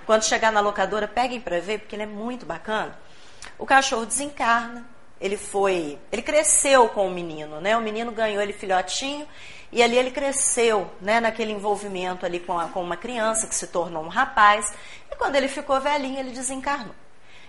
Quando 0.06 0.24
chegar 0.24 0.52
na 0.52 0.60
locadora, 0.60 1.08
peguem 1.08 1.40
para 1.40 1.60
ver, 1.60 1.80
porque 1.80 1.96
ele 1.96 2.04
é 2.04 2.08
muito 2.08 2.46
bacana. 2.46 2.98
O 3.58 3.66
cachorro 3.66 4.06
desencarna, 4.06 4.86
ele 5.20 5.38
foi, 5.38 5.98
ele 6.12 6.22
cresceu 6.22 6.90
com 6.90 7.08
o 7.08 7.12
menino, 7.12 7.62
né? 7.62 7.78
O 7.78 7.82
menino 7.82 8.12
ganhou 8.12 8.42
ele 8.42 8.54
filhotinho 8.54 9.28
e 9.76 9.84
ali 9.84 9.98
ele 9.98 10.10
cresceu, 10.10 10.90
né? 11.02 11.20
Naquele 11.20 11.52
envolvimento 11.52 12.26
ali 12.26 12.40
com, 12.40 12.58
a, 12.58 12.70
com 12.70 12.82
uma 12.82 12.96
criança 12.96 13.46
que 13.46 13.54
se 13.54 13.68
tornou 13.68 14.02
um 14.02 14.08
rapaz. 14.08 14.74
E 15.12 15.16
quando 15.18 15.36
ele 15.36 15.50
ficou 15.50 15.82
velhinho, 15.82 16.18
ele 16.18 16.32
desencarnou. 16.32 16.96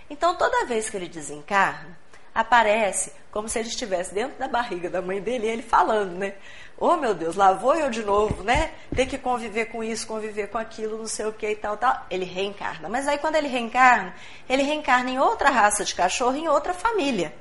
Então, 0.09 0.35
toda 0.35 0.65
vez 0.65 0.89
que 0.89 0.97
ele 0.97 1.07
desencarna, 1.07 1.97
aparece 2.35 3.13
como 3.31 3.47
se 3.47 3.57
ele 3.57 3.69
estivesse 3.69 4.13
dentro 4.13 4.37
da 4.37 4.49
barriga 4.49 4.89
da 4.89 5.01
mãe 5.01 5.21
dele 5.21 5.47
e 5.47 5.49
ele 5.49 5.61
falando, 5.61 6.17
né? 6.17 6.33
Oh 6.77 6.97
meu 6.97 7.13
Deus, 7.15 7.37
lá 7.37 7.53
vou 7.53 7.73
eu 7.75 7.89
de 7.89 8.03
novo, 8.03 8.43
né? 8.43 8.73
Ter 8.93 9.05
que 9.05 9.17
conviver 9.17 9.67
com 9.67 9.81
isso, 9.81 10.05
conviver 10.05 10.47
com 10.47 10.57
aquilo, 10.57 10.97
não 10.97 11.07
sei 11.07 11.27
o 11.27 11.31
que 11.31 11.47
e 11.47 11.55
tal, 11.55 11.77
tal. 11.77 12.05
Ele 12.09 12.25
reencarna. 12.25 12.89
Mas 12.89 13.07
aí 13.07 13.17
quando 13.19 13.35
ele 13.35 13.47
reencarna, 13.47 14.13
ele 14.49 14.63
reencarna 14.63 15.09
em 15.09 15.17
outra 15.17 15.49
raça 15.49 15.85
de 15.85 15.95
cachorro, 15.95 16.35
em 16.35 16.49
outra 16.49 16.73
família. 16.73 17.33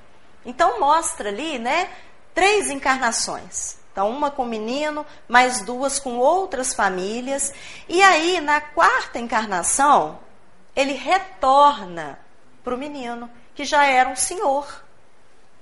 Então 0.45 0.79
mostra 0.79 1.29
ali, 1.29 1.59
né? 1.59 1.91
Três 2.33 2.71
encarnações. 2.71 3.85
Então, 3.97 4.11
uma 4.11 4.31
com 4.31 4.45
menino, 4.45 5.07
mais 5.27 5.63
duas 5.63 5.99
com 5.99 6.19
outras 6.19 6.75
famílias. 6.75 7.55
E 7.89 8.03
aí, 8.03 8.43
na 8.43 8.61
quarta 8.61 9.19
encarnação, 9.19 10.19
ele 10.77 10.93
retorna 10.93 12.19
para 12.63 12.75
o 12.75 12.79
menino, 12.79 13.31
que 13.55 13.65
já 13.65 13.87
era 13.87 14.11
um 14.11 14.15
senhor 14.15 14.85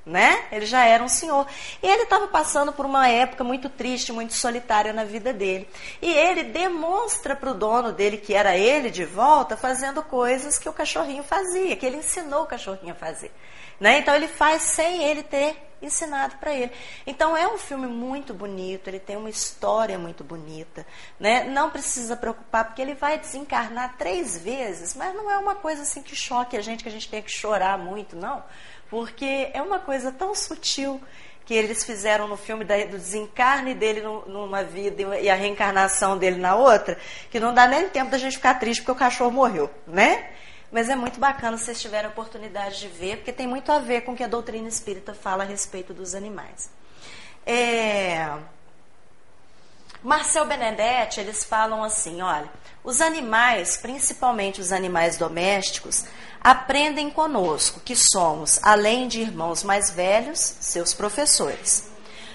né? 0.06 0.44
Ele 0.52 0.66
já 0.66 0.84
era 0.84 1.02
um 1.02 1.08
senhor. 1.08 1.46
E 1.82 1.86
ele 1.86 2.02
estava 2.02 2.26
passando 2.26 2.72
por 2.72 2.84
uma 2.84 3.08
época 3.08 3.42
muito 3.42 3.70
triste, 3.70 4.12
muito 4.12 4.34
solitária 4.34 4.92
na 4.92 5.02
vida 5.02 5.32
dele. 5.32 5.66
E 6.02 6.12
ele 6.12 6.42
demonstra 6.44 7.34
para 7.34 7.50
o 7.50 7.54
dono 7.54 7.90
dele 7.90 8.18
que 8.18 8.34
era 8.34 8.54
ele 8.54 8.90
de 8.90 9.04
volta, 9.04 9.56
fazendo 9.56 10.02
coisas 10.02 10.58
que 10.58 10.68
o 10.68 10.74
cachorrinho 10.74 11.22
fazia, 11.22 11.74
que 11.74 11.86
ele 11.86 11.96
ensinou 11.96 12.42
o 12.42 12.46
cachorrinho 12.46 12.92
a 12.92 12.96
fazer. 12.96 13.32
Né? 13.80 13.98
Então 13.98 14.14
ele 14.14 14.28
faz 14.28 14.62
sem 14.62 15.02
ele 15.04 15.22
ter 15.22 15.56
ensinado 15.84 16.36
para 16.36 16.54
ele. 16.54 16.72
Então 17.06 17.36
é 17.36 17.46
um 17.46 17.58
filme 17.58 17.86
muito 17.86 18.34
bonito, 18.34 18.88
ele 18.88 18.98
tem 18.98 19.16
uma 19.16 19.30
história 19.30 19.98
muito 19.98 20.24
bonita, 20.24 20.86
né? 21.18 21.44
Não 21.44 21.70
precisa 21.70 22.16
preocupar 22.16 22.64
porque 22.64 22.82
ele 22.82 22.94
vai 22.94 23.18
desencarnar 23.18 23.96
três 23.96 24.38
vezes, 24.38 24.94
mas 24.94 25.14
não 25.14 25.30
é 25.30 25.38
uma 25.38 25.54
coisa 25.54 25.82
assim 25.82 26.02
que 26.02 26.16
choque 26.16 26.56
a 26.56 26.62
gente 26.62 26.82
que 26.82 26.88
a 26.88 26.92
gente 26.92 27.08
tem 27.08 27.22
que 27.22 27.30
chorar 27.30 27.78
muito, 27.78 28.16
não 28.16 28.42
porque 28.94 29.50
é 29.52 29.60
uma 29.60 29.80
coisa 29.80 30.12
tão 30.12 30.36
sutil 30.36 31.00
que 31.44 31.52
eles 31.52 31.84
fizeram 31.84 32.28
no 32.28 32.36
filme 32.36 32.64
do 32.64 32.72
desencarne 32.92 33.74
dele 33.74 34.00
numa 34.26 34.62
vida 34.62 35.18
e 35.18 35.28
a 35.28 35.34
reencarnação 35.34 36.16
dele 36.16 36.36
na 36.36 36.54
outra, 36.54 36.96
que 37.28 37.38
não 37.38 37.52
dá 37.52 37.66
nem 37.66 37.88
tempo 37.88 38.10
da 38.10 38.18
gente 38.18 38.36
ficar 38.36 38.54
triste 38.54 38.80
porque 38.80 38.92
o 38.92 38.94
cachorro 38.94 39.30
morreu, 39.30 39.68
né? 39.86 40.30
Mas 40.74 40.88
é 40.88 40.96
muito 40.96 41.20
bacana 41.20 41.56
se 41.56 41.66
vocês 41.66 41.80
tiverem 41.80 42.06
a 42.06 42.10
oportunidade 42.10 42.80
de 42.80 42.88
ver, 42.88 43.18
porque 43.18 43.32
tem 43.32 43.46
muito 43.46 43.70
a 43.70 43.78
ver 43.78 44.00
com 44.00 44.10
o 44.10 44.16
que 44.16 44.24
a 44.24 44.26
doutrina 44.26 44.66
espírita 44.66 45.14
fala 45.14 45.44
a 45.44 45.46
respeito 45.46 45.94
dos 45.94 46.16
animais. 46.16 46.68
É... 47.46 48.28
Marcel 50.02 50.44
Benedetti, 50.46 51.20
eles 51.20 51.44
falam 51.44 51.84
assim, 51.84 52.22
olha, 52.22 52.50
os 52.82 53.00
animais, 53.00 53.76
principalmente 53.76 54.60
os 54.60 54.72
animais 54.72 55.16
domésticos, 55.16 56.06
aprendem 56.40 57.08
conosco 57.08 57.78
que 57.78 57.94
somos, 57.94 58.58
além 58.60 59.06
de 59.06 59.20
irmãos 59.20 59.62
mais 59.62 59.90
velhos, 59.92 60.40
seus 60.40 60.92
professores. 60.92 61.88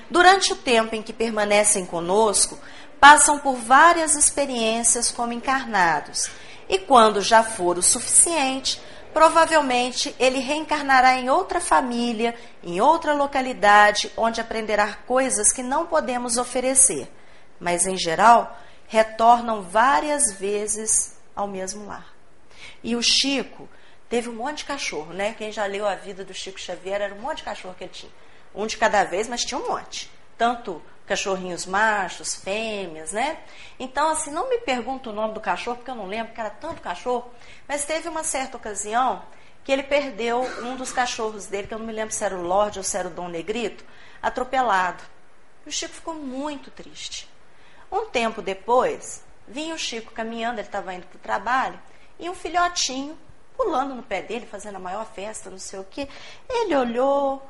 Durante 0.10 0.54
o 0.54 0.56
tempo 0.56 0.96
em 0.96 1.04
que 1.04 1.12
permanecem 1.12 1.86
conosco, 1.86 2.58
passam 3.02 3.38
por 3.38 3.58
várias 3.58 4.16
experiências 4.16 5.12
como 5.12 5.34
encarnados, 5.34 6.30
e 6.70 6.78
quando 6.78 7.20
já 7.20 7.41
for 7.43 7.80
o 7.80 7.82
suficiente, 7.82 8.80
provavelmente 9.11 10.15
ele 10.20 10.38
reencarnará 10.38 11.15
em 11.15 11.28
outra 11.28 11.59
família, 11.59 12.36
em 12.63 12.80
outra 12.80 13.13
localidade, 13.13 14.11
onde 14.15 14.39
aprenderá 14.39 14.93
coisas 15.07 15.51
que 15.51 15.63
não 15.63 15.88
podemos 15.88 16.38
oferecer, 16.38 17.11
mas 17.59 17.88
em 17.88 17.97
geral 17.97 18.55
retornam 18.88 19.63
várias 19.63 20.32
vezes 20.34 21.17
ao 21.36 21.47
mesmo 21.47 21.88
lar. 21.88 22.13
E 22.84 22.95
o 22.95 23.01
Chico 23.01 23.67
teve 24.07 24.30
um 24.30 24.34
monte 24.34 24.59
de 24.59 24.65
cachorro, 24.65 25.11
né? 25.11 25.34
Quem 25.38 25.51
já 25.51 25.65
leu 25.65 25.88
a 25.88 25.95
vida 25.95 26.24
do 26.24 26.34
Chico 26.34 26.59
Xavier 26.59 27.01
era 27.01 27.13
um 27.13 27.20
monte 27.20 27.38
de 27.38 27.43
cachorro 27.43 27.76
que 27.78 27.84
ele 27.84 27.93
tinha. 27.93 28.11
Um 28.53 28.65
de 28.65 28.78
cada 28.78 29.03
vez, 29.03 29.28
mas 29.28 29.43
tinha 29.43 29.59
um 29.59 29.67
monte. 29.70 30.09
Tanto 30.38 30.82
cachorrinhos 31.10 31.66
machos, 31.66 32.36
fêmeas, 32.36 33.12
né? 33.12 33.39
Então, 33.80 34.10
assim, 34.10 34.30
não 34.30 34.47
me 34.47 34.60
pergunta 34.60 35.10
o 35.10 35.14
nome 35.14 35.34
do 35.34 35.41
cachorro, 35.41 35.78
porque 35.78 35.89
eu 35.89 35.95
não 35.95 36.05
lembro, 36.05 36.28
porque 36.28 36.39
era 36.39 36.51
tanto 36.51 36.82
cachorro. 36.82 37.28
Mas 37.68 37.84
teve 37.84 38.07
uma 38.07 38.24
certa 38.24 38.57
ocasião 38.57 39.24
que 39.64 39.72
ele 39.72 39.82
perdeu 39.82 40.41
um 40.64 40.76
dos 40.76 40.91
cachorros 40.91 41.47
dele, 41.47 41.68
que 41.68 41.74
eu 41.74 41.80
não 41.80 41.86
me 41.88 41.91
lembro 41.91 42.14
se 42.14 42.24
era 42.24 42.36
o 42.36 42.43
Lorde 42.43 42.78
ou 42.78 42.84
se 42.84 42.95
era 42.95 43.07
o 43.07 43.12
Dom 43.12 43.28
Negrito, 43.28 43.84
atropelado. 44.22 45.03
E 45.66 45.70
o 45.70 45.72
Chico 45.72 45.95
ficou 45.95 46.14
muito 46.14 46.70
triste. 46.70 47.28
Um 47.91 48.05
tempo 48.05 48.39
depois, 48.39 49.26
vinha 49.47 49.74
o 49.74 49.80
Chico 49.80 50.12
caminhando, 50.12 50.60
ele 50.60 50.68
estava 50.68 50.93
indo 50.93 51.07
para 51.07 51.18
o 51.18 51.22
trabalho, 51.22 51.80
e 52.20 52.30
um 52.30 52.36
filhotinho 52.36 53.18
pulando 53.57 53.95
no 53.95 54.03
pé 54.03 54.22
dele, 54.22 54.45
fazendo 54.45 54.76
a 54.76 54.80
maior 54.80 55.07
festa, 55.07 55.49
não 55.49 55.57
sei 55.57 55.80
o 55.80 55.84
quê. 55.84 56.07
Ele 56.47 56.76
olhou, 56.76 57.41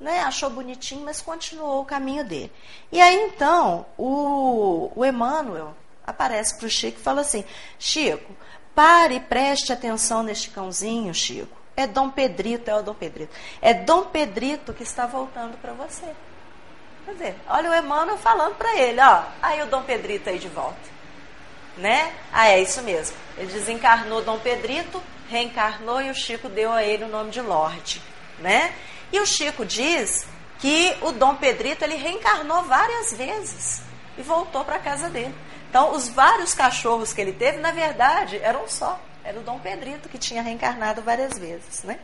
né, 0.00 0.20
achou 0.20 0.50
bonitinho, 0.50 1.04
mas 1.04 1.20
continuou 1.20 1.80
o 1.80 1.84
caminho 1.84 2.24
dele. 2.24 2.52
E 2.90 3.00
aí 3.00 3.14
então, 3.22 3.86
o, 3.96 4.92
o 4.94 5.04
Emmanuel 5.04 5.74
aparece 6.06 6.56
para 6.56 6.66
o 6.66 6.70
Chico 6.70 6.98
e 6.98 7.02
fala 7.02 7.22
assim: 7.22 7.44
Chico, 7.78 8.32
pare 8.74 9.16
e 9.16 9.20
preste 9.20 9.72
atenção 9.72 10.22
neste 10.22 10.50
cãozinho, 10.50 11.14
Chico. 11.14 11.56
É 11.76 11.86
Dom 11.86 12.10
Pedrito, 12.10 12.70
é 12.70 12.74
o 12.74 12.82
Dom 12.82 12.94
Pedrito. 12.94 13.34
É 13.60 13.74
Dom 13.74 14.04
Pedrito 14.04 14.72
que 14.72 14.82
está 14.82 15.06
voltando 15.06 15.56
para 15.58 15.72
você. 15.72 16.06
Quer 17.04 17.12
dizer, 17.12 17.36
olha 17.48 17.70
o 17.70 17.74
Emmanuel 17.74 18.16
falando 18.16 18.54
para 18.54 18.76
ele, 18.78 19.00
ó, 19.00 19.24
aí 19.42 19.60
o 19.62 19.66
Dom 19.66 19.82
Pedrito 19.82 20.30
aí 20.30 20.38
de 20.38 20.48
volta. 20.48 20.94
Né? 21.76 22.14
Ah, 22.32 22.48
é 22.48 22.62
isso 22.62 22.80
mesmo. 22.82 23.16
Ele 23.36 23.52
desencarnou 23.52 24.22
Dom 24.22 24.38
Pedrito, 24.38 25.02
reencarnou 25.28 26.00
e 26.00 26.10
o 26.10 26.14
Chico 26.14 26.48
deu 26.48 26.72
a 26.72 26.84
ele 26.84 27.04
o 27.04 27.08
nome 27.08 27.30
de 27.30 27.40
Lorde, 27.40 28.00
né? 28.38 28.72
E 29.14 29.20
o 29.20 29.24
Chico 29.24 29.64
diz 29.64 30.26
que 30.58 30.96
o 31.00 31.12
Dom 31.12 31.36
Pedrito 31.36 31.84
ele 31.84 31.94
reencarnou 31.94 32.64
várias 32.64 33.12
vezes 33.12 33.80
e 34.18 34.22
voltou 34.22 34.64
para 34.64 34.74
a 34.74 34.80
casa 34.80 35.08
dele. 35.08 35.32
Então, 35.70 35.92
os 35.92 36.08
vários 36.08 36.52
cachorros 36.52 37.12
que 37.12 37.20
ele 37.20 37.32
teve, 37.32 37.58
na 37.58 37.70
verdade, 37.70 38.40
eram 38.42 38.68
só. 38.68 39.00
Era 39.22 39.38
o 39.38 39.42
Dom 39.44 39.60
Pedrito 39.60 40.08
que 40.08 40.18
tinha 40.18 40.42
reencarnado 40.42 41.00
várias 41.00 41.38
vezes, 41.38 41.84
né? 41.84 42.00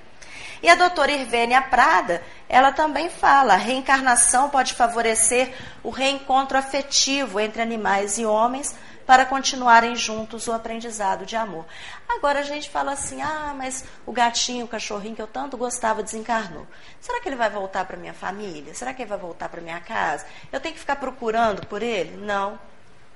E 0.63 0.69
a 0.69 0.77
doutora 0.77 1.11
Irvênia 1.11 1.61
Prada, 1.61 2.23
ela 2.49 2.71
também 2.71 3.11
fala, 3.11 3.55
a 3.55 3.57
reencarnação 3.57 4.49
pode 4.49 4.75
favorecer 4.75 5.53
o 5.83 5.91
reencontro 5.91 6.57
afetivo 6.57 7.41
entre 7.41 7.61
animais 7.61 8.19
e 8.19 8.25
homens, 8.25 8.73
para 9.11 9.27
continuarem 9.27 9.97
juntos 9.97 10.47
o 10.47 10.53
aprendizado 10.53 11.27
de 11.27 11.35
amor. 11.35 11.67
Agora 12.09 12.39
a 12.39 12.43
gente 12.45 12.71
fala 12.71 12.93
assim: 12.93 13.21
ah, 13.21 13.53
mas 13.57 13.85
o 14.07 14.13
gatinho, 14.13 14.67
o 14.67 14.69
cachorrinho 14.69 15.17
que 15.17 15.21
eu 15.21 15.27
tanto 15.27 15.57
gostava 15.57 16.01
desencarnou. 16.01 16.65
Será 17.01 17.21
que 17.21 17.29
ele 17.29 17.35
vai 17.35 17.51
voltar 17.51 17.85
para 17.87 17.97
minha 17.97 18.15
família? 18.15 18.73
Será 18.73 18.95
que 18.95 19.03
ele 19.03 19.09
vai 19.09 19.19
voltar 19.19 19.49
para 19.49 19.61
minha 19.61 19.81
casa? 19.81 20.25
Eu 20.53 20.61
tenho 20.61 20.75
que 20.75 20.81
ficar 20.81 20.95
procurando 20.95 21.67
por 21.67 21.83
ele? 21.83 22.19
Não. 22.19 22.57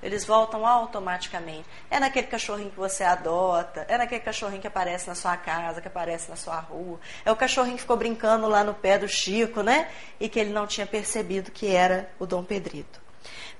Eles 0.03 0.24
voltam 0.24 0.66
automaticamente. 0.66 1.64
É 1.88 2.01
naquele 2.01 2.26
cachorrinho 2.26 2.70
que 2.72 2.76
você 2.76 3.05
adota, 3.05 3.86
é 3.88 3.97
naquele 3.97 4.20
cachorrinho 4.20 4.61
que 4.61 4.66
aparece 4.66 5.07
na 5.07 5.14
sua 5.14 5.36
casa, 5.36 5.80
que 5.80 5.86
aparece 5.86 6.28
na 6.28 6.34
sua 6.34 6.59
rua. 6.59 6.99
É 7.24 7.30
o 7.30 7.36
cachorrinho 7.36 7.76
que 7.76 7.82
ficou 7.82 7.97
brincando 7.97 8.49
lá 8.49 8.64
no 8.64 8.74
pé 8.74 8.99
do 8.99 9.07
Chico, 9.07 9.62
né? 9.62 9.88
E 10.18 10.28
que 10.28 10.40
ele 10.40 10.51
não 10.51 10.66
tinha 10.66 10.88
percebido 10.88 11.53
que 11.53 11.68
era 11.68 12.11
o 12.18 12.26
Dom 12.26 12.42
Pedrito. 12.42 13.01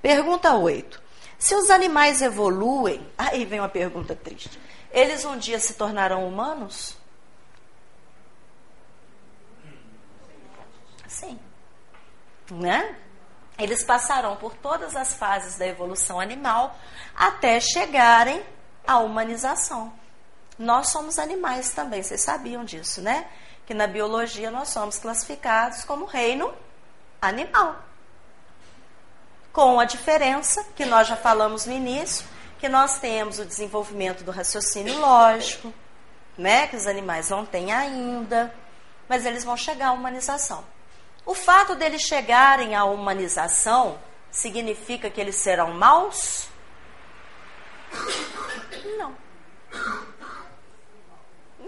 Pergunta 0.01 0.53
8. 0.53 1.04
Se 1.37 1.55
os 1.55 1.69
animais 1.69 2.21
evoluem, 2.21 3.05
aí 3.17 3.45
vem 3.45 3.59
uma 3.59 3.69
pergunta 3.69 4.15
triste. 4.15 4.59
Eles 4.91 5.25
um 5.25 5.37
dia 5.37 5.59
se 5.59 5.73
tornarão 5.73 6.27
humanos? 6.27 6.97
Sim. 11.07 11.39
Né? 12.51 12.95
eles 13.57 13.83
passarão 13.83 14.35
por 14.35 14.53
todas 14.55 14.95
as 14.95 15.13
fases 15.13 15.57
da 15.57 15.65
evolução 15.65 16.19
animal 16.19 16.77
até 17.15 17.59
chegarem 17.59 18.43
à 18.85 18.99
humanização. 18.99 19.93
Nós 20.57 20.89
somos 20.89 21.17
animais 21.19 21.71
também, 21.71 22.01
vocês 22.01 22.21
sabiam 22.21 22.63
disso, 22.63 23.01
né? 23.01 23.29
Que 23.65 23.73
na 23.73 23.87
biologia 23.87 24.51
nós 24.51 24.69
somos 24.69 24.99
classificados 24.99 25.83
como 25.83 26.05
reino 26.05 26.53
animal. 27.21 27.81
Com 29.55 29.79
a 29.79 29.85
diferença 29.85 30.65
que 30.75 30.83
nós 30.83 31.07
já 31.07 31.15
falamos 31.15 31.65
no 31.65 31.71
início, 31.71 32.25
que 32.59 32.67
nós 32.67 32.99
temos 32.99 33.39
o 33.39 33.45
desenvolvimento 33.45 34.21
do 34.21 34.29
raciocínio 34.29 34.99
lógico, 34.99 35.73
né? 36.37 36.67
Que 36.67 36.75
os 36.75 36.85
animais 36.85 37.29
não 37.29 37.45
têm 37.45 37.71
ainda, 37.71 38.53
mas 39.07 39.25
eles 39.25 39.45
vão 39.45 39.55
chegar 39.55 39.87
à 39.87 39.91
humanização. 39.93 40.61
O 41.25 41.33
fato 41.33 41.73
deles 41.73 42.01
chegarem 42.01 42.75
à 42.75 42.83
humanização 42.83 43.97
significa 44.29 45.09
que 45.09 45.21
eles 45.21 45.37
serão 45.37 45.73
maus? 45.73 46.49
Não. 48.97 49.15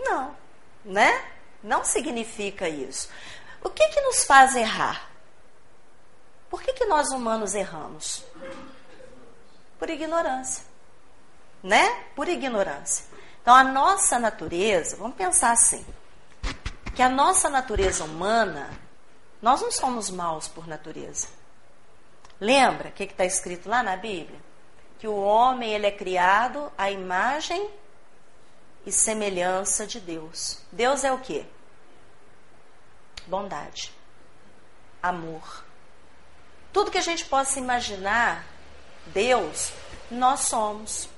Não, 0.04 0.36
né? 0.84 1.24
Não 1.64 1.86
significa 1.86 2.68
isso. 2.68 3.10
O 3.64 3.70
que 3.70 3.88
que 3.88 4.02
nos 4.02 4.26
faz 4.26 4.58
errar? 4.58 5.08
Por 6.50 6.62
que 6.62 6.74
que 6.74 6.86
nós 6.86 7.10
humanos 7.10 7.54
erramos? 7.56 8.24
Por 9.78 9.90
ignorância. 9.90 10.64
Né? 11.62 11.90
Por 12.16 12.28
ignorância. 12.28 13.06
Então 13.42 13.54
a 13.54 13.64
nossa 13.64 14.20
natureza, 14.20 14.98
vamos 14.98 15.16
pensar 15.16 15.52
assim, 15.52 15.86
que 16.96 17.02
a 17.02 17.10
nossa 17.10 17.50
natureza 17.50 18.04
humana 18.04 18.70
nós 19.42 19.62
não 19.62 19.72
somos 19.72 20.10
maus 20.10 20.48
por 20.48 20.68
natureza. 20.68 21.28
Lembra 22.40 22.90
o 22.90 22.92
que 22.92 23.04
está 23.04 23.26
escrito 23.26 23.70
lá 23.70 23.84
na 23.84 23.96
Bíblia? 23.96 24.40
Que 25.00 25.08
o 25.08 25.16
homem 25.16 25.74
ele 25.74 25.86
é 25.86 25.92
criado 25.92 26.72
à 26.78 26.90
imagem 26.90 27.70
e 28.86 28.92
semelhança 28.92 29.86
de 29.86 30.00
Deus. 30.00 30.60
Deus 30.72 31.04
é 31.04 31.12
o 31.12 31.20
quê? 31.20 31.46
Bondade, 33.28 33.94
amor. 35.02 35.67
Tudo 36.72 36.92
que 36.92 36.98
a 36.98 37.02
gente 37.02 37.26
possa 37.26 37.60
imaginar, 37.60 38.46
Deus, 39.08 39.72
nós 40.10 40.42
somos. 40.42 41.10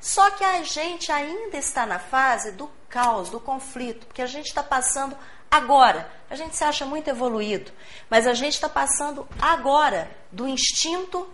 Só 0.00 0.30
que 0.30 0.44
a 0.44 0.62
gente 0.62 1.10
ainda 1.10 1.56
está 1.56 1.86
na 1.86 1.98
fase 1.98 2.52
do 2.52 2.70
caos, 2.88 3.30
do 3.30 3.40
conflito, 3.40 4.06
porque 4.06 4.22
a 4.22 4.26
gente 4.26 4.46
está 4.46 4.62
passando 4.62 5.16
agora. 5.50 6.10
A 6.28 6.36
gente 6.36 6.56
se 6.56 6.64
acha 6.64 6.84
muito 6.84 7.08
evoluído, 7.08 7.72
mas 8.10 8.26
a 8.26 8.34
gente 8.34 8.54
está 8.54 8.68
passando 8.68 9.26
agora 9.40 10.10
do 10.30 10.46
instinto 10.46 11.28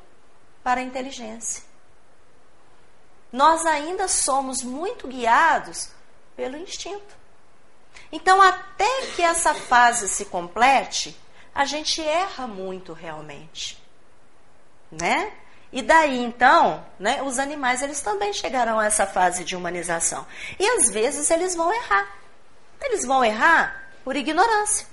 para 0.63 0.81
a 0.81 0.85
inteligência. 0.85 1.63
Nós 3.33 3.65
ainda 3.67 4.09
somos 4.09 4.63
muito 4.63 5.07
guiados 5.07 5.91
pelo 6.37 6.57
instinto. 6.57 7.21
Então, 8.13 8.41
até 8.41 9.07
que 9.15 9.23
essa 9.23 9.55
fase 9.55 10.09
se 10.09 10.25
complete, 10.25 11.20
a 11.55 11.65
gente 11.65 12.01
erra 12.03 12.47
muito 12.47 12.93
realmente, 12.93 13.83
né? 14.91 15.33
E 15.73 15.83
daí 15.83 16.19
então, 16.19 16.85
né, 16.99 17.23
os 17.23 17.39
animais 17.39 17.83
eles 17.83 18.01
também 18.01 18.33
chegarão 18.33 18.79
a 18.81 18.87
essa 18.87 19.07
fase 19.07 19.45
de 19.45 19.55
humanização. 19.55 20.27
E 20.59 20.67
às 20.67 20.91
vezes 20.91 21.31
eles 21.31 21.55
vão 21.55 21.73
errar. 21.73 22.09
Eles 22.83 23.07
vão 23.07 23.25
errar 23.25 23.93
por 24.03 24.17
ignorância. 24.17 24.87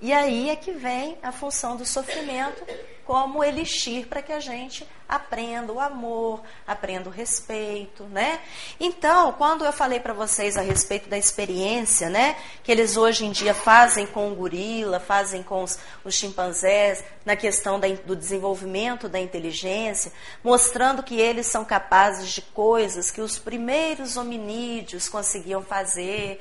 E 0.00 0.12
aí 0.12 0.48
é 0.48 0.56
que 0.56 0.72
vem 0.72 1.18
a 1.22 1.30
função 1.30 1.76
do 1.76 1.84
sofrimento 1.84 2.64
como 3.10 3.42
elixir 3.42 4.06
para 4.06 4.22
que 4.22 4.32
a 4.32 4.38
gente 4.38 4.86
aprenda 5.08 5.72
o 5.72 5.80
amor, 5.80 6.40
aprenda 6.64 7.08
o 7.08 7.12
respeito, 7.12 8.04
né? 8.04 8.38
Então, 8.78 9.32
quando 9.32 9.64
eu 9.64 9.72
falei 9.72 9.98
para 9.98 10.12
vocês 10.12 10.56
a 10.56 10.60
respeito 10.60 11.08
da 11.08 11.18
experiência, 11.18 12.08
né, 12.08 12.36
que 12.62 12.70
eles 12.70 12.96
hoje 12.96 13.26
em 13.26 13.32
dia 13.32 13.52
fazem 13.52 14.06
com 14.06 14.30
o 14.30 14.36
gorila, 14.36 15.00
fazem 15.00 15.42
com 15.42 15.64
os, 15.64 15.76
os 16.04 16.14
chimpanzés, 16.14 17.02
na 17.24 17.34
questão 17.34 17.80
da, 17.80 17.88
do 17.88 18.14
desenvolvimento 18.14 19.08
da 19.08 19.18
inteligência, 19.18 20.12
mostrando 20.44 21.02
que 21.02 21.20
eles 21.20 21.48
são 21.48 21.64
capazes 21.64 22.30
de 22.30 22.42
coisas 22.42 23.10
que 23.10 23.20
os 23.20 23.40
primeiros 23.40 24.16
hominídeos 24.16 25.08
conseguiam 25.08 25.64
fazer, 25.64 26.40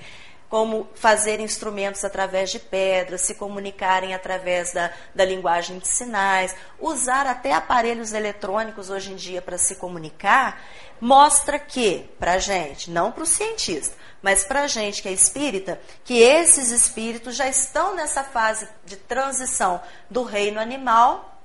como 0.49 0.89
fazer 0.95 1.39
instrumentos 1.39 2.03
através 2.03 2.49
de 2.49 2.57
pedras, 2.57 3.21
se 3.21 3.35
comunicarem 3.35 4.15
através 4.15 4.73
da, 4.73 4.91
da 5.13 5.23
linguagem 5.23 5.77
de 5.77 5.87
sinais, 5.87 6.55
usar 6.79 7.27
até 7.27 7.53
aparelhos 7.53 8.13
eletrônicos 8.13 8.89
hoje 8.89 9.13
em 9.13 9.15
dia 9.15 9.43
para 9.43 9.59
se 9.59 9.75
comunicar, 9.75 10.59
mostra 10.99 11.59
que, 11.59 12.09
para 12.19 12.33
a 12.33 12.39
gente, 12.39 12.89
não 12.89 13.11
para 13.11 13.23
o 13.23 13.27
cientista, 13.27 13.95
mas 14.23 14.43
para 14.43 14.63
a 14.63 14.67
gente 14.67 15.03
que 15.03 15.07
é 15.07 15.11
espírita, 15.11 15.79
que 16.03 16.19
esses 16.19 16.71
espíritos 16.71 17.35
já 17.35 17.47
estão 17.47 17.95
nessa 17.95 18.23
fase 18.23 18.67
de 18.83 18.97
transição 18.97 19.79
do 20.09 20.23
reino 20.23 20.59
animal 20.59 21.39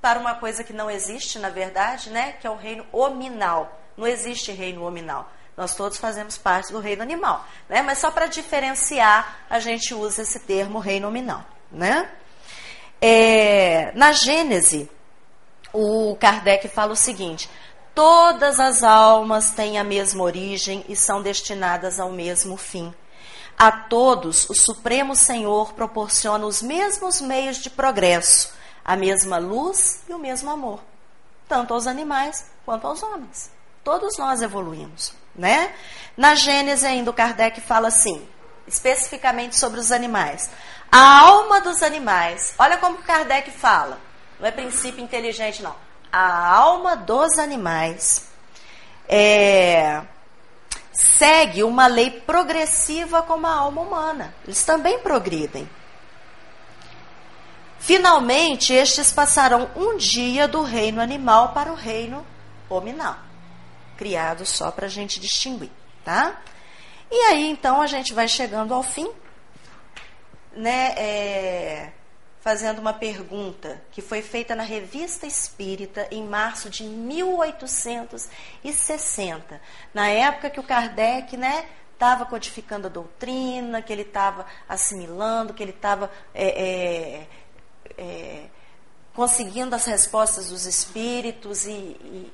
para 0.00 0.18
uma 0.18 0.34
coisa 0.34 0.64
que 0.64 0.72
não 0.72 0.90
existe, 0.90 1.38
na 1.38 1.50
verdade, 1.50 2.10
né? 2.10 2.32
que 2.32 2.46
é 2.46 2.50
o 2.50 2.56
reino 2.56 2.86
hominal. 2.92 3.80
Não 3.96 4.06
existe 4.06 4.50
reino 4.52 4.84
hominal. 4.84 5.30
Nós 5.56 5.74
todos 5.76 5.98
fazemos 5.98 6.36
parte 6.36 6.72
do 6.72 6.80
reino 6.80 7.02
animal, 7.02 7.46
né? 7.68 7.80
Mas 7.80 7.98
só 7.98 8.10
para 8.10 8.26
diferenciar, 8.26 9.46
a 9.48 9.60
gente 9.60 9.94
usa 9.94 10.22
esse 10.22 10.40
termo 10.40 10.80
reino 10.80 11.06
nominal, 11.06 11.44
né? 11.70 12.10
É, 13.00 13.92
na 13.94 14.12
Gênese, 14.12 14.90
o 15.72 16.16
Kardec 16.16 16.66
fala 16.68 16.92
o 16.92 16.96
seguinte: 16.96 17.48
todas 17.94 18.58
as 18.58 18.82
almas 18.82 19.50
têm 19.50 19.78
a 19.78 19.84
mesma 19.84 20.24
origem 20.24 20.84
e 20.88 20.96
são 20.96 21.22
destinadas 21.22 22.00
ao 22.00 22.10
mesmo 22.10 22.56
fim. 22.56 22.92
A 23.56 23.70
todos, 23.70 24.50
o 24.50 24.54
Supremo 24.54 25.14
Senhor 25.14 25.72
proporciona 25.74 26.44
os 26.44 26.60
mesmos 26.60 27.20
meios 27.20 27.58
de 27.58 27.70
progresso, 27.70 28.52
a 28.84 28.96
mesma 28.96 29.38
luz 29.38 30.02
e 30.08 30.12
o 30.12 30.18
mesmo 30.18 30.50
amor, 30.50 30.80
tanto 31.48 31.72
aos 31.72 31.86
animais 31.86 32.50
quanto 32.64 32.88
aos 32.88 33.00
homens. 33.04 33.52
Todos 33.84 34.18
nós 34.18 34.42
evoluímos 34.42 35.14
né? 35.36 35.72
Na 36.16 36.34
Gênesis 36.34 36.84
ainda 36.84 37.10
o 37.10 37.14
Kardec 37.14 37.60
fala 37.60 37.88
assim, 37.88 38.26
especificamente 38.66 39.58
sobre 39.58 39.80
os 39.80 39.90
animais. 39.90 40.50
A 40.90 41.20
alma 41.20 41.60
dos 41.60 41.82
animais, 41.82 42.54
olha 42.58 42.76
como 42.76 42.98
o 42.98 43.02
Kardec 43.02 43.50
fala, 43.50 43.98
não 44.38 44.46
é 44.46 44.50
princípio 44.52 45.02
inteligente 45.02 45.62
não. 45.62 45.74
A 46.12 46.54
alma 46.54 46.96
dos 46.96 47.38
animais 47.38 48.28
é, 49.08 50.02
segue 50.92 51.64
uma 51.64 51.88
lei 51.88 52.10
progressiva 52.10 53.22
como 53.22 53.46
a 53.46 53.52
alma 53.52 53.80
humana. 53.80 54.34
Eles 54.44 54.64
também 54.64 55.00
progridem. 55.00 55.68
Finalmente, 57.80 58.72
estes 58.72 59.12
passarão 59.12 59.68
um 59.74 59.96
dia 59.96 60.46
do 60.46 60.62
reino 60.62 61.00
animal 61.02 61.48
para 61.48 61.72
o 61.72 61.74
reino 61.74 62.24
hominal 62.70 63.33
criado 63.96 64.44
só 64.44 64.70
para 64.70 64.84
a 64.86 64.88
gente 64.88 65.18
distinguir, 65.20 65.70
tá? 66.04 66.42
E 67.10 67.16
aí, 67.26 67.48
então, 67.48 67.80
a 67.80 67.86
gente 67.86 68.12
vai 68.12 68.26
chegando 68.26 68.74
ao 68.74 68.82
fim, 68.82 69.08
né, 70.56 70.94
é, 70.96 71.92
fazendo 72.40 72.80
uma 72.80 72.92
pergunta 72.92 73.80
que 73.90 74.02
foi 74.02 74.20
feita 74.20 74.54
na 74.54 74.62
Revista 74.62 75.26
Espírita 75.26 76.06
em 76.10 76.22
março 76.26 76.68
de 76.68 76.84
1860, 76.84 79.60
na 79.92 80.08
época 80.08 80.50
que 80.50 80.60
o 80.60 80.62
Kardec, 80.62 81.36
né, 81.36 81.66
estava 81.92 82.24
codificando 82.26 82.86
a 82.86 82.90
doutrina, 82.90 83.80
que 83.80 83.92
ele 83.92 84.02
estava 84.02 84.44
assimilando, 84.68 85.54
que 85.54 85.62
ele 85.62 85.72
estava 85.72 86.10
é, 86.34 86.46
é, 86.46 87.26
é, 87.96 88.44
conseguindo 89.14 89.74
as 89.74 89.86
respostas 89.86 90.50
dos 90.50 90.66
espíritos 90.66 91.66
e, 91.66 91.70
e 91.70 92.30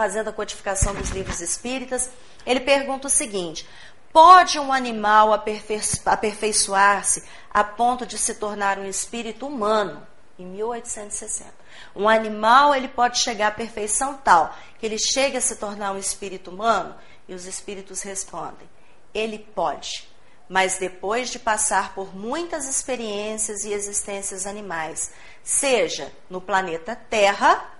fazendo 0.00 0.30
a 0.30 0.32
codificação 0.32 0.94
dos 0.94 1.10
livros 1.10 1.42
espíritas, 1.42 2.08
ele 2.46 2.60
pergunta 2.60 3.06
o 3.06 3.10
seguinte: 3.10 3.68
pode 4.10 4.58
um 4.58 4.72
animal 4.72 5.30
aperfeiçoar-se 5.34 7.22
a 7.52 7.62
ponto 7.62 8.06
de 8.06 8.16
se 8.16 8.36
tornar 8.36 8.78
um 8.78 8.86
espírito 8.86 9.46
humano? 9.46 10.06
Em 10.38 10.46
1860. 10.46 11.52
Um 11.94 12.08
animal 12.08 12.74
ele 12.74 12.88
pode 12.88 13.18
chegar 13.18 13.48
à 13.48 13.50
perfeição 13.50 14.14
tal 14.24 14.56
que 14.78 14.86
ele 14.86 14.96
chega 14.96 15.36
a 15.36 15.42
se 15.42 15.56
tornar 15.56 15.92
um 15.92 15.98
espírito 15.98 16.50
humano? 16.50 16.94
E 17.28 17.34
os 17.34 17.44
espíritos 17.44 18.00
respondem: 18.00 18.66
ele 19.12 19.38
pode, 19.54 20.08
mas 20.48 20.78
depois 20.78 21.28
de 21.28 21.38
passar 21.38 21.94
por 21.94 22.16
muitas 22.16 22.66
experiências 22.66 23.64
e 23.64 23.72
existências 23.74 24.46
animais, 24.46 25.12
seja 25.44 26.10
no 26.30 26.40
planeta 26.40 26.96
Terra 26.96 27.70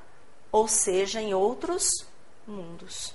ou 0.53 0.69
seja 0.69 1.19
em 1.19 1.33
outros 1.33 2.10
mundos. 2.51 3.15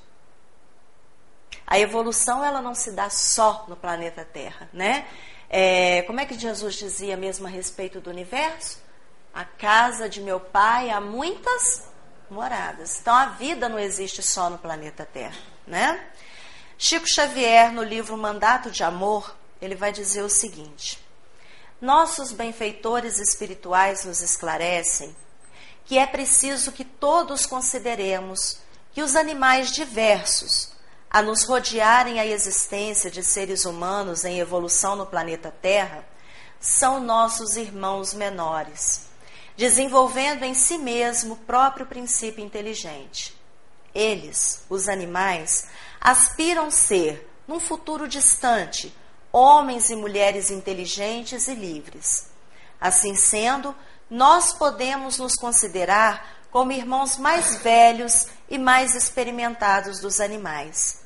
A 1.68 1.80
evolução 1.80 2.44
ela 2.44 2.62
não 2.62 2.76
se 2.76 2.92
dá 2.92 3.10
só 3.10 3.66
no 3.68 3.76
planeta 3.76 4.24
Terra, 4.24 4.70
né? 4.72 5.08
É, 5.50 6.04
como 6.04 6.20
é 6.20 6.26
que 6.26 6.38
Jesus 6.38 6.76
dizia 6.76 7.18
mesmo 7.18 7.48
a 7.48 7.50
respeito 7.50 8.00
do 8.00 8.10
universo? 8.10 8.80
A 9.34 9.44
casa 9.44 10.08
de 10.08 10.22
meu 10.22 10.40
pai 10.40 10.90
há 10.90 11.02
muitas 11.02 11.84
moradas. 12.30 13.00
Então 13.00 13.14
a 13.14 13.28
vida 13.28 13.68
não 13.68 13.80
existe 13.80 14.22
só 14.24 14.50
no 14.50 14.58
planeta 14.58 15.06
Terra, 15.06 15.38
né? 15.68 16.08
Chico 16.78 17.08
Xavier, 17.08 17.72
no 17.72 17.84
livro 17.84 18.18
Mandato 18.18 18.70
de 18.70 18.84
Amor, 18.84 19.36
ele 19.62 19.76
vai 19.76 19.92
dizer 19.92 20.22
o 20.22 20.30
seguinte: 20.30 21.00
Nossos 21.82 22.32
benfeitores 22.32 23.20
espirituais 23.20 24.06
nos 24.06 24.22
esclarecem 24.22 25.16
que 25.86 25.98
é 25.98 26.06
preciso 26.06 26.72
que 26.72 26.84
todos 26.84 27.46
consideremos 27.46 28.60
que 28.96 29.04
os 29.04 29.18
animais 29.18 29.74
diversos, 29.74 30.72
a 31.12 31.22
nos 31.22 31.44
rodearem 31.44 32.18
a 32.18 32.26
existência 32.26 33.12
de 33.12 33.22
seres 33.22 33.66
humanos 33.66 34.24
em 34.24 34.40
evolução 34.40 34.96
no 34.96 35.06
planeta 35.06 35.54
Terra, 35.62 36.08
são 36.62 37.02
nossos 37.02 37.58
irmãos 37.58 38.14
menores, 38.14 39.08
desenvolvendo 39.58 40.44
em 40.44 40.54
si 40.54 40.78
mesmo 40.78 41.34
o 41.34 41.38
próprio 41.40 41.86
princípio 41.86 42.42
inteligente. 42.42 43.38
Eles, 43.94 44.64
os 44.70 44.88
animais, 44.88 45.68
aspiram 46.00 46.72
ser, 46.72 47.30
num 47.46 47.60
futuro 47.60 48.08
distante, 48.08 48.96
homens 49.30 49.90
e 49.90 49.96
mulheres 49.98 50.50
inteligentes 50.50 51.50
e 51.50 51.54
livres. 51.54 52.28
Assim 52.80 53.14
sendo, 53.14 53.76
nós 54.10 54.54
podemos 54.54 55.18
nos 55.18 55.36
considerar 55.36 56.45
como 56.52 56.72
irmãos 56.72 57.18
mais 57.18 57.58
velhos 57.58 58.28
e 58.50 58.58
mais 58.58 58.96
experimentados 58.96 60.00
dos 60.00 60.20
animais. 60.20 61.04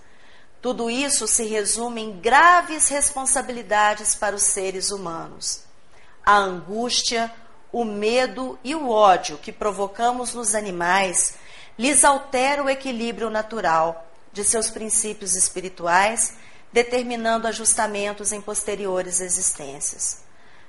Tudo 0.61 0.89
isso 0.89 1.25
se 1.27 1.45
resume 1.45 2.01
em 2.01 2.19
graves 2.19 2.89
responsabilidades 2.89 4.15
para 4.15 4.35
os 4.35 4.43
seres 4.43 4.91
humanos. 4.91 5.63
A 6.25 6.35
angústia, 6.35 7.31
o 7.71 7.85
medo 7.85 8.59
e 8.63 8.75
o 8.75 8.89
ódio 8.89 9.37
que 9.37 9.51
provocamos 9.51 10.33
nos 10.33 10.53
animais 10.53 11.35
lhes 11.77 12.03
altera 12.03 12.61
o 12.61 12.69
equilíbrio 12.69 13.29
natural 13.29 14.05
de 14.33 14.43
seus 14.43 14.69
princípios 14.69 15.35
espirituais, 15.35 16.35
determinando 16.73 17.47
ajustamentos 17.47 18.33
em 18.33 18.41
posteriores 18.41 19.21
existências. 19.21 20.21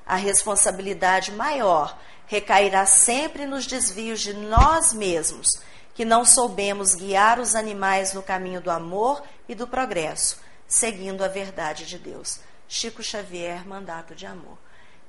A 0.06 0.14
responsabilidade 0.14 1.32
maior 1.32 1.98
recairá 2.30 2.86
sempre 2.86 3.44
nos 3.44 3.66
desvios 3.66 4.20
de 4.20 4.32
nós 4.32 4.92
mesmos, 4.92 5.48
que 5.92 6.04
não 6.04 6.24
soubemos 6.24 6.94
guiar 6.94 7.40
os 7.40 7.56
animais 7.56 8.14
no 8.14 8.22
caminho 8.22 8.60
do 8.60 8.70
amor 8.70 9.20
e 9.48 9.54
do 9.54 9.66
progresso, 9.66 10.38
seguindo 10.64 11.24
a 11.24 11.28
verdade 11.28 11.84
de 11.86 11.98
Deus. 11.98 12.38
Chico 12.68 13.02
Xavier, 13.02 13.66
Mandato 13.66 14.14
de 14.14 14.26
Amor. 14.26 14.56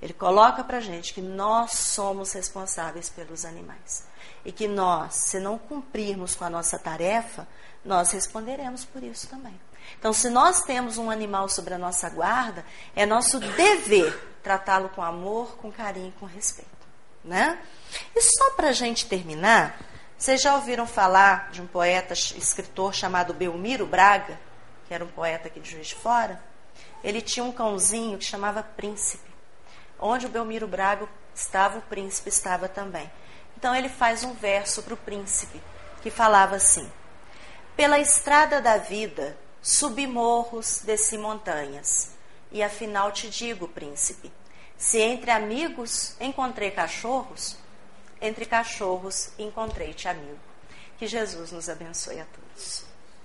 Ele 0.02 0.14
coloca 0.14 0.64
para 0.64 0.80
gente 0.80 1.14
que 1.14 1.22
nós 1.22 1.74
somos 1.74 2.34
responsáveis 2.34 3.08
pelos 3.08 3.46
animais 3.46 4.04
e 4.44 4.52
que 4.52 4.68
nós, 4.68 5.14
se 5.14 5.40
não 5.40 5.60
cumprirmos 5.60 6.34
com 6.34 6.44
a 6.44 6.50
nossa 6.50 6.80
tarefa, 6.80 7.48
nós 7.86 8.10
responderemos 8.10 8.84
por 8.84 9.04
isso 9.04 9.28
também. 9.28 9.62
Então, 10.00 10.12
se 10.12 10.28
nós 10.28 10.64
temos 10.64 10.98
um 10.98 11.12
animal 11.12 11.48
sobre 11.48 11.76
a 11.76 11.78
nossa 11.78 12.10
guarda, 12.10 12.66
é 12.96 13.06
nosso 13.06 13.40
dever 13.40 14.40
tratá-lo 14.42 14.90
com 14.90 15.04
amor, 15.04 15.56
com 15.58 15.72
carinho 15.72 16.12
com 16.20 16.26
respeito 16.26 16.81
né? 17.24 17.60
E 18.16 18.22
só 18.22 18.52
para 18.52 18.70
a 18.70 18.74
gente 18.74 19.06
terminar, 19.06 19.80
vocês 20.18 20.42
já 20.42 20.56
ouviram 20.56 20.86
falar 20.86 21.50
de 21.52 21.62
um 21.62 21.68
poeta, 21.68 22.14
escritor 22.14 22.94
chamado 22.94 23.34
Belmiro 23.34 23.86
Braga, 23.86 24.40
que 24.88 24.94
era 24.94 25.04
um 25.04 25.08
poeta 25.08 25.48
aqui 25.48 25.60
de 25.60 25.72
Juiz 25.72 25.88
de 25.88 25.96
Fora? 25.96 26.42
Ele 27.04 27.22
tinha 27.22 27.44
um 27.44 27.52
cãozinho 27.52 28.18
que 28.18 28.26
chamava 28.26 28.62
Príncipe. 28.62 29.32
Onde 30.00 30.26
o 30.26 30.30
Belmiro 30.30 30.68
Braga 30.68 31.08
estava, 31.34 31.80
o 31.80 31.82
príncipe 31.82 32.30
estava 32.30 32.68
também. 32.68 33.12
Então 33.58 33.76
ele 33.76 33.90
faz 33.90 34.24
um 34.24 34.34
verso 34.34 34.82
para 34.84 34.94
o 34.94 34.98
príncipe, 34.98 35.62
que 36.02 36.10
falava 36.10 36.56
assim: 36.56 36.92
Pela 37.76 38.00
estrada 38.00 38.60
da 38.60 38.78
vida, 38.78 39.38
subi 39.62 40.08
morros, 40.08 40.82
desci 40.84 41.18
montanhas. 41.18 42.12
E 42.52 42.62
afinal 42.62 43.12
te 43.12 43.30
digo, 43.30 43.68
príncipe, 43.68 44.32
se 44.82 45.00
entre 45.00 45.30
amigos 45.30 46.16
encontrei 46.20 46.72
cachorros, 46.72 47.56
entre 48.20 48.48
cachorros 48.48 49.30
encontrei-te 49.38 50.08
amigo. 50.08 50.40
Que 50.98 51.06
Jesus 51.06 51.52
nos 51.52 51.70
abençoe 51.70 52.20
a 52.20 52.26
todos. 52.26 52.91